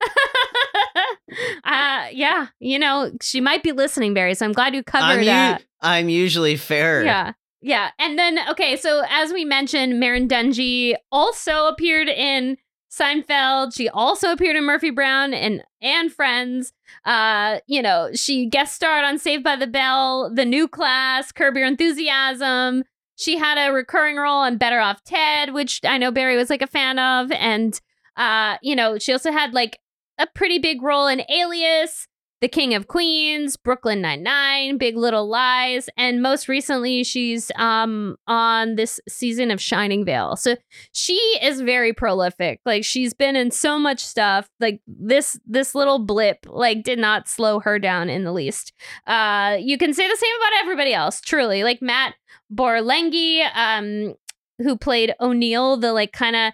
[1.64, 5.18] uh yeah, you know, she might be listening, Barry, so I'm glad you covered I'm,
[5.20, 5.64] u- that.
[5.84, 7.04] I'm usually fair.
[7.04, 7.32] Yeah.
[7.60, 7.90] Yeah.
[7.98, 12.56] And then, okay, so as we mentioned, Merrin Dungey also appeared in
[12.90, 13.74] Seinfeld.
[13.74, 16.72] She also appeared in Murphy Brown and and Friends.
[17.04, 21.56] Uh, you know, she guest starred on Saved by the Bell, The New Class, Curb
[21.56, 22.84] Your Enthusiasm.
[23.16, 26.62] She had a recurring role on Better Off Ted, which I know Barry was like
[26.62, 27.30] a fan of.
[27.32, 27.80] And
[28.16, 29.78] uh, you know, she also had like
[30.18, 32.06] a pretty big role in Alias,
[32.44, 38.74] The King of Queens, Brooklyn Nine-Nine, Big Little Lies, and most recently she's um on
[38.74, 40.36] this season of Shining Vale.
[40.36, 40.56] So
[40.92, 42.60] she is very prolific.
[42.66, 44.50] Like she's been in so much stuff.
[44.60, 48.74] Like this this little blip like did not slow her down in the least.
[49.06, 51.64] Uh you can say the same about everybody else, truly.
[51.64, 52.14] Like Matt
[52.54, 54.16] Borlenghi, um
[54.58, 56.52] who played O'Neill, the like kind of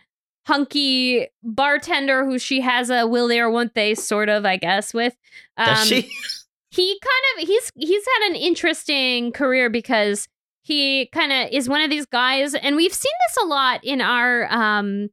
[0.51, 4.93] hunky bartender who she has a will they or won't they sort of, I guess,
[4.93, 5.17] with.
[5.57, 6.11] Um, Does she?
[6.71, 10.29] he kind of he's he's had an interesting career because
[10.63, 14.01] he kind of is one of these guys and we've seen this a lot in
[14.01, 15.09] our um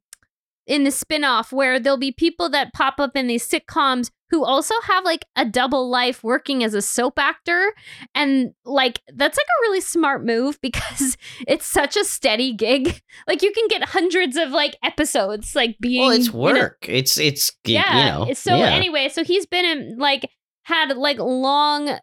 [0.68, 4.74] in the spin-off where there'll be people that pop up in these sitcoms who also
[4.84, 7.72] have like a double life working as a soap actor
[8.14, 11.16] and like that's like a really smart move because
[11.46, 16.02] it's such a steady gig like you can get hundreds of like episodes like being
[16.02, 16.86] Well, it's work.
[16.86, 18.18] it's it's yeah.
[18.20, 18.34] You know.
[18.34, 18.66] so yeah.
[18.66, 20.30] anyway, so he's been in like
[20.64, 21.98] had like long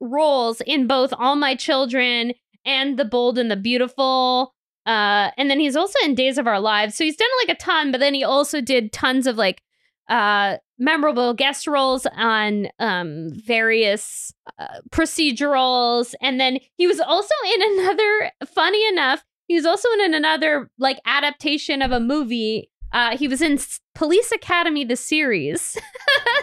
[0.00, 2.32] roles in both All My Children
[2.64, 4.54] and The Bold and the Beautiful.
[4.88, 6.94] Uh, and then he's also in Days of Our Lives.
[6.94, 9.62] So he's done like a ton, but then he also did tons of like
[10.08, 17.78] uh memorable guest roles on um various uh, procedurals and then he was also in
[17.78, 22.70] another funny enough he was also in another like adaptation of a movie.
[22.92, 23.58] Uh he was in
[23.94, 25.76] police academy the series.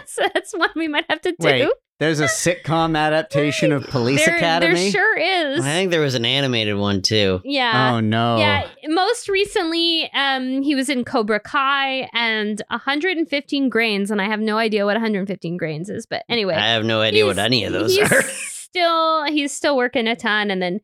[0.08, 1.36] So that's one we might have to do.
[1.40, 1.68] Wait,
[1.98, 4.74] there's a sitcom adaptation of Police there, Academy.
[4.74, 7.40] there sure is I think there was an animated one too.
[7.44, 8.38] yeah oh no.
[8.38, 14.40] Yeah, most recently, um, he was in Cobra Kai and 115 grains, and I have
[14.40, 17.72] no idea what 115 grains is, but anyway, I have no idea what any of
[17.72, 18.22] those he's are.
[18.66, 20.80] Still, he's still working a ton, and then,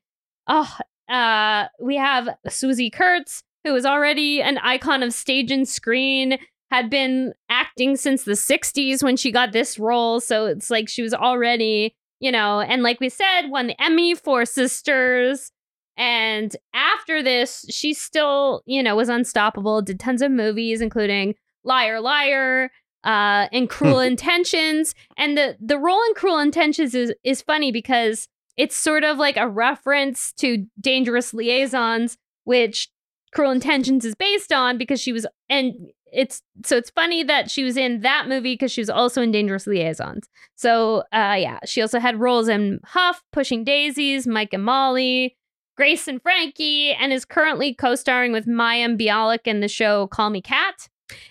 [0.47, 0.77] oh,
[1.11, 6.39] uh, we have Swoosie Kurtz, who is already an icon of stage and screen.
[6.73, 11.03] Had been acting since the 60s when she got this role, so it's like she
[11.03, 15.53] was already, you know, and like we said, won the Emmy for Sisters.
[15.99, 22.01] And after this, she still, you know, was unstoppable, did tons of movies, including Liar
[22.01, 22.71] Liar,
[23.05, 24.95] uh, and Cruel Intentions.
[25.19, 29.37] And the the role in Cruel Intentions is is funny because it's sort of like
[29.37, 32.89] a reference to Dangerous Liaisons, which
[33.35, 35.75] Cruel Intentions is based on because she was and
[36.13, 39.33] it's so it's funny that she was in that movie because she was also in
[39.33, 40.29] Dangerous Liaisons.
[40.55, 45.37] So uh yeah, she also had roles in Huff, Pushing Daisies, Mike and Molly,
[45.77, 50.43] Grace and Frankie, and is currently co-starring with Mayim Bialik in the show Call Me
[50.43, 50.89] Cat.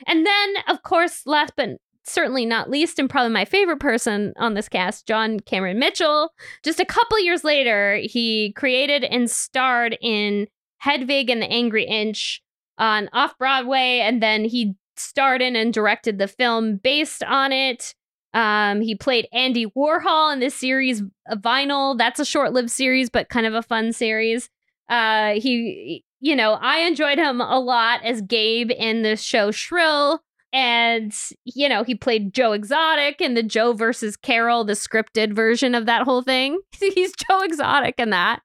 [0.08, 1.70] And then, of course, last but
[2.04, 6.32] certainly not least, and probably my favorite person on this cast, John Cameron Mitchell.
[6.64, 10.48] Just a couple years later, he created and starred in
[10.80, 12.42] Hedwig and the Angry Inch
[12.78, 17.94] on off Broadway, and then he starred in and directed the film based on it.
[18.34, 21.98] Um, he played Andy Warhol in this series, Vinyl.
[21.98, 24.50] That's a short-lived series, but kind of a fun series.
[24.90, 30.22] Uh, he, you know, I enjoyed him a lot as Gabe in the show Shrill.
[30.54, 31.14] And,
[31.46, 35.86] you know, he played Joe Exotic in the Joe versus Carol, the scripted version of
[35.86, 36.60] that whole thing.
[36.80, 38.42] He's Joe Exotic in that.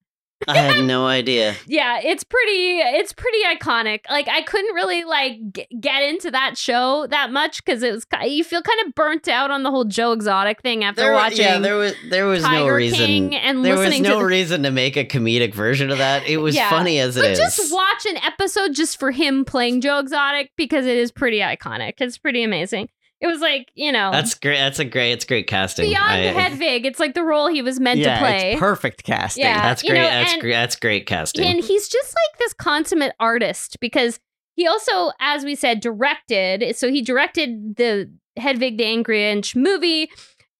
[0.49, 1.55] I had no idea.
[1.67, 4.01] Yeah, it's pretty it's pretty iconic.
[4.09, 8.07] Like I couldn't really like g- get into that show that much cuz it was
[8.25, 11.39] you feel kind of burnt out on the whole Joe Exotic thing after There, watching
[11.41, 12.99] yeah, there was there was no reason.
[13.07, 16.27] King and there was no to the- reason to make a comedic version of that.
[16.27, 16.71] It was Yeah.
[16.71, 17.39] funny as it but is.
[17.39, 21.95] just watch an episode just for him playing Joe Exotic because it is pretty iconic.
[21.99, 22.89] It's pretty amazing.
[23.21, 24.59] It was like, you know, That's great.
[24.59, 25.13] That's a great.
[25.13, 25.89] It's great casting.
[25.89, 26.85] beyond I- Hedwig.
[26.85, 28.53] It's like the role he was meant yeah, to play.
[28.53, 29.45] it's perfect casting.
[29.45, 29.63] Yeah.
[29.63, 30.03] That's you great.
[30.03, 30.53] know, that's great.
[30.53, 31.47] That's great casting.
[31.47, 34.21] And he's just like this consummate artist because
[34.55, 36.77] he also, as we said, directed.
[36.77, 40.11] So he directed the Hedwig the Angry Inch movie,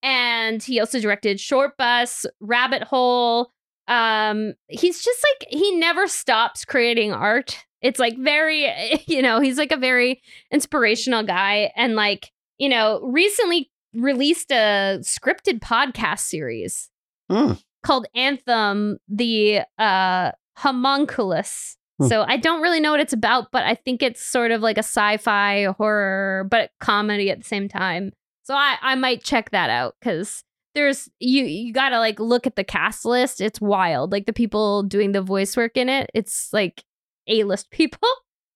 [0.03, 3.53] and he also directed Shortbus, Rabbit Hole.
[3.89, 7.65] Um, he's just like he never stops creating art.
[7.83, 8.71] It's like very,
[9.07, 14.99] you know, he's like a very inspirational guy, and like you know, recently released a
[15.03, 16.91] scripted podcast series
[17.31, 17.53] Hmm.
[17.83, 21.77] called Anthem, the uh homunculus.
[21.99, 22.09] Hmm.
[22.09, 24.77] So I don't really know what it's about, but I think it's sort of like
[24.77, 28.13] a sci-fi horror, but comedy at the same time.
[28.43, 30.43] So I, I might check that out because
[30.75, 33.41] there's you you gotta like look at the cast list.
[33.41, 34.13] It's wild.
[34.13, 36.85] Like the people doing the voice work in it, it's like
[37.29, 38.09] A-list people.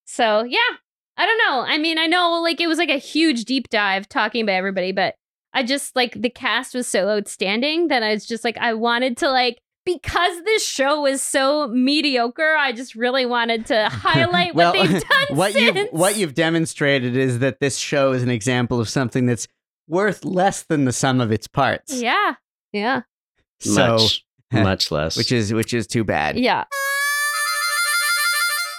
[0.05, 0.59] So yeah.
[1.21, 1.61] I don't know.
[1.61, 4.91] I mean, I know like it was like a huge deep dive talking about everybody,
[4.91, 5.17] but
[5.53, 9.19] I just like the cast was so outstanding that I was just like I wanted
[9.19, 14.73] to like because this show was so mediocre, I just really wanted to highlight well,
[14.73, 15.77] what they've done what since.
[15.77, 19.47] you what you've demonstrated is that this show is an example of something that's
[19.89, 22.01] worth less than the sum of its parts.
[22.01, 22.37] Yeah.
[22.73, 23.03] Yeah.
[23.59, 25.19] So, much, much less.
[25.19, 26.39] which is which is too bad.
[26.39, 26.65] Yeah.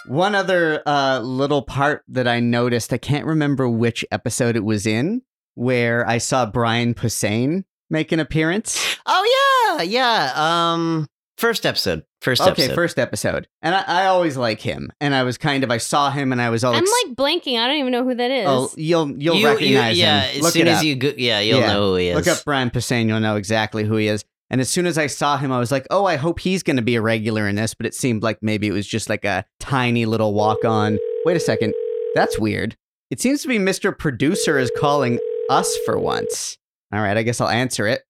[0.07, 4.85] One other uh, little part that I noticed, I can't remember which episode it was
[4.87, 5.21] in,
[5.55, 8.97] where I saw Brian Posehn make an appearance.
[9.05, 10.31] oh yeah, yeah.
[10.73, 11.07] Um,
[11.37, 12.03] first episode.
[12.21, 12.51] First episode.
[12.53, 12.75] Okay, episode.
[12.75, 13.47] first episode.
[13.63, 14.91] And I, I always like him.
[15.01, 17.15] And I was kind of, I saw him and I was all I'm ex- like
[17.15, 17.59] blanking.
[17.59, 18.45] I don't even know who that is.
[18.47, 20.37] Oh, you'll you'll You- you- recognize yeah, him.
[20.37, 20.83] as Look soon as up.
[20.83, 21.73] you go, yeah, you'll Yeah.
[21.73, 22.15] know who he is.
[22.15, 24.23] Look up Brian Posehn, you'll know exactly who he is.
[24.51, 26.75] And as soon as I saw him, I was like, oh, I hope he's going
[26.75, 27.73] to be a regular in this.
[27.73, 30.99] But it seemed like maybe it was just like a tiny little walk on.
[31.25, 31.73] Wait a second.
[32.15, 32.75] That's weird.
[33.09, 33.97] It seems to be Mr.
[33.97, 35.19] Producer is calling
[35.49, 36.57] us for once.
[36.93, 38.01] All right, I guess I'll answer it.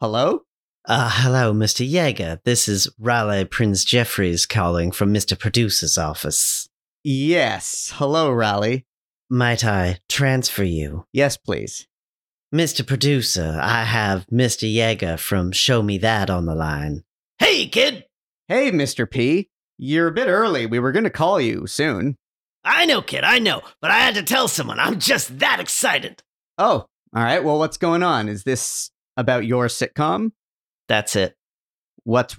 [0.00, 0.40] Hello?
[0.86, 1.88] Uh, hello, Mr.
[1.88, 2.42] Yeager.
[2.44, 5.38] This is Raleigh Prince Jeffries calling from Mr.
[5.38, 6.68] Producer's office.
[7.04, 7.92] Yes.
[7.96, 8.86] Hello, Raleigh.
[9.28, 11.04] Might I transfer you?
[11.12, 11.86] Yes, please.
[12.52, 12.86] Mr.
[12.86, 14.70] Producer, I have Mr.
[14.70, 17.02] Yeager from Show Me That on the line.
[17.38, 18.04] Hey, kid!
[18.46, 19.10] Hey, Mr.
[19.10, 19.48] P.
[19.78, 20.66] You're a bit early.
[20.66, 22.18] We were going to call you soon.
[22.62, 24.78] I know, kid, I know, but I had to tell someone.
[24.78, 26.22] I'm just that excited.
[26.58, 27.42] Oh, all right.
[27.42, 28.28] Well, what's going on?
[28.28, 30.32] Is this about your sitcom?
[30.88, 31.34] That's it.
[32.04, 32.36] What's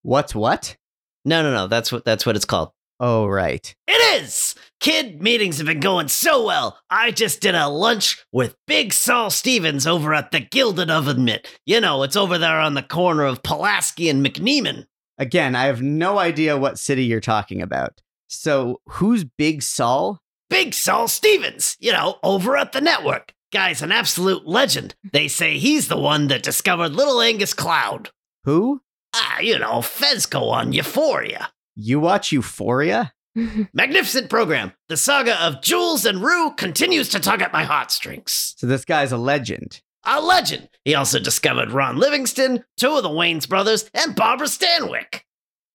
[0.00, 0.78] what's what?
[1.26, 1.66] No, no, no.
[1.66, 2.70] That's what that's what it's called.
[2.98, 3.74] Oh, right.
[3.86, 4.54] It is!
[4.80, 6.78] Kid, meetings have been going so well.
[6.88, 11.46] I just did a lunch with Big Saul Stevens over at the Gilded Oven Mitt.
[11.66, 14.86] You know, it's over there on the corner of Pulaski and McNeeman.
[15.18, 18.00] Again, I have no idea what city you're talking about.
[18.26, 20.18] So, who's Big Saul?
[20.48, 23.34] Big Saul Stevens, you know, over at the network.
[23.52, 24.94] Guy's an absolute legend.
[25.12, 28.08] They say he's the one that discovered Little Angus Cloud.
[28.44, 28.80] Who?
[29.12, 31.50] Ah, you know, Fezco on Euphoria.
[31.76, 33.12] You watch Euphoria?
[33.72, 34.72] Magnificent program.
[34.88, 38.54] The saga of Jules and Rue continues to tug at my heartstrings.
[38.58, 39.80] So this guy's a legend.
[40.04, 40.68] A legend.
[40.84, 45.20] He also discovered Ron Livingston, two of the Wayans brothers, and Barbara Stanwyck.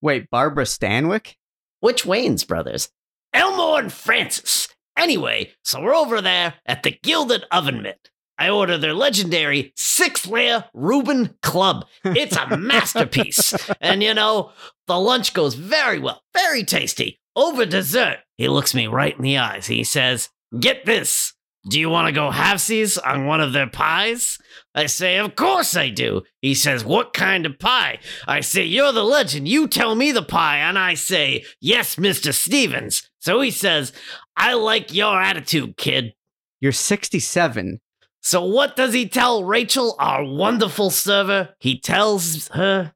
[0.02, 1.36] Wait, Barbara Stanwyck?
[1.80, 2.90] Which Wayans brothers?
[3.34, 4.68] Elmore and Francis.
[4.98, 8.10] Anyway, so we're over there at the Gilded Oven Mitt.
[8.38, 11.86] I order their legendary six layer Reuben Club.
[12.04, 13.54] It's a masterpiece.
[13.80, 14.52] and you know,
[14.88, 17.20] the lunch goes very well, very tasty.
[17.36, 19.68] Over dessert, he looks me right in the eyes.
[19.68, 21.34] He says, Get this.
[21.68, 24.38] Do you want to go halfsies on one of their pies?
[24.76, 26.22] I say, Of course I do.
[26.42, 28.00] He says, What kind of pie?
[28.28, 29.48] I say, You're the legend.
[29.48, 30.60] You tell me the pie.
[30.60, 32.34] And I say, Yes, Mr.
[32.34, 33.10] Stevens.
[33.20, 33.92] So he says,
[34.38, 36.14] I like your attitude, kid.
[36.62, 37.80] You're 67.
[38.22, 41.56] So what does he tell Rachel, our wonderful server?
[41.60, 42.94] He tells her,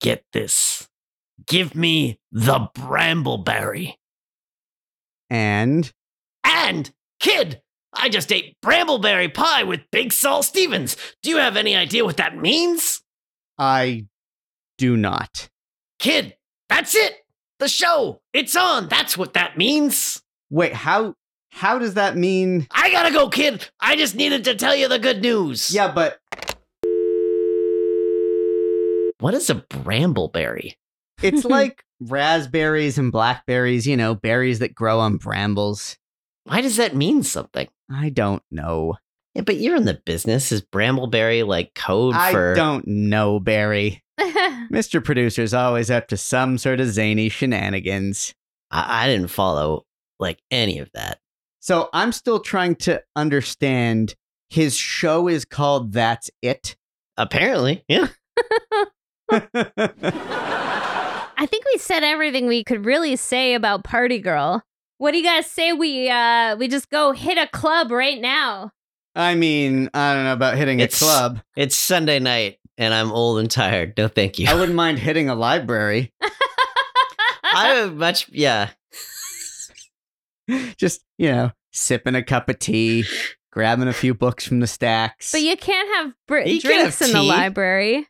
[0.00, 0.88] Get this.
[1.46, 3.94] Give me the brambleberry.
[5.30, 5.90] And
[6.44, 7.62] And, kid,
[7.92, 10.96] I just ate brambleberry pie with Big Saul Stevens.
[11.22, 13.02] Do you have any idea what that means?
[13.58, 14.06] I
[14.78, 15.48] do not.
[15.98, 16.36] Kid,
[16.68, 17.14] that's it.
[17.58, 18.20] The show.
[18.32, 18.88] It's on.
[18.88, 20.22] That's what that means.
[20.50, 21.14] Wait, how
[21.52, 22.66] how does that mean?
[22.70, 23.68] I gotta go, kid.
[23.78, 25.72] I just needed to tell you the good news.
[25.72, 26.18] Yeah, but
[29.20, 30.74] What is a brambleberry?
[31.22, 35.96] It's like raspberries and blackberries, you know, berries that grow on brambles.
[36.44, 37.68] Why does that mean something?
[37.90, 38.96] I don't know.
[39.34, 40.52] Yeah, but you're in the business.
[40.52, 42.54] Is brambleberry like code for I for?
[42.54, 44.02] don't know, Barry.
[44.20, 45.02] Mr.
[45.02, 48.34] Producer's always up to some sort of zany shenanigans.
[48.70, 49.84] I, I didn't follow
[50.18, 51.18] like any of that.
[51.60, 54.14] So I'm still trying to understand.
[54.50, 56.76] His show is called That's It.
[57.16, 58.08] Apparently, yeah.
[61.42, 64.62] I think we said everything we could really say about Party Girl.
[64.98, 68.70] What do you guys say we uh we just go hit a club right now?
[69.16, 71.40] I mean, I don't know about hitting a club.
[71.56, 73.94] It's Sunday night, and I'm old and tired.
[73.98, 74.46] No, thank you.
[74.48, 76.12] I wouldn't mind hitting a library.
[77.42, 78.70] I would much, yeah.
[80.76, 83.04] Just, you know, sipping a cup of tea,
[83.50, 85.32] grabbing a few books from the stacks.
[85.32, 88.06] but you can't have br- You can't drinks have in the library.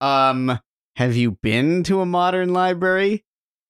[0.00, 0.60] Um,
[0.96, 3.24] have you been to a modern library?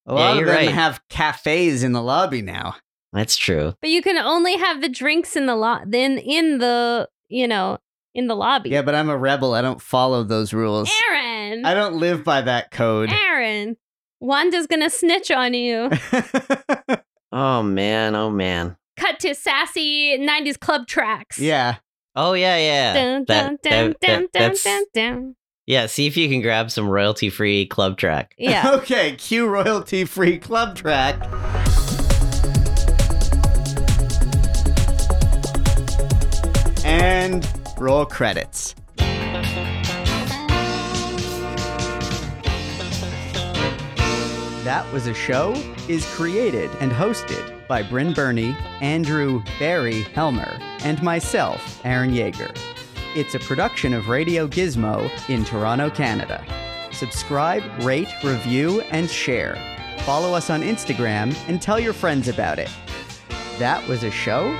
[0.06, 0.70] A Yeah, lot of you're them right.
[0.70, 2.76] have cafes in the lobby now.
[3.12, 3.74] That's true.
[3.80, 7.78] But you can only have the drinks in the lo- then in the you know
[8.14, 8.70] in the lobby.
[8.70, 9.54] Yeah, but I'm a rebel.
[9.54, 10.90] I don't follow those rules.
[11.10, 13.10] Aaron, I don't live by that code.
[13.12, 13.76] Aaron,
[14.20, 15.90] Wanda's gonna snitch on you.
[17.32, 18.76] Oh man, oh man.
[18.96, 21.38] Cut to sassy '90s club tracks.
[21.38, 21.76] yeah.
[22.14, 22.94] Oh yeah, yeah.
[22.94, 25.36] Dun, dun, that- dun, that- dun, dun, that's- dun, dun.
[25.66, 28.34] Yeah, see if you can grab some royalty-free club track.
[28.38, 28.70] Yeah.
[28.76, 31.16] Okay, cue royalty free club track.
[36.84, 37.46] And
[37.78, 38.74] Roll credits.
[44.64, 45.52] That Was a Show
[45.88, 52.56] is created and hosted by Bryn Burney, Andrew Barry Helmer, and myself, Aaron Yeager.
[53.16, 56.44] It's a production of Radio Gizmo in Toronto, Canada.
[56.92, 59.56] Subscribe, rate, review, and share.
[60.00, 62.68] Follow us on Instagram and tell your friends about it.
[63.58, 64.50] That was a show?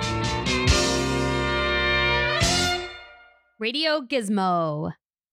[3.59, 4.95] Radio Gizmo.